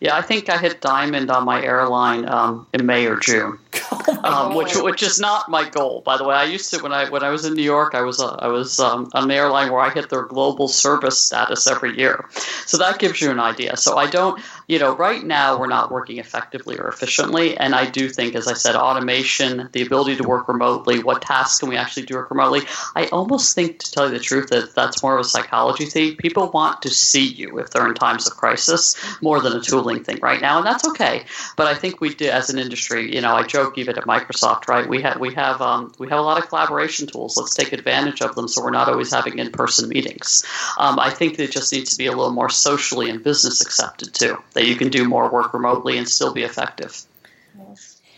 Yeah, 0.00 0.16
I 0.16 0.22
think 0.22 0.48
I 0.48 0.58
hit 0.58 0.80
diamond 0.80 1.30
on 1.30 1.44
my 1.44 1.62
airline 1.62 2.28
um, 2.28 2.66
in 2.72 2.86
May 2.86 3.06
or 3.06 3.16
June, 3.16 3.58
oh 3.92 4.20
um, 4.24 4.54
which 4.54 4.76
which 4.76 5.02
is 5.02 5.18
not 5.20 5.48
my 5.48 5.68
goal. 5.68 6.02
By 6.02 6.16
the 6.16 6.24
way, 6.24 6.34
I 6.34 6.44
used 6.44 6.72
to 6.72 6.82
when 6.82 6.92
I 6.92 7.08
when 7.08 7.22
I 7.22 7.30
was 7.30 7.44
in 7.44 7.54
New 7.54 7.62
York, 7.62 7.94
I 7.94 8.02
was 8.02 8.20
uh, 8.20 8.34
I 8.34 8.48
was 8.48 8.78
um, 8.80 9.10
on 9.14 9.24
an 9.24 9.30
airline 9.30 9.70
where 9.72 9.80
I 9.80 9.90
hit 9.90 10.10
their 10.10 10.22
global 10.22 10.68
service 10.68 11.18
status 11.18 11.66
every 11.66 11.96
year, 11.96 12.28
so 12.66 12.78
that 12.78 12.98
gives 12.98 13.20
you 13.20 13.30
an 13.30 13.40
idea. 13.40 13.76
So 13.76 13.96
I 13.96 14.08
don't, 14.08 14.40
you 14.68 14.78
know, 14.78 14.94
right 14.96 15.24
now 15.24 15.58
we're 15.58 15.66
not 15.66 15.90
working 15.90 16.18
effectively 16.18 16.76
or 16.78 16.88
efficiently, 16.88 17.56
and 17.56 17.74
I 17.74 17.86
do 17.90 18.08
think, 18.08 18.34
as 18.34 18.48
I 18.48 18.54
said, 18.54 18.76
automation, 18.76 19.68
the 19.72 19.82
ability 19.82 20.16
to 20.16 20.22
work 20.24 20.48
remotely, 20.48 21.02
what 21.02 21.22
tasks 21.22 21.60
can 21.60 21.68
we 21.68 21.76
actually 21.76 22.06
do 22.06 22.14
work 22.14 22.30
remotely? 22.30 22.62
I 22.94 23.06
almost 23.06 23.54
think, 23.54 23.78
to 23.78 23.92
tell 23.92 24.06
you 24.06 24.12
the 24.12 24.20
truth, 24.20 24.50
that 24.50 24.74
that's 24.74 25.02
more 25.02 25.14
of 25.14 25.20
a 25.20 25.28
psychology 25.28 25.86
thing. 25.86 26.16
People 26.16 26.50
want 26.50 26.82
to 26.82 26.90
see 26.90 27.26
you 27.26 27.58
if 27.58 27.70
they're 27.70 27.88
in 27.88 27.94
times 27.94 28.26
of 28.26 28.36
crisis 28.36 28.96
more 29.22 29.40
than 29.40 29.52
a 29.52 29.60
tooling 29.60 30.04
thing 30.04 30.18
right 30.22 30.40
now, 30.40 30.58
and 30.58 30.66
that's 30.66 30.86
okay. 30.88 31.24
But 31.56 31.66
I 31.66 31.74
think 31.74 32.00
we 32.00 32.14
do, 32.14 32.28
as 32.28 32.50
an 32.50 32.58
industry, 32.58 33.14
you 33.14 33.20
know, 33.20 33.34
I 33.34 33.42
joke 33.42 33.63
even 33.76 33.96
at 33.98 34.04
Microsoft, 34.04 34.68
right? 34.68 34.88
We 34.88 35.02
have 35.02 35.18
we 35.18 35.34
have 35.34 35.60
um, 35.60 35.92
we 35.98 36.08
have 36.08 36.18
a 36.18 36.22
lot 36.22 36.38
of 36.42 36.48
collaboration 36.48 37.06
tools. 37.06 37.36
Let's 37.36 37.54
take 37.54 37.72
advantage 37.72 38.20
of 38.20 38.34
them, 38.34 38.48
so 38.48 38.62
we're 38.62 38.70
not 38.70 38.88
always 38.88 39.12
having 39.12 39.38
in-person 39.38 39.88
meetings. 39.88 40.44
Um, 40.78 40.98
I 40.98 41.10
think 41.10 41.38
it 41.38 41.50
just 41.50 41.72
needs 41.72 41.90
to 41.90 41.98
be 41.98 42.06
a 42.06 42.10
little 42.12 42.32
more 42.32 42.50
socially 42.50 43.10
and 43.10 43.22
business 43.22 43.60
accepted 43.60 44.14
too. 44.14 44.36
That 44.52 44.66
you 44.66 44.76
can 44.76 44.88
do 44.88 45.08
more 45.08 45.30
work 45.30 45.54
remotely 45.54 45.98
and 45.98 46.08
still 46.08 46.32
be 46.32 46.42
effective. 46.42 47.04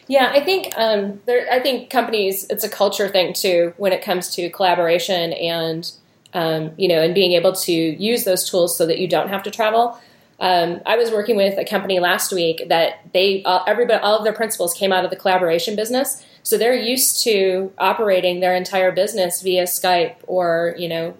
Yeah, 0.09 0.30
I 0.32 0.40
think 0.40 0.72
um, 0.76 1.20
there, 1.26 1.50
I 1.50 1.61
think 1.61 1.90
companies 1.90 2.46
it's 2.48 2.64
a 2.64 2.68
culture 2.68 3.09
thing 3.09 3.32
too 3.32 3.74
when 3.76 3.92
it 3.92 4.02
comes 4.02 4.35
to 4.37 4.48
collaboration 4.50 5.32
and 5.32 5.90
um, 6.32 6.72
you 6.76 6.88
know 6.88 7.02
and 7.02 7.14
being 7.14 7.32
able 7.32 7.52
to 7.52 7.72
use 7.72 8.24
those 8.24 8.48
tools 8.48 8.76
so 8.76 8.87
that 8.87 8.98
you 8.98 9.09
don't 9.09 9.28
have 9.28 9.42
to 9.44 9.50
travel. 9.50 9.98
Um, 10.38 10.83
I 10.85 10.96
was 10.96 11.11
working 11.11 11.37
with 11.37 11.59
a 11.59 11.64
company 11.64 11.99
last 11.99 12.33
week 12.33 12.68
that 12.68 13.01
they 13.14 13.42
uh, 13.44 13.64
everybody 13.66 14.01
all 14.03 14.18
of 14.18 14.25
their 14.25 14.35
principals 14.35 14.75
came 14.75 14.92
out 14.92 15.05
of 15.05 15.11
the 15.11 15.16
collaboration 15.16 15.77
business, 15.77 16.25
so 16.42 16.59
they're 16.59 16.75
used 16.75 17.22
to 17.25 17.72
operating 17.79 18.40
their 18.40 18.55
entire 18.55 18.92
business 18.92 19.40
via 19.40 19.64
Skype 19.64 20.16
or 20.27 20.75
you 20.79 20.88
know 20.88 21.14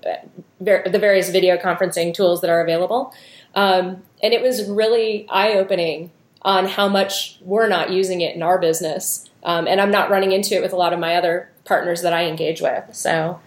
ver- 0.61 0.85
the 0.87 0.99
various 0.99 1.31
video 1.31 1.57
conferencing 1.57 2.13
tools 2.13 2.43
that 2.43 2.51
are 2.51 2.61
available, 2.61 3.15
um, 3.55 4.03
and 4.23 4.35
it 4.35 4.43
was 4.43 4.69
really 4.69 5.27
eye 5.31 5.55
opening 5.55 6.11
on 6.43 6.67
how 6.67 6.89
much 6.89 7.39
we're 7.41 7.69
not 7.69 7.91
using 7.91 8.21
it 8.21 8.37
in 8.37 8.43
our 8.43 8.59
business, 8.59 9.31
um, 9.45 9.67
and 9.67 9.81
I'm 9.81 9.91
not 9.91 10.11
running 10.11 10.33
into 10.33 10.55
it 10.55 10.63
with 10.63 10.75
a 10.75 10.77
lot 10.77 10.93
of 10.93 10.99
my 10.99 11.17
other 11.17 11.51
partners 11.65 12.03
that 12.03 12.13
I 12.13 12.27
engage 12.27 12.61
with. 12.61 12.95
So 12.95 13.41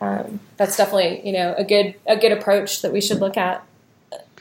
um, 0.00 0.38
that's 0.56 0.76
definitely 0.76 1.26
you 1.26 1.32
know 1.32 1.56
a 1.58 1.64
good 1.64 1.96
a 2.06 2.16
good 2.16 2.30
approach 2.30 2.82
that 2.82 2.92
we 2.92 3.00
should 3.00 3.18
look 3.18 3.36
at. 3.36 3.64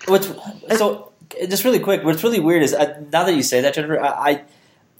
What's 0.07 0.31
so 0.77 1.11
just 1.49 1.63
really 1.63 1.79
quick? 1.79 2.03
What's 2.03 2.23
really 2.23 2.39
weird 2.39 2.63
is 2.63 2.73
uh, 2.73 3.03
now 3.11 3.23
that 3.25 3.35
you 3.35 3.43
say 3.43 3.61
that, 3.61 3.73
Jennifer, 3.73 4.01
I, 4.01 4.43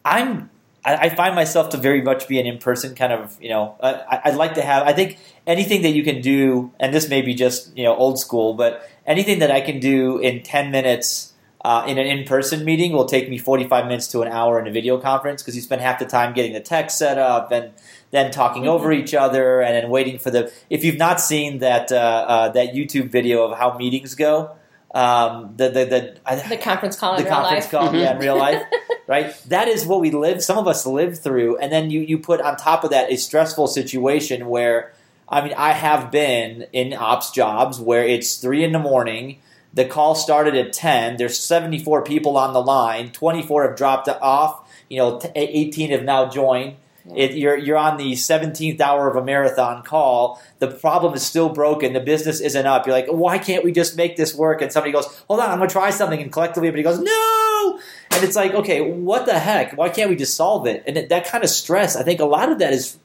I 0.03 0.19
am 0.19 0.49
I, 0.87 1.09
find 1.09 1.35
myself 1.35 1.69
to 1.69 1.77
very 1.77 2.01
much 2.01 2.27
be 2.27 2.39
an 2.39 2.45
in 2.45 2.57
person 2.59 2.95
kind 2.95 3.11
of 3.11 3.37
you 3.41 3.49
know. 3.49 3.75
I, 3.81 4.21
I'd 4.25 4.35
like 4.35 4.53
to 4.55 4.61
have. 4.61 4.87
I 4.87 4.93
think 4.93 5.19
anything 5.45 5.81
that 5.81 5.89
you 5.89 6.03
can 6.03 6.21
do, 6.21 6.71
and 6.79 6.93
this 6.93 7.09
may 7.09 7.21
be 7.21 7.33
just 7.33 7.75
you 7.77 7.83
know 7.83 7.95
old 7.95 8.19
school, 8.19 8.53
but 8.53 8.89
anything 9.05 9.39
that 9.39 9.51
I 9.51 9.61
can 9.61 9.79
do 9.79 10.19
in 10.19 10.43
ten 10.43 10.71
minutes. 10.71 11.33
Uh, 11.65 11.83
in 11.85 11.97
an 11.97 12.05
in-person 12.05 12.63
meeting 12.63 12.93
will 12.93 13.07
take 13.07 13.27
me 13.29 13.37
45 13.37 13.87
minutes 13.87 14.07
to 14.09 14.21
an 14.21 14.29
hour 14.29 14.57
in 14.57 14.67
a 14.67 14.71
video 14.71 14.97
conference 14.97 15.41
because 15.41 15.53
you 15.53 15.61
spend 15.61 15.81
half 15.81 15.99
the 15.99 16.05
time 16.05 16.33
getting 16.33 16.53
the 16.53 16.61
tech 16.61 16.89
set 16.89 17.17
up 17.17 17.51
and 17.51 17.71
then 18.11 18.31
talking 18.31 18.63
mm-hmm. 18.63 18.71
over 18.71 18.91
each 18.91 19.13
other 19.13 19.61
and 19.61 19.75
then 19.75 19.89
waiting 19.89 20.17
for 20.19 20.31
the. 20.31 20.51
If 20.69 20.83
you've 20.83 20.97
not 20.97 21.19
seen 21.21 21.59
that 21.59 21.91
uh, 21.91 21.95
uh, 21.95 22.49
that 22.49 22.73
YouTube 22.73 23.09
video 23.09 23.43
of 23.43 23.57
how 23.57 23.77
meetings 23.77 24.15
go, 24.15 24.57
um, 24.97 25.53
the 25.57 25.69
the 25.69 25.85
the, 25.85 26.47
the 26.49 26.57
conference 26.57 26.97
call 26.97 27.17
the 27.17 27.23
conference 27.23 27.65
life. 27.65 27.71
call 27.71 27.87
mm-hmm. 27.87 27.97
yeah 27.97 28.13
in 28.13 28.19
real 28.19 28.37
life 28.37 28.63
right 29.07 29.35
that 29.47 29.67
is 29.67 29.85
what 29.85 29.99
we 29.99 30.11
live 30.11 30.43
some 30.43 30.57
of 30.57 30.67
us 30.67 30.85
live 30.85 31.19
through 31.19 31.57
and 31.57 31.71
then 31.71 31.91
you 31.91 31.99
you 32.01 32.17
put 32.17 32.41
on 32.41 32.55
top 32.55 32.83
of 32.83 32.89
that 32.89 33.11
a 33.11 33.17
stressful 33.17 33.67
situation 33.67 34.47
where 34.47 34.93
I 35.27 35.41
mean 35.41 35.53
I 35.57 35.73
have 35.73 36.09
been 36.09 36.67
in 36.73 36.93
ops 36.93 37.31
jobs 37.31 37.79
where 37.79 38.05
it's 38.05 38.37
three 38.37 38.63
in 38.63 38.71
the 38.71 38.79
morning 38.79 39.39
the 39.73 39.85
call 39.85 40.15
started 40.15 40.55
at 40.55 40.73
10 40.73 41.17
there's 41.17 41.37
74 41.37 42.03
people 42.03 42.37
on 42.37 42.53
the 42.53 42.61
line 42.61 43.11
24 43.11 43.67
have 43.67 43.77
dropped 43.77 44.07
off 44.07 44.67
you 44.89 44.97
know 44.97 45.21
18 45.35 45.91
have 45.91 46.03
now 46.03 46.29
joined 46.29 46.77
it, 47.15 47.33
you're 47.33 47.57
you're 47.57 47.77
on 47.77 47.97
the 47.97 48.13
17th 48.13 48.79
hour 48.81 49.09
of 49.09 49.15
a 49.15 49.23
marathon 49.23 49.83
call. 49.83 50.41
The 50.59 50.67
problem 50.67 51.13
is 51.13 51.23
still 51.23 51.49
broken. 51.49 51.93
The 51.93 51.99
business 51.99 52.41
isn't 52.41 52.65
up. 52.65 52.85
You're 52.85 52.95
like, 52.95 53.07
why 53.07 53.37
can't 53.37 53.63
we 53.63 53.71
just 53.71 53.95
make 53.95 54.17
this 54.17 54.35
work? 54.35 54.61
And 54.61 54.71
somebody 54.71 54.91
goes, 54.91 55.05
hold 55.27 55.39
on, 55.39 55.49
I'm 55.49 55.59
gonna 55.59 55.69
try 55.69 55.89
something. 55.89 56.21
And 56.21 56.31
collectively, 56.31 56.67
everybody 56.67 56.95
goes, 56.95 57.03
no. 57.03 57.79
And 58.11 58.23
it's 58.23 58.35
like, 58.35 58.53
okay, 58.53 58.91
what 58.91 59.25
the 59.25 59.37
heck? 59.37 59.77
Why 59.77 59.89
can't 59.89 60.09
we 60.09 60.15
just 60.15 60.35
solve 60.35 60.67
it? 60.67 60.83
And 60.87 61.09
that 61.09 61.27
kind 61.27 61.43
of 61.43 61.49
stress, 61.49 61.95
I 61.95 62.03
think 62.03 62.19
a 62.19 62.25
lot 62.25 62.51
of 62.51 62.59
that 62.59 62.73
is. 62.73 62.97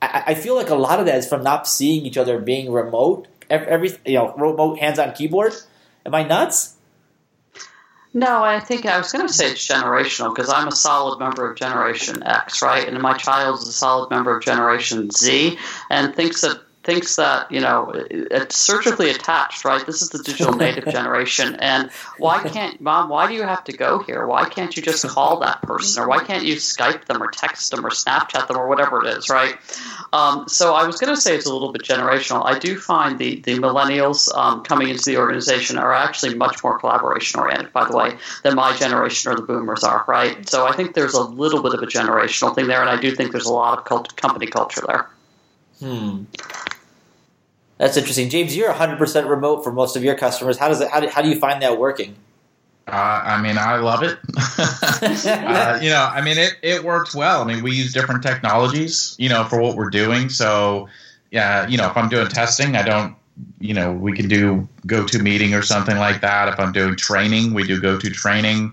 I, 0.00 0.24
I 0.28 0.34
feel 0.34 0.56
like 0.56 0.70
a 0.70 0.74
lot 0.74 1.00
of 1.00 1.06
that 1.06 1.16
is 1.18 1.28
from 1.28 1.42
not 1.42 1.66
seeing 1.66 2.04
each 2.04 2.18
other, 2.18 2.38
being 2.38 2.70
remote. 2.72 3.28
Every, 3.48 3.96
you 4.04 4.14
know, 4.14 4.34
remote 4.34 4.78
hands-on 4.78 5.12
keyboard. 5.12 5.52
Am 6.04 6.14
I 6.14 6.24
nuts? 6.24 6.75
No, 8.16 8.42
I 8.42 8.60
think 8.60 8.86
I 8.86 8.96
was 8.96 9.12
going 9.12 9.26
to 9.26 9.32
say 9.32 9.50
it's 9.50 9.68
generational 9.68 10.34
because 10.34 10.48
I'm 10.48 10.68
a 10.68 10.72
solid 10.72 11.18
member 11.18 11.50
of 11.50 11.58
Generation 11.58 12.22
X, 12.22 12.62
right? 12.62 12.88
And 12.88 12.98
my 13.02 13.14
child 13.14 13.60
is 13.60 13.68
a 13.68 13.72
solid 13.72 14.08
member 14.08 14.34
of 14.34 14.42
Generation 14.42 15.10
Z 15.10 15.58
and 15.90 16.14
thinks 16.14 16.40
that 16.40 16.62
thinks 16.86 17.16
that 17.16 17.50
you 17.50 17.60
know 17.60 17.92
it's 18.06 18.56
surgically 18.56 19.10
attached 19.10 19.64
right? 19.64 19.84
This 19.84 20.00
is 20.00 20.10
the 20.10 20.22
digital 20.22 20.54
native 20.66 20.84
generation 20.84 21.56
and 21.56 21.90
why 22.18 22.42
can't 22.48 22.80
mom 22.80 23.10
why 23.10 23.26
do 23.26 23.34
you 23.34 23.42
have 23.42 23.64
to 23.64 23.72
go 23.72 23.98
here? 23.98 24.26
Why 24.26 24.48
can't 24.48 24.74
you 24.76 24.82
just 24.82 25.06
call 25.08 25.40
that 25.40 25.60
person 25.62 26.02
or 26.02 26.08
why 26.08 26.22
can't 26.24 26.44
you 26.44 26.54
skype 26.54 27.04
them 27.06 27.22
or 27.22 27.30
text 27.30 27.72
them 27.72 27.84
or 27.84 27.90
snapchat 27.90 28.46
them 28.46 28.56
or 28.56 28.68
whatever 28.68 29.04
it 29.04 29.18
is 29.18 29.28
right? 29.28 29.56
Um, 30.12 30.48
so 30.48 30.74
i 30.74 30.86
was 30.86 30.98
going 31.00 31.14
to 31.14 31.20
say 31.20 31.34
it's 31.34 31.46
a 31.46 31.52
little 31.52 31.72
bit 31.72 31.82
generational. 31.82 32.46
I 32.46 32.58
do 32.58 32.78
find 32.78 33.18
the, 33.18 33.40
the 33.40 33.58
millennials 33.58 34.34
um, 34.36 34.62
coming 34.62 34.88
into 34.88 35.04
the 35.04 35.16
organization 35.16 35.76
are 35.78 35.92
actually 35.92 36.34
much 36.34 36.62
more 36.62 36.78
collaboration 36.78 37.40
oriented 37.40 37.72
by 37.72 37.84
the 37.88 37.96
way 37.96 38.16
than 38.44 38.54
my 38.54 38.74
generation 38.76 39.32
or 39.32 39.34
the 39.34 39.42
boomers 39.42 39.82
are 39.82 40.04
right? 40.06 40.48
So 40.48 40.66
i 40.66 40.72
think 40.76 40.94
there's 40.94 41.14
a 41.14 41.22
little 41.22 41.62
bit 41.62 41.74
of 41.74 41.82
a 41.82 41.86
generational 41.86 42.54
thing 42.54 42.68
there 42.68 42.80
and 42.80 42.88
i 42.88 42.98
do 43.00 43.10
think 43.14 43.32
there's 43.32 43.46
a 43.46 43.52
lot 43.52 43.76
of 43.78 43.84
cult- 43.84 44.14
company 44.16 44.46
culture 44.46 44.82
there. 44.86 45.08
Hmm. 45.80 46.24
That's 47.78 47.96
interesting, 47.96 48.30
James. 48.30 48.56
You're 48.56 48.68
100 48.68 48.98
percent 48.98 49.26
remote 49.26 49.62
for 49.62 49.72
most 49.72 49.96
of 49.96 50.04
your 50.04 50.14
customers. 50.14 50.58
How 50.58 50.68
does 50.68 50.80
it? 50.80 50.88
How 50.88 51.00
do, 51.00 51.08
how 51.08 51.22
do 51.22 51.28
you 51.28 51.38
find 51.38 51.62
that 51.62 51.78
working? 51.78 52.16
Uh, 52.88 53.20
I 53.24 53.42
mean, 53.42 53.58
I 53.58 53.76
love 53.78 54.04
it. 54.04 54.16
uh, 54.58 55.78
you 55.82 55.90
know, 55.90 56.08
I 56.08 56.22
mean, 56.22 56.38
it, 56.38 56.56
it 56.62 56.84
works 56.84 57.16
well. 57.16 57.42
I 57.42 57.44
mean, 57.44 57.64
we 57.64 57.72
use 57.72 57.92
different 57.92 58.22
technologies, 58.22 59.16
you 59.18 59.28
know, 59.28 59.42
for 59.44 59.60
what 59.60 59.76
we're 59.76 59.90
doing. 59.90 60.28
So, 60.28 60.88
yeah, 61.32 61.66
you 61.66 61.78
know, 61.78 61.90
if 61.90 61.96
I'm 61.96 62.08
doing 62.08 62.28
testing, 62.28 62.76
I 62.76 62.82
don't, 62.82 63.16
you 63.58 63.74
know, 63.74 63.92
we 63.92 64.12
can 64.12 64.28
do 64.28 64.68
GoToMeeting 64.86 65.58
or 65.58 65.62
something 65.62 65.96
like 65.96 66.20
that. 66.20 66.48
If 66.48 66.60
I'm 66.60 66.70
doing 66.70 66.94
training, 66.94 67.54
we 67.54 67.64
do 67.64 67.80
GoToTraining. 67.80 68.72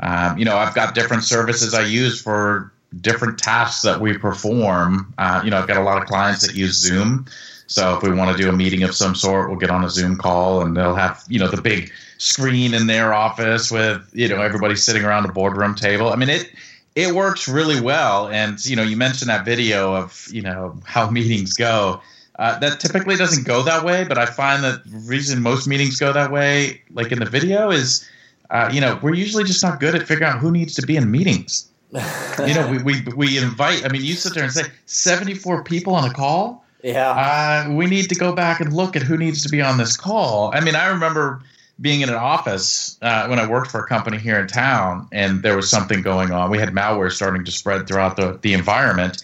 Um, 0.00 0.38
you 0.38 0.44
know, 0.44 0.56
I've 0.56 0.74
got 0.74 0.96
different 0.96 1.22
services 1.22 1.72
I 1.72 1.84
use 1.84 2.20
for 2.20 2.72
different 3.00 3.38
tasks 3.38 3.82
that 3.82 4.00
we 4.00 4.18
perform. 4.18 5.14
Uh, 5.18 5.40
you 5.44 5.50
know, 5.50 5.58
I've 5.58 5.68
got 5.68 5.76
a 5.76 5.84
lot 5.84 6.02
of 6.02 6.08
clients 6.08 6.44
that 6.44 6.56
use 6.56 6.74
Zoom. 6.74 7.26
So 7.72 7.96
if 7.96 8.02
we 8.02 8.12
want 8.12 8.36
to 8.36 8.42
do 8.42 8.48
a 8.48 8.52
meeting 8.52 8.82
of 8.82 8.94
some 8.94 9.14
sort, 9.14 9.48
we'll 9.48 9.58
get 9.58 9.70
on 9.70 9.82
a 9.82 9.90
Zoom 9.90 10.16
call 10.16 10.62
and 10.62 10.76
they'll 10.76 10.94
have, 10.94 11.24
you 11.28 11.38
know, 11.38 11.48
the 11.48 11.60
big 11.60 11.90
screen 12.18 12.74
in 12.74 12.86
their 12.86 13.14
office 13.14 13.70
with, 13.70 14.08
you 14.12 14.28
know, 14.28 14.42
everybody 14.42 14.76
sitting 14.76 15.04
around 15.04 15.24
a 15.24 15.32
boardroom 15.32 15.74
table. 15.74 16.10
I 16.12 16.16
mean, 16.16 16.28
it 16.28 16.50
it 16.94 17.14
works 17.14 17.48
really 17.48 17.80
well. 17.80 18.28
And, 18.28 18.64
you 18.66 18.76
know, 18.76 18.82
you 18.82 18.96
mentioned 18.96 19.30
that 19.30 19.46
video 19.46 19.94
of, 19.94 20.28
you 20.30 20.42
know, 20.42 20.78
how 20.84 21.08
meetings 21.18 21.54
go. 21.54 22.00
Uh, 22.38 22.58
that 22.58 22.80
typically 22.80 23.16
doesn't 23.16 23.46
go 23.46 23.62
that 23.62 23.84
way, 23.84 24.04
but 24.04 24.18
I 24.18 24.26
find 24.26 24.64
that 24.64 24.84
the 24.84 24.98
reason 25.06 25.42
most 25.42 25.66
meetings 25.66 25.98
go 25.98 26.12
that 26.12 26.32
way, 26.32 26.82
like 26.90 27.12
in 27.12 27.18
the 27.18 27.26
video, 27.26 27.70
is 27.70 28.08
uh, 28.50 28.68
you 28.70 28.80
know, 28.82 28.98
we're 29.02 29.14
usually 29.14 29.44
just 29.44 29.62
not 29.62 29.80
good 29.80 29.94
at 29.94 30.06
figuring 30.06 30.30
out 30.30 30.38
who 30.38 30.50
needs 30.50 30.74
to 30.74 30.82
be 30.82 30.96
in 30.96 31.10
meetings. 31.10 31.70
you 31.92 32.54
know, 32.54 32.68
we, 32.70 32.82
we, 32.82 33.02
we 33.16 33.38
invite, 33.38 33.84
I 33.84 33.88
mean, 33.88 34.02
you 34.02 34.14
sit 34.14 34.34
there 34.34 34.44
and 34.44 34.52
say 34.52 34.64
74 34.86 35.64
people 35.64 35.94
on 35.94 36.08
a 36.08 36.12
call. 36.12 36.61
Yeah. 36.82 37.10
Uh, 37.10 37.72
we 37.72 37.86
need 37.86 38.08
to 38.08 38.14
go 38.14 38.32
back 38.32 38.60
and 38.60 38.72
look 38.72 38.96
at 38.96 39.02
who 39.02 39.16
needs 39.16 39.42
to 39.42 39.48
be 39.48 39.62
on 39.62 39.78
this 39.78 39.96
call. 39.96 40.50
I 40.52 40.60
mean, 40.60 40.74
I 40.74 40.88
remember 40.88 41.40
being 41.80 42.00
in 42.00 42.08
an 42.08 42.16
office 42.16 42.98
uh, 43.02 43.26
when 43.26 43.38
I 43.38 43.46
worked 43.46 43.70
for 43.70 43.80
a 43.80 43.86
company 43.86 44.18
here 44.18 44.38
in 44.38 44.46
town, 44.46 45.08
and 45.12 45.42
there 45.42 45.56
was 45.56 45.70
something 45.70 46.02
going 46.02 46.30
on. 46.30 46.50
We 46.50 46.58
had 46.58 46.70
malware 46.70 47.10
starting 47.10 47.44
to 47.44 47.50
spread 47.50 47.86
throughout 47.86 48.16
the, 48.16 48.38
the 48.42 48.52
environment. 48.52 49.22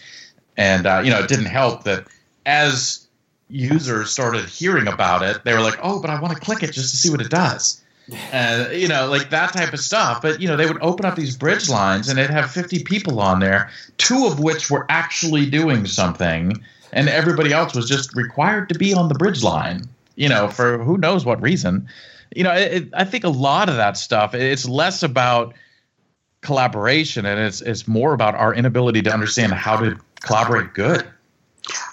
And, 0.56 0.86
uh, 0.86 1.02
you 1.04 1.10
know, 1.10 1.20
it 1.20 1.28
didn't 1.28 1.46
help 1.46 1.84
that 1.84 2.06
as 2.46 3.06
users 3.48 4.10
started 4.10 4.44
hearing 4.46 4.88
about 4.88 5.22
it, 5.22 5.44
they 5.44 5.52
were 5.52 5.60
like, 5.60 5.78
oh, 5.82 6.00
but 6.00 6.10
I 6.10 6.20
want 6.20 6.34
to 6.34 6.40
click 6.40 6.62
it 6.62 6.72
just 6.72 6.90
to 6.90 6.96
see 6.96 7.10
what 7.10 7.20
it 7.20 7.30
does. 7.30 7.82
And, 8.32 8.72
you 8.72 8.88
know, 8.88 9.06
like 9.06 9.30
that 9.30 9.52
type 9.52 9.72
of 9.72 9.80
stuff. 9.80 10.22
But, 10.22 10.40
you 10.40 10.48
know, 10.48 10.56
they 10.56 10.66
would 10.66 10.80
open 10.80 11.04
up 11.04 11.14
these 11.14 11.36
bridge 11.36 11.68
lines 11.68 12.08
and 12.08 12.18
they'd 12.18 12.30
have 12.30 12.50
50 12.50 12.82
people 12.84 13.20
on 13.20 13.40
there, 13.40 13.70
two 13.98 14.26
of 14.26 14.40
which 14.40 14.70
were 14.70 14.86
actually 14.88 15.48
doing 15.48 15.86
something 15.86 16.64
and 16.92 17.08
everybody 17.08 17.52
else 17.52 17.74
was 17.74 17.88
just 17.88 18.14
required 18.14 18.68
to 18.68 18.78
be 18.78 18.94
on 18.94 19.08
the 19.08 19.14
bridge 19.14 19.42
line 19.42 19.82
you 20.16 20.28
know 20.28 20.48
for 20.48 20.78
who 20.78 20.96
knows 20.98 21.24
what 21.24 21.40
reason 21.40 21.88
you 22.34 22.42
know 22.42 22.52
it, 22.52 22.88
i 22.94 23.04
think 23.04 23.24
a 23.24 23.28
lot 23.28 23.68
of 23.68 23.76
that 23.76 23.96
stuff 23.96 24.34
it's 24.34 24.68
less 24.68 25.02
about 25.02 25.54
collaboration 26.40 27.26
and 27.26 27.40
it's 27.40 27.60
it's 27.60 27.88
more 27.88 28.12
about 28.12 28.34
our 28.34 28.54
inability 28.54 29.02
to 29.02 29.12
understand 29.12 29.52
how 29.52 29.76
to 29.76 29.98
collaborate 30.20 30.72
good 30.74 31.06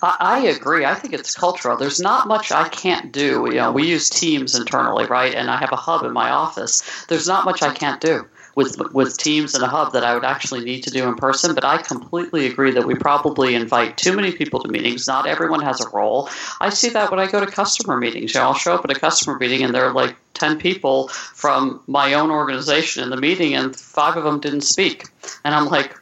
I 0.02 0.40
agree. 0.56 0.86
I 0.86 0.94
think 0.94 1.14
it's 1.14 1.36
cultural. 1.36 1.76
There's 1.76 2.00
not 2.00 2.30
much 2.30 2.50
I 2.50 2.70
can't 2.70 3.12
do. 3.12 3.46
You 3.50 3.56
know, 3.56 3.74
we 3.74 3.86
use 3.86 4.10
Teams 4.10 4.56
internally, 4.56 5.06
right? 5.06 5.36
And 5.36 5.52
I 5.52 5.58
have 5.58 5.74
a 5.74 5.76
hub 5.76 6.06
in 6.06 6.14
my 6.14 6.30
office. 6.30 7.06
There's 7.08 7.28
not 7.28 7.44
much 7.44 7.62
I 7.62 7.74
can't 7.74 8.00
do 8.00 8.26
with 8.56 8.80
with 8.94 9.18
teams 9.18 9.54
and 9.54 9.64
a 9.64 9.68
hub 9.68 9.94
that 9.94 10.04
I 10.04 10.14
would 10.14 10.24
actually 10.24 10.64
need 10.64 10.82
to 10.84 10.90
do 10.90 11.08
in 11.08 11.16
person. 11.16 11.54
But 11.54 11.66
I 11.66 11.82
completely 11.82 12.48
agree 12.48 12.72
that 12.72 12.88
we 12.88 12.96
probably 12.96 13.54
invite 13.54 13.98
too 13.98 14.16
many 14.16 14.32
people 14.32 14.62
to 14.62 14.70
meetings. 14.70 15.08
Not 15.08 15.28
everyone 15.28 15.62
has 15.62 15.82
a 15.82 15.90
role. 15.90 16.30
I 16.62 16.70
see 16.70 16.90
that 16.90 17.12
when 17.12 17.20
I 17.20 17.28
go 17.28 17.40
to 17.40 17.52
customer 17.52 17.98
meetings. 17.98 18.34
You 18.34 18.40
know, 18.40 18.48
I'll 18.48 18.54
show 18.54 18.74
up 18.74 18.86
at 18.86 18.96
a 18.96 19.00
customer 19.00 19.38
meeting 19.38 19.64
and 19.64 19.76
there 19.76 19.86
are 19.86 19.94
like 19.94 20.16
ten 20.34 20.58
people 20.58 21.10
from 21.10 21.82
my 21.88 22.14
own 22.14 22.32
organization 22.32 23.04
in 23.04 23.10
the 23.10 23.18
meeting, 23.18 23.56
and 23.56 23.76
five 23.76 24.18
of 24.18 24.24
them 24.24 24.40
didn't 24.40 24.62
speak, 24.62 25.06
and 25.44 25.56
I'm 25.56 25.68
like 25.68 25.96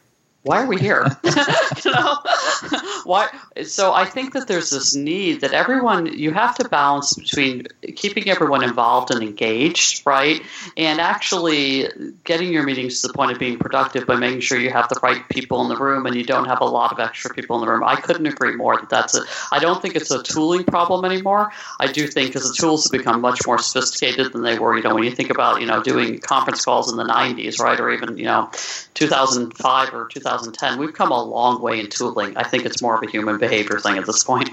why 0.44 0.62
are 0.62 0.68
we 0.68 0.78
here? 0.78 1.06
you 1.24 1.32
know, 1.92 2.18
why? 3.06 3.30
So 3.64 3.94
I 3.94 4.04
think 4.04 4.34
that 4.34 4.48
there's 4.48 4.72
this 4.72 4.94
need 4.94 5.40
that 5.42 5.54
everyone 5.54 6.06
you 6.06 6.32
have 6.32 6.56
to 6.58 6.68
balance 6.68 7.14
between 7.14 7.68
keeping 7.96 8.30
everyone 8.30 8.62
involved 8.62 9.10
and 9.12 9.24
engaged, 9.24 10.06
right, 10.06 10.42
and 10.76 11.00
actually 11.00 11.88
getting 12.26 12.52
your 12.52 12.64
meetings 12.64 13.02
to 13.02 13.08
the 13.08 13.14
point 13.14 13.32
of 13.32 13.40
being 13.40 13.58
productive 13.58 14.06
by 14.06 14.18
making 14.18 14.42
sure 14.42 14.60
you 14.60 14.70
have 14.70 14.90
the 14.90 15.00
right 15.02 15.28
people 15.30 15.62
in 15.62 15.70
the 15.70 15.78
room 15.78 16.06
and 16.06 16.16
you 16.16 16.26
don't 16.26 16.46
have 16.46 16.60
a 16.60 16.66
lot 16.66 16.92
of 16.92 17.00
extra 17.00 17.34
people 17.34 17.56
in 17.58 17.66
the 17.66 17.72
room. 17.72 17.84
I 17.84 17.96
couldn't 17.96 18.28
agree 18.28 18.56
more 18.56 18.78
that 18.78 18.90
that's 18.90 19.16
a. 19.16 19.24
I 19.50 19.60
don't 19.60 19.82
think 19.82 19.96
it's 19.96 20.12
a 20.12 20.22
tooling 20.22 20.66
problem 20.66 21.06
anymore. 21.06 21.52
I 21.80 21.90
do 21.90 22.06
think 22.06 22.34
because 22.34 22.50
the 22.50 22.56
tools 22.56 22.84
have 22.84 22.92
become 22.92 23.22
much 23.22 23.40
more 23.48 23.60
sophisticated 23.60 24.34
than 24.34 24.42
they 24.42 24.60
were. 24.60 24.76
You 24.76 24.84
know, 24.84 24.96
when 24.96 25.06
you 25.06 25.12
think 25.12 25.30
about 25.30 25.62
you 25.62 25.68
know 25.68 25.82
doing 25.82 26.20
conference 26.20 26.66
calls 26.66 26.92
in 26.92 26.98
the 26.98 27.06
'90s, 27.06 27.60
right, 27.62 27.80
or 27.80 27.92
even 27.92 28.18
you 28.18 28.26
know 28.26 28.52
2005 28.94 29.94
or 29.94 30.08
2000 30.08 30.33
2010. 30.42 30.80
We've 30.80 30.94
come 30.94 31.12
a 31.12 31.24
long 31.24 31.62
way 31.62 31.80
in 31.80 31.90
tooling. 31.90 32.36
I 32.38 32.44
think 32.44 32.66
it's 32.66 32.82
more 32.82 32.96
of 32.96 33.04
a 33.04 33.10
human 33.10 33.38
behavior 33.38 33.80
thing 33.80 33.98
at 33.98 34.06
this 34.06 34.24
point. 34.24 34.50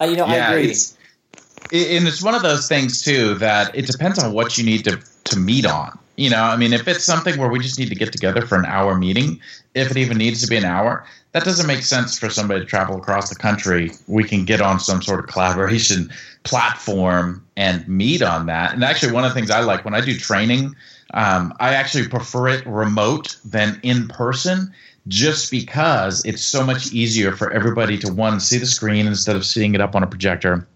Uh, 0.00 0.04
you 0.06 0.16
know, 0.16 0.26
yeah, 0.26 0.48
I 0.48 0.52
agree. 0.52 0.70
It's, 0.70 0.96
and 1.72 2.06
it's 2.06 2.22
one 2.22 2.34
of 2.34 2.42
those 2.42 2.68
things 2.68 3.02
too 3.02 3.34
that 3.34 3.74
it 3.74 3.86
depends 3.86 4.18
on 4.18 4.32
what 4.32 4.56
you 4.56 4.64
need 4.64 4.84
to 4.84 5.00
to 5.24 5.38
meet 5.38 5.66
on. 5.66 5.98
You 6.16 6.30
know, 6.30 6.42
I 6.42 6.56
mean, 6.56 6.72
if 6.72 6.88
it's 6.88 7.04
something 7.04 7.38
where 7.38 7.48
we 7.48 7.58
just 7.58 7.78
need 7.78 7.88
to 7.88 7.94
get 7.94 8.10
together 8.10 8.40
for 8.40 8.56
an 8.56 8.64
hour 8.64 8.96
meeting, 8.96 9.38
if 9.74 9.90
it 9.90 9.96
even 9.98 10.16
needs 10.16 10.40
to 10.42 10.46
be 10.46 10.56
an 10.56 10.64
hour, 10.64 11.04
that 11.32 11.44
doesn't 11.44 11.66
make 11.66 11.82
sense 11.82 12.18
for 12.18 12.30
somebody 12.30 12.60
to 12.60 12.66
travel 12.66 12.96
across 12.96 13.28
the 13.28 13.34
country. 13.34 13.90
We 14.06 14.24
can 14.24 14.46
get 14.46 14.62
on 14.62 14.80
some 14.80 15.02
sort 15.02 15.20
of 15.20 15.26
collaboration 15.26 16.10
platform 16.44 17.44
and 17.56 17.86
meet 17.86 18.22
on 18.22 18.46
that. 18.46 18.72
And 18.72 18.82
actually, 18.82 19.12
one 19.12 19.24
of 19.24 19.30
the 19.30 19.34
things 19.34 19.50
I 19.50 19.60
like 19.60 19.84
when 19.84 19.92
I 19.92 20.00
do 20.00 20.16
training, 20.16 20.74
um, 21.12 21.52
I 21.60 21.74
actually 21.74 22.08
prefer 22.08 22.48
it 22.48 22.66
remote 22.66 23.36
than 23.44 23.78
in 23.82 24.08
person 24.08 24.72
just 25.08 25.50
because 25.50 26.24
it's 26.24 26.42
so 26.42 26.64
much 26.64 26.92
easier 26.92 27.32
for 27.32 27.50
everybody 27.52 27.98
to 27.98 28.12
one 28.12 28.40
see 28.40 28.58
the 28.58 28.66
screen 28.66 29.06
instead 29.06 29.36
of 29.36 29.44
seeing 29.46 29.74
it 29.74 29.80
up 29.80 29.94
on 29.94 30.02
a 30.02 30.06
projector. 30.06 30.66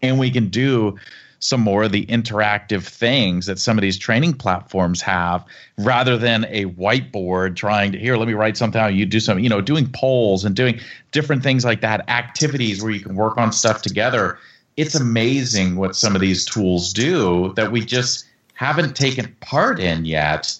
And 0.00 0.18
we 0.18 0.30
can 0.30 0.48
do 0.48 0.98
some 1.40 1.60
more 1.60 1.84
of 1.84 1.92
the 1.92 2.04
interactive 2.06 2.86
things 2.86 3.46
that 3.46 3.58
some 3.58 3.78
of 3.78 3.82
these 3.82 3.98
training 3.98 4.32
platforms 4.32 5.00
have 5.00 5.44
rather 5.76 6.16
than 6.16 6.44
a 6.48 6.64
whiteboard 6.66 7.54
trying 7.54 7.92
to 7.92 7.98
here 7.98 8.16
let 8.16 8.26
me 8.26 8.34
write 8.34 8.56
something 8.56 8.80
out. 8.80 8.94
You 8.94 9.06
do 9.06 9.20
something 9.20 9.44
you 9.44 9.50
know 9.50 9.60
doing 9.60 9.88
polls 9.92 10.44
and 10.44 10.56
doing 10.56 10.80
different 11.12 11.42
things 11.42 11.64
like 11.64 11.80
that 11.82 12.08
activities 12.08 12.82
where 12.82 12.90
you 12.90 13.00
can 13.00 13.14
work 13.14 13.36
on 13.38 13.52
stuff 13.52 13.82
together. 13.82 14.38
It's 14.76 14.94
amazing 14.94 15.76
what 15.76 15.96
some 15.96 16.14
of 16.14 16.20
these 16.20 16.44
tools 16.44 16.92
do 16.92 17.52
that 17.54 17.70
we 17.70 17.84
just 17.84 18.24
haven't 18.54 18.96
taken 18.96 19.36
part 19.40 19.78
in 19.78 20.04
yet 20.04 20.58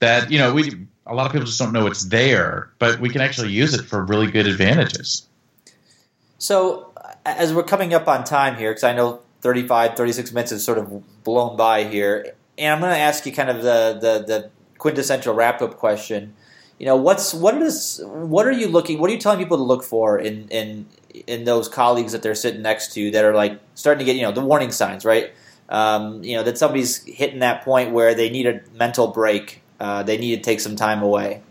that 0.00 0.30
you 0.30 0.38
know 0.38 0.54
we 0.54 0.86
a 1.06 1.14
lot 1.14 1.26
of 1.26 1.32
people 1.32 1.46
just 1.46 1.58
don't 1.58 1.72
know 1.72 1.86
it's 1.86 2.04
there, 2.04 2.70
but 2.78 2.98
we 3.00 3.10
can 3.10 3.20
actually 3.20 3.50
use 3.50 3.74
it 3.74 3.84
for 3.84 4.04
really 4.04 4.30
good 4.30 4.46
advantages. 4.46 5.26
So, 6.38 6.92
as 7.26 7.52
we're 7.52 7.64
coming 7.64 7.94
up 7.94 8.08
on 8.08 8.24
time 8.24 8.56
here, 8.56 8.70
because 8.70 8.84
I 8.84 8.94
know 8.94 9.20
35, 9.40 9.96
36 9.96 10.32
minutes 10.32 10.52
is 10.52 10.64
sort 10.64 10.78
of 10.78 11.22
blown 11.24 11.56
by 11.56 11.84
here, 11.84 12.34
and 12.56 12.72
I'm 12.72 12.80
going 12.80 12.92
to 12.92 12.98
ask 12.98 13.26
you 13.26 13.32
kind 13.32 13.50
of 13.50 13.62
the, 13.62 13.98
the, 14.00 14.24
the 14.26 14.50
quintessential 14.78 15.34
wrap 15.34 15.60
up 15.60 15.76
question. 15.76 16.34
You 16.78 16.86
know, 16.86 16.96
what's 16.96 17.32
what 17.32 17.54
is 17.62 18.02
what 18.04 18.46
are 18.46 18.52
you 18.52 18.66
looking? 18.66 18.98
What 18.98 19.08
are 19.08 19.12
you 19.12 19.20
telling 19.20 19.38
people 19.38 19.56
to 19.56 19.62
look 19.62 19.84
for 19.84 20.18
in 20.18 20.48
in 20.48 20.86
in 21.26 21.44
those 21.44 21.68
colleagues 21.68 22.10
that 22.12 22.22
they're 22.22 22.34
sitting 22.34 22.62
next 22.62 22.92
to 22.94 23.12
that 23.12 23.24
are 23.24 23.32
like 23.32 23.60
starting 23.74 24.00
to 24.00 24.04
get 24.04 24.16
you 24.16 24.22
know 24.22 24.32
the 24.32 24.40
warning 24.40 24.72
signs, 24.72 25.04
right? 25.04 25.32
Um, 25.68 26.24
you 26.24 26.36
know 26.36 26.42
that 26.42 26.58
somebody's 26.58 27.04
hitting 27.04 27.38
that 27.38 27.64
point 27.64 27.92
where 27.92 28.12
they 28.12 28.28
need 28.28 28.46
a 28.46 28.60
mental 28.76 29.06
break 29.06 29.62
uh, 29.80 30.02
they 30.02 30.18
need 30.18 30.36
to 30.36 30.42
take 30.42 30.60
some 30.60 30.76
time 30.76 31.02
away. 31.02 31.42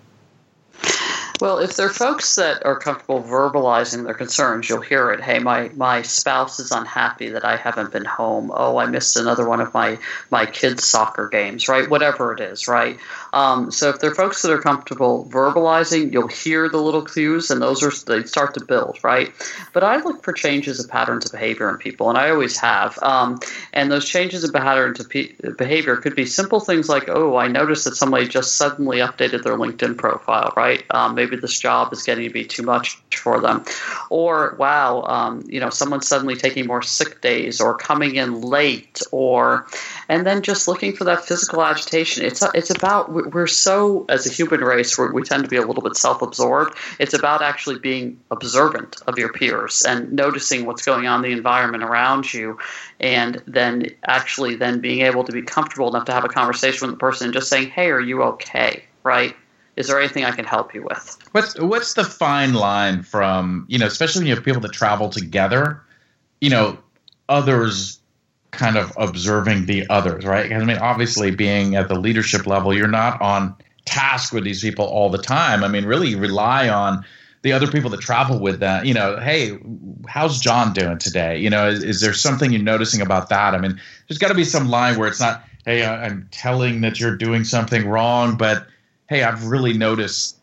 Well, 1.41 1.57
if 1.57 1.75
they're 1.75 1.89
folks 1.89 2.35
that 2.35 2.63
are 2.63 2.77
comfortable 2.77 3.21
verbalizing 3.21 4.05
their 4.05 4.13
concerns, 4.13 4.69
you'll 4.69 4.81
hear 4.81 5.11
it. 5.11 5.19
Hey, 5.19 5.39
my, 5.39 5.69
my 5.75 6.03
spouse 6.03 6.59
is 6.59 6.71
unhappy 6.71 7.29
that 7.29 7.43
I 7.43 7.57
haven't 7.57 7.91
been 7.91 8.05
home. 8.05 8.51
Oh, 8.53 8.77
I 8.77 8.85
missed 8.85 9.17
another 9.17 9.47
one 9.49 9.59
of 9.59 9.73
my, 9.73 9.97
my 10.29 10.45
kids' 10.45 10.85
soccer 10.85 11.27
games, 11.27 11.67
right? 11.67 11.89
Whatever 11.89 12.33
it 12.33 12.39
is, 12.39 12.67
right? 12.67 12.97
Um, 13.33 13.71
so 13.71 13.89
if 13.89 13.99
they're 13.99 14.13
folks 14.13 14.43
that 14.43 14.51
are 14.51 14.61
comfortable 14.61 15.25
verbalizing, 15.31 16.13
you'll 16.13 16.27
hear 16.27 16.69
the 16.69 16.77
little 16.77 17.03
cues, 17.03 17.49
and 17.49 17.61
those 17.61 17.81
are 17.81 17.91
they 18.05 18.25
start 18.25 18.53
to 18.53 18.63
build, 18.63 18.99
right? 19.03 19.33
But 19.73 19.83
I 19.83 19.97
look 19.97 20.23
for 20.23 20.33
changes 20.33 20.79
of 20.79 20.89
patterns 20.89 21.25
of 21.25 21.31
behavior 21.31 21.67
in 21.67 21.77
people, 21.77 22.09
and 22.09 22.17
I 22.17 22.29
always 22.29 22.57
have. 22.57 22.97
Um, 23.01 23.39
and 23.73 23.91
those 23.91 24.07
changes 24.07 24.43
of 24.43 24.53
patterns 24.53 24.99
of 24.99 25.09
pe- 25.09 25.33
behavior 25.57 25.97
could 25.97 26.15
be 26.15 26.27
simple 26.27 26.59
things 26.59 26.87
like, 26.87 27.09
oh, 27.09 27.37
I 27.37 27.47
noticed 27.47 27.85
that 27.85 27.95
somebody 27.95 28.27
just 28.27 28.55
suddenly 28.55 28.99
updated 28.99 29.43
their 29.43 29.57
LinkedIn 29.57 29.97
profile, 29.97 30.53
right? 30.55 30.83
Um, 30.91 31.15
maybe 31.23 31.39
this 31.39 31.57
job 31.59 31.93
is 31.93 32.03
getting 32.03 32.27
to 32.27 32.33
be 32.33 32.43
too 32.43 32.63
much 32.63 32.97
for 33.15 33.39
them. 33.39 33.63
Or, 34.09 34.55
wow, 34.59 35.03
um, 35.03 35.43
you 35.47 35.59
know, 35.59 35.69
someone's 35.69 36.07
suddenly 36.07 36.35
taking 36.35 36.67
more 36.67 36.81
sick 36.81 37.21
days 37.21 37.61
or 37.61 37.75
coming 37.75 38.15
in 38.15 38.41
late 38.41 39.01
or, 39.11 39.67
and 40.09 40.25
then 40.25 40.41
just 40.41 40.67
looking 40.67 40.95
for 40.95 41.05
that 41.05 41.25
physical 41.25 41.63
agitation. 41.63 42.25
It's, 42.25 42.43
it's 42.53 42.69
about, 42.69 43.11
we're 43.11 43.47
so, 43.47 44.05
as 44.09 44.27
a 44.27 44.29
human 44.29 44.61
race, 44.61 44.97
we 44.97 45.23
tend 45.23 45.43
to 45.43 45.49
be 45.49 45.57
a 45.57 45.65
little 45.65 45.83
bit 45.83 45.95
self 45.95 46.21
absorbed. 46.21 46.77
It's 46.99 47.13
about 47.13 47.41
actually 47.41 47.79
being 47.79 48.19
observant 48.29 49.01
of 49.07 49.17
your 49.17 49.31
peers 49.31 49.83
and 49.87 50.13
noticing 50.13 50.65
what's 50.65 50.83
going 50.83 51.07
on 51.07 51.23
in 51.23 51.31
the 51.31 51.37
environment 51.37 51.83
around 51.83 52.33
you 52.33 52.59
and 52.99 53.41
then 53.47 53.87
actually 54.03 54.55
then 54.55 54.79
being 54.79 55.01
able 55.01 55.23
to 55.23 55.31
be 55.31 55.41
comfortable 55.41 55.87
enough 55.89 56.05
to 56.05 56.11
have 56.11 56.25
a 56.25 56.29
conversation 56.29 56.87
with 56.87 56.95
the 56.95 56.99
person 56.99 57.25
and 57.25 57.33
just 57.33 57.49
saying, 57.49 57.69
hey, 57.69 57.89
are 57.91 58.01
you 58.01 58.23
okay? 58.23 58.83
Right? 59.03 59.35
Is 59.75 59.87
there 59.87 59.99
anything 59.99 60.23
I 60.25 60.31
can 60.31 60.45
help 60.45 60.73
you 60.73 60.83
with? 60.83 61.17
What's 61.31 61.59
what's 61.59 61.95
the 61.95 62.03
fine 62.03 62.53
line 62.53 63.03
from 63.03 63.65
you 63.67 63.79
know, 63.79 63.87
especially 63.87 64.21
when 64.21 64.27
you 64.27 64.35
have 64.35 64.43
people 64.43 64.61
that 64.61 64.71
travel 64.71 65.09
together, 65.09 65.81
you 66.41 66.49
know, 66.49 66.77
others 67.27 67.99
kind 68.51 68.77
of 68.77 68.93
observing 68.97 69.65
the 69.65 69.87
others, 69.89 70.25
right? 70.25 70.43
Because 70.43 70.61
I 70.61 70.65
mean, 70.65 70.77
obviously, 70.77 71.31
being 71.31 71.75
at 71.75 71.87
the 71.87 71.99
leadership 71.99 72.45
level, 72.45 72.73
you're 72.73 72.87
not 72.87 73.19
on 73.21 73.55
task 73.85 74.31
with 74.31 74.43
these 74.43 74.61
people 74.61 74.85
all 74.85 75.09
the 75.09 75.17
time. 75.17 75.63
I 75.63 75.67
mean, 75.67 75.85
really, 75.85 76.15
rely 76.15 76.69
on 76.69 77.03
the 77.41 77.51
other 77.51 77.67
people 77.67 77.89
that 77.89 77.99
travel 77.99 78.39
with 78.39 78.59
that. 78.61 78.85
You 78.85 78.93
know, 78.93 79.19
hey, 79.19 79.57
how's 80.07 80.39
John 80.39 80.73
doing 80.73 80.97
today? 80.97 81.39
You 81.39 81.49
know, 81.49 81.67
is, 81.67 81.83
is 81.83 82.01
there 82.01 82.13
something 82.13 82.51
you're 82.51 82.61
noticing 82.61 83.01
about 83.01 83.29
that? 83.29 83.53
I 83.53 83.57
mean, 83.57 83.79
there's 84.07 84.17
got 84.17 84.29
to 84.29 84.33
be 84.33 84.45
some 84.45 84.69
line 84.69 84.97
where 84.97 85.07
it's 85.07 85.19
not, 85.19 85.43
hey, 85.65 85.85
I'm 85.85 86.27
telling 86.31 86.81
that 86.81 86.99
you're 86.99 87.17
doing 87.17 87.43
something 87.43 87.87
wrong, 87.87 88.37
but 88.37 88.67
hey, 89.13 89.23
I've 89.23 89.45
really 89.45 89.73
noticed 89.73 90.37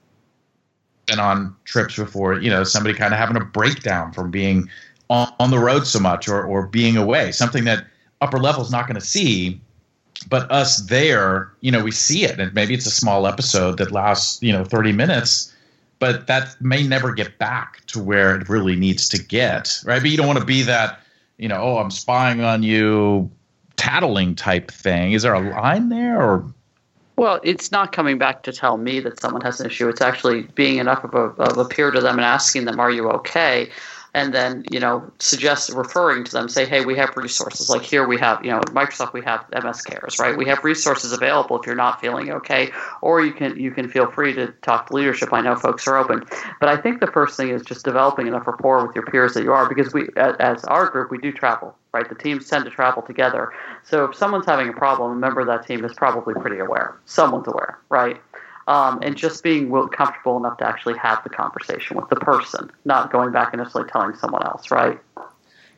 been 1.06 1.18
on 1.18 1.56
trips 1.64 1.96
before, 1.96 2.38
you 2.38 2.48
know, 2.48 2.62
somebody 2.62 2.96
kind 2.96 3.12
of 3.12 3.18
having 3.18 3.36
a 3.36 3.44
breakdown 3.44 4.12
from 4.12 4.30
being 4.30 4.68
on, 5.08 5.32
on 5.40 5.50
the 5.50 5.58
road 5.58 5.86
so 5.86 5.98
much 5.98 6.28
or, 6.28 6.44
or 6.44 6.68
being 6.68 6.96
away, 6.96 7.32
something 7.32 7.64
that 7.64 7.84
upper 8.20 8.38
level 8.38 8.62
is 8.62 8.70
not 8.70 8.86
going 8.86 9.00
to 9.00 9.04
see. 9.04 9.60
but 10.28 10.50
us 10.50 10.78
there, 10.82 11.52
you 11.60 11.70
know, 11.70 11.82
we 11.82 11.90
see 11.90 12.24
it, 12.24 12.38
and 12.38 12.52
maybe 12.54 12.74
it's 12.74 12.86
a 12.86 12.90
small 12.90 13.26
episode 13.26 13.78
that 13.78 13.90
lasts, 13.90 14.42
you 14.42 14.52
know, 14.52 14.64
30 14.64 14.92
minutes, 14.92 15.54
but 15.98 16.26
that 16.26 16.60
may 16.60 16.86
never 16.86 17.12
get 17.12 17.38
back 17.38 17.84
to 17.86 18.02
where 18.02 18.36
it 18.36 18.48
really 18.48 18.76
needs 18.76 19.08
to 19.08 19.22
get, 19.22 19.80
right? 19.84 20.00
But 20.02 20.10
you 20.10 20.16
don't 20.16 20.26
want 20.26 20.38
to 20.38 20.44
be 20.44 20.62
that, 20.62 21.00
you 21.38 21.48
know, 21.48 21.56
oh, 21.56 21.78
I'm 21.78 21.90
spying 21.90 22.42
on 22.42 22.62
you, 22.62 23.30
tattling 23.76 24.34
type 24.34 24.70
thing. 24.70 25.12
Is 25.12 25.22
there 25.22 25.34
a 25.34 25.40
line 25.40 25.88
there, 25.88 26.20
or 26.20 26.52
well, 27.20 27.38
it's 27.42 27.70
not 27.70 27.92
coming 27.92 28.16
back 28.16 28.42
to 28.44 28.52
tell 28.52 28.78
me 28.78 28.98
that 29.00 29.20
someone 29.20 29.42
has 29.42 29.60
an 29.60 29.66
issue. 29.66 29.88
It's 29.90 30.00
actually 30.00 30.44
being 30.54 30.78
enough 30.78 31.04
of 31.04 31.14
a, 31.14 31.42
of 31.42 31.58
a 31.58 31.66
peer 31.66 31.90
to 31.90 32.00
them 32.00 32.16
and 32.16 32.24
asking 32.24 32.64
them, 32.64 32.80
"Are 32.80 32.90
you 32.90 33.10
okay?" 33.10 33.68
and 34.14 34.34
then 34.34 34.64
you 34.70 34.80
know 34.80 35.08
suggest 35.18 35.70
referring 35.74 36.24
to 36.24 36.32
them 36.32 36.48
say 36.48 36.66
hey 36.66 36.84
we 36.84 36.96
have 36.96 37.16
resources. 37.16 37.68
Like 37.68 37.82
here 37.82 38.06
we 38.06 38.18
have 38.18 38.44
you 38.44 38.50
know 38.50 38.60
microsoft 38.72 39.12
we 39.12 39.22
have 39.22 39.44
ms 39.52 39.82
cares 39.82 40.18
right? 40.18 40.36
We 40.36 40.46
have 40.46 40.64
resources 40.64 41.12
available 41.12 41.60
if 41.60 41.66
you're 41.66 41.76
not 41.76 42.00
feeling 42.00 42.32
okay 42.32 42.70
or 43.02 43.22
you 43.24 43.32
can 43.32 43.58
you 43.58 43.70
can 43.70 43.88
feel 43.88 44.10
free 44.10 44.32
to 44.34 44.48
talk 44.62 44.88
to 44.88 44.94
leadership. 44.94 45.32
I 45.32 45.42
know 45.42 45.56
folks 45.56 45.86
are 45.86 45.96
open. 45.96 46.24
But 46.58 46.68
i 46.68 46.76
think 46.76 47.00
the 47.00 47.06
first 47.06 47.36
thing 47.36 47.50
is 47.50 47.62
just 47.62 47.84
developing 47.84 48.26
enough 48.26 48.46
rapport 48.46 48.84
with 48.86 48.96
your 48.96 49.04
peers 49.06 49.34
that 49.34 49.44
you 49.44 49.52
are 49.52 49.68
because 49.68 49.92
we 49.92 50.08
as 50.16 50.64
our 50.64 50.88
group 50.88 51.10
we 51.10 51.18
do 51.18 51.32
travel 51.32 51.76
right 51.93 52.09
the 52.09 52.14
teams 52.14 52.49
tend 52.49 52.64
to 52.64 52.70
travel 52.70 53.03
together 53.03 53.53
so 53.84 54.05
if 54.05 54.16
someone's 54.16 54.47
having 54.47 54.68
a 54.68 54.72
problem 54.72 55.12
a 55.12 55.16
member 55.16 55.41
of 55.41 55.47
that 55.47 55.66
team 55.66 55.84
is 55.84 55.93
probably 55.95 56.34
pretty 56.34 56.59
aware 56.59 56.97
someone's 57.05 57.49
aware 57.49 57.78
right 57.88 58.20
um, 58.70 59.01
and 59.03 59.16
just 59.16 59.43
being 59.43 59.68
comfortable 59.91 60.36
enough 60.36 60.59
to 60.59 60.66
actually 60.66 60.97
have 60.99 61.24
the 61.24 61.30
conversation 61.30 61.97
with 61.97 62.09
the 62.09 62.16
person, 62.16 62.70
not 62.84 63.11
going 63.11 63.32
back 63.32 63.53
and 63.53 63.61
necessarily 63.61 63.91
telling 63.91 64.14
someone 64.14 64.45
else, 64.45 64.70
right? 64.70 65.01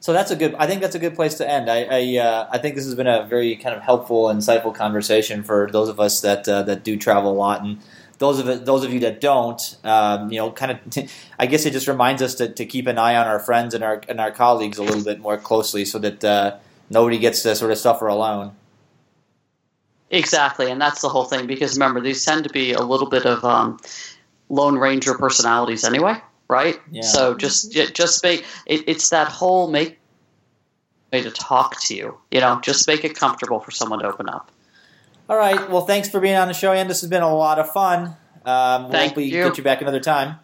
So 0.01 0.13
that's 0.13 0.31
a 0.31 0.37
good. 0.37 0.55
I 0.57 0.67
think 0.67 0.83
that's 0.83 0.95
a 0.95 0.99
good 0.99 1.15
place 1.15 1.37
to 1.37 1.49
end. 1.49 1.71
I 1.71 1.85
I, 1.85 2.19
uh, 2.19 2.49
I 2.51 2.59
think 2.59 2.75
this 2.75 2.85
has 2.85 2.95
been 2.95 3.07
a 3.07 3.25
very 3.25 3.57
kind 3.57 3.75
of 3.75 3.83
helpful, 3.83 4.25
insightful 4.25 4.75
conversation 4.75 5.43
for 5.43 5.71
those 5.73 5.89
of 5.89 6.01
us 6.01 6.21
that 6.21 6.47
uh, 6.47 6.65
that 6.65 6.83
do 6.83 6.99
travel 6.99 7.31
a 7.31 7.33
lot, 7.33 7.63
and 7.63 7.79
those 8.23 8.39
of 8.39 8.49
it, 8.49 8.65
those 8.65 8.85
of 8.85 8.93
you 8.93 9.01
that 9.01 9.21
don't. 9.21 9.61
Um, 9.83 10.31
you 10.31 10.39
know, 10.39 10.53
kind 10.53 10.71
of. 10.71 11.11
I 11.39 11.47
guess 11.47 11.67
it 11.67 11.73
just 11.73 11.89
reminds 11.89 12.23
us 12.23 12.37
to, 12.37 12.49
to 12.49 12.65
keep 12.65 12.87
an 12.87 12.97
eye 12.97 13.17
on 13.17 13.27
our 13.27 13.41
friends 13.41 13.75
and 13.75 13.83
our 13.83 14.01
and 14.09 14.21
our 14.21 14.31
colleagues 14.31 14.79
a 14.79 14.83
little 14.83 15.03
bit 15.03 15.19
more 15.19 15.37
closely, 15.37 15.85
so 15.85 15.99
that 15.99 16.25
uh, 16.25 16.57
nobody 16.89 17.19
gets 17.19 17.43
to 17.43 17.57
sort 17.57 17.73
of 17.73 17.79
suffer 17.79 18.07
alone. 18.07 18.55
Exactly, 20.11 20.71
and 20.71 20.81
that's 20.81 21.01
the 21.01 21.09
whole 21.09 21.25
thing. 21.25 21.49
Because 21.49 21.75
remember, 21.75 22.01
these 22.01 22.25
tend 22.25 22.45
to 22.45 22.51
be 22.51 22.73
a 22.73 22.83
little 22.83 23.09
bit 23.09 23.27
of 23.27 23.45
um, 23.45 23.81
Lone 24.49 24.79
Ranger 24.79 25.19
personalities 25.19 25.83
anyway, 25.83 26.15
right? 26.49 26.79
Yeah. 26.93 27.03
So 27.03 27.35
just 27.35 27.73
just 27.73 28.23
make 28.23 28.45
it, 28.67 28.85
it's 28.87 29.11
that 29.11 29.27
whole 29.27 29.69
make 29.69 29.99
way 31.13 31.23
to 31.23 31.31
talk 31.33 31.81
to 31.81 31.97
you. 31.97 32.19
You 32.31 32.41
know, 32.41 32.61
just 32.63 32.87
make 32.87 33.05
it 33.05 33.17
comfortable 33.17 33.59
for 33.59 33.73
someone 33.73 33.99
to 33.99 34.07
open 34.07 34.29
up. 34.29 34.53
All 35.33 35.39
right. 35.39 35.71
Well, 35.71 35.87
thanks 35.87 36.11
for 36.11 36.21
being 36.21 36.37
on 36.37 36.49
the 36.49 36.53
show, 36.53 36.75
and 36.75 36.91
this 36.91 37.01
has 37.01 37.09
been 37.09 37.23
a 37.23 37.35
lot 37.35 37.59
of 37.59 37.73
fun. 37.73 38.15
Um, 38.45 38.91
Thank 38.91 39.17
we'll 39.17 39.25
you. 39.25 39.45
get 39.45 39.57
you 39.57 39.65
back 39.65 39.81
another 39.81 39.99
time, 39.99 40.37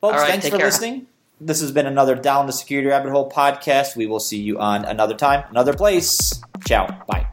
folks. 0.00 0.16
Right, 0.16 0.30
thanks 0.30 0.48
for 0.48 0.56
care. 0.56 0.64
listening. 0.64 1.08
This 1.42 1.60
has 1.60 1.72
been 1.72 1.84
another 1.84 2.14
Down 2.14 2.46
the 2.46 2.52
Security 2.54 2.88
Rabbit 2.88 3.10
Hole 3.10 3.30
podcast. 3.30 3.96
We 3.96 4.06
will 4.06 4.20
see 4.20 4.40
you 4.40 4.58
on 4.58 4.86
another 4.86 5.14
time, 5.14 5.44
another 5.50 5.74
place. 5.74 6.40
Ciao. 6.66 6.86
Bye. 7.06 7.26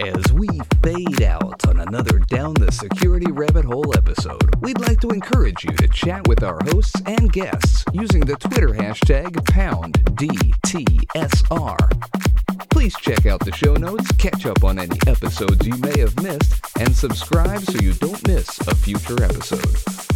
As 0.00 0.32
we 0.32 0.48
fade 0.82 1.22
out 1.22 1.64
on 1.68 1.78
another 1.78 2.18
Down 2.18 2.54
the 2.54 2.72
Security 2.72 3.30
Rabbit 3.30 3.66
Hole 3.66 3.96
episode, 3.96 4.52
we'd 4.62 4.80
like 4.80 4.98
to 4.98 5.10
encourage 5.10 5.62
you 5.62 5.70
to 5.76 5.86
chat 5.86 6.26
with 6.26 6.42
our 6.42 6.58
hosts 6.64 7.00
and 7.06 7.32
guests 7.32 7.84
using 7.92 8.22
the 8.22 8.34
Twitter 8.34 8.70
hashtag 8.70 9.30
PoundDTSR. 9.46 12.41
Please 12.70 12.94
check 12.96 13.26
out 13.26 13.40
the 13.40 13.52
show 13.52 13.74
notes, 13.74 14.10
catch 14.12 14.46
up 14.46 14.64
on 14.64 14.78
any 14.78 14.96
episodes 15.06 15.66
you 15.66 15.76
may 15.78 15.98
have 15.98 16.22
missed, 16.22 16.54
and 16.78 16.94
subscribe 16.94 17.60
so 17.62 17.78
you 17.80 17.92
don't 17.94 18.24
miss 18.26 18.58
a 18.60 18.74
future 18.74 19.22
episode. 19.22 19.60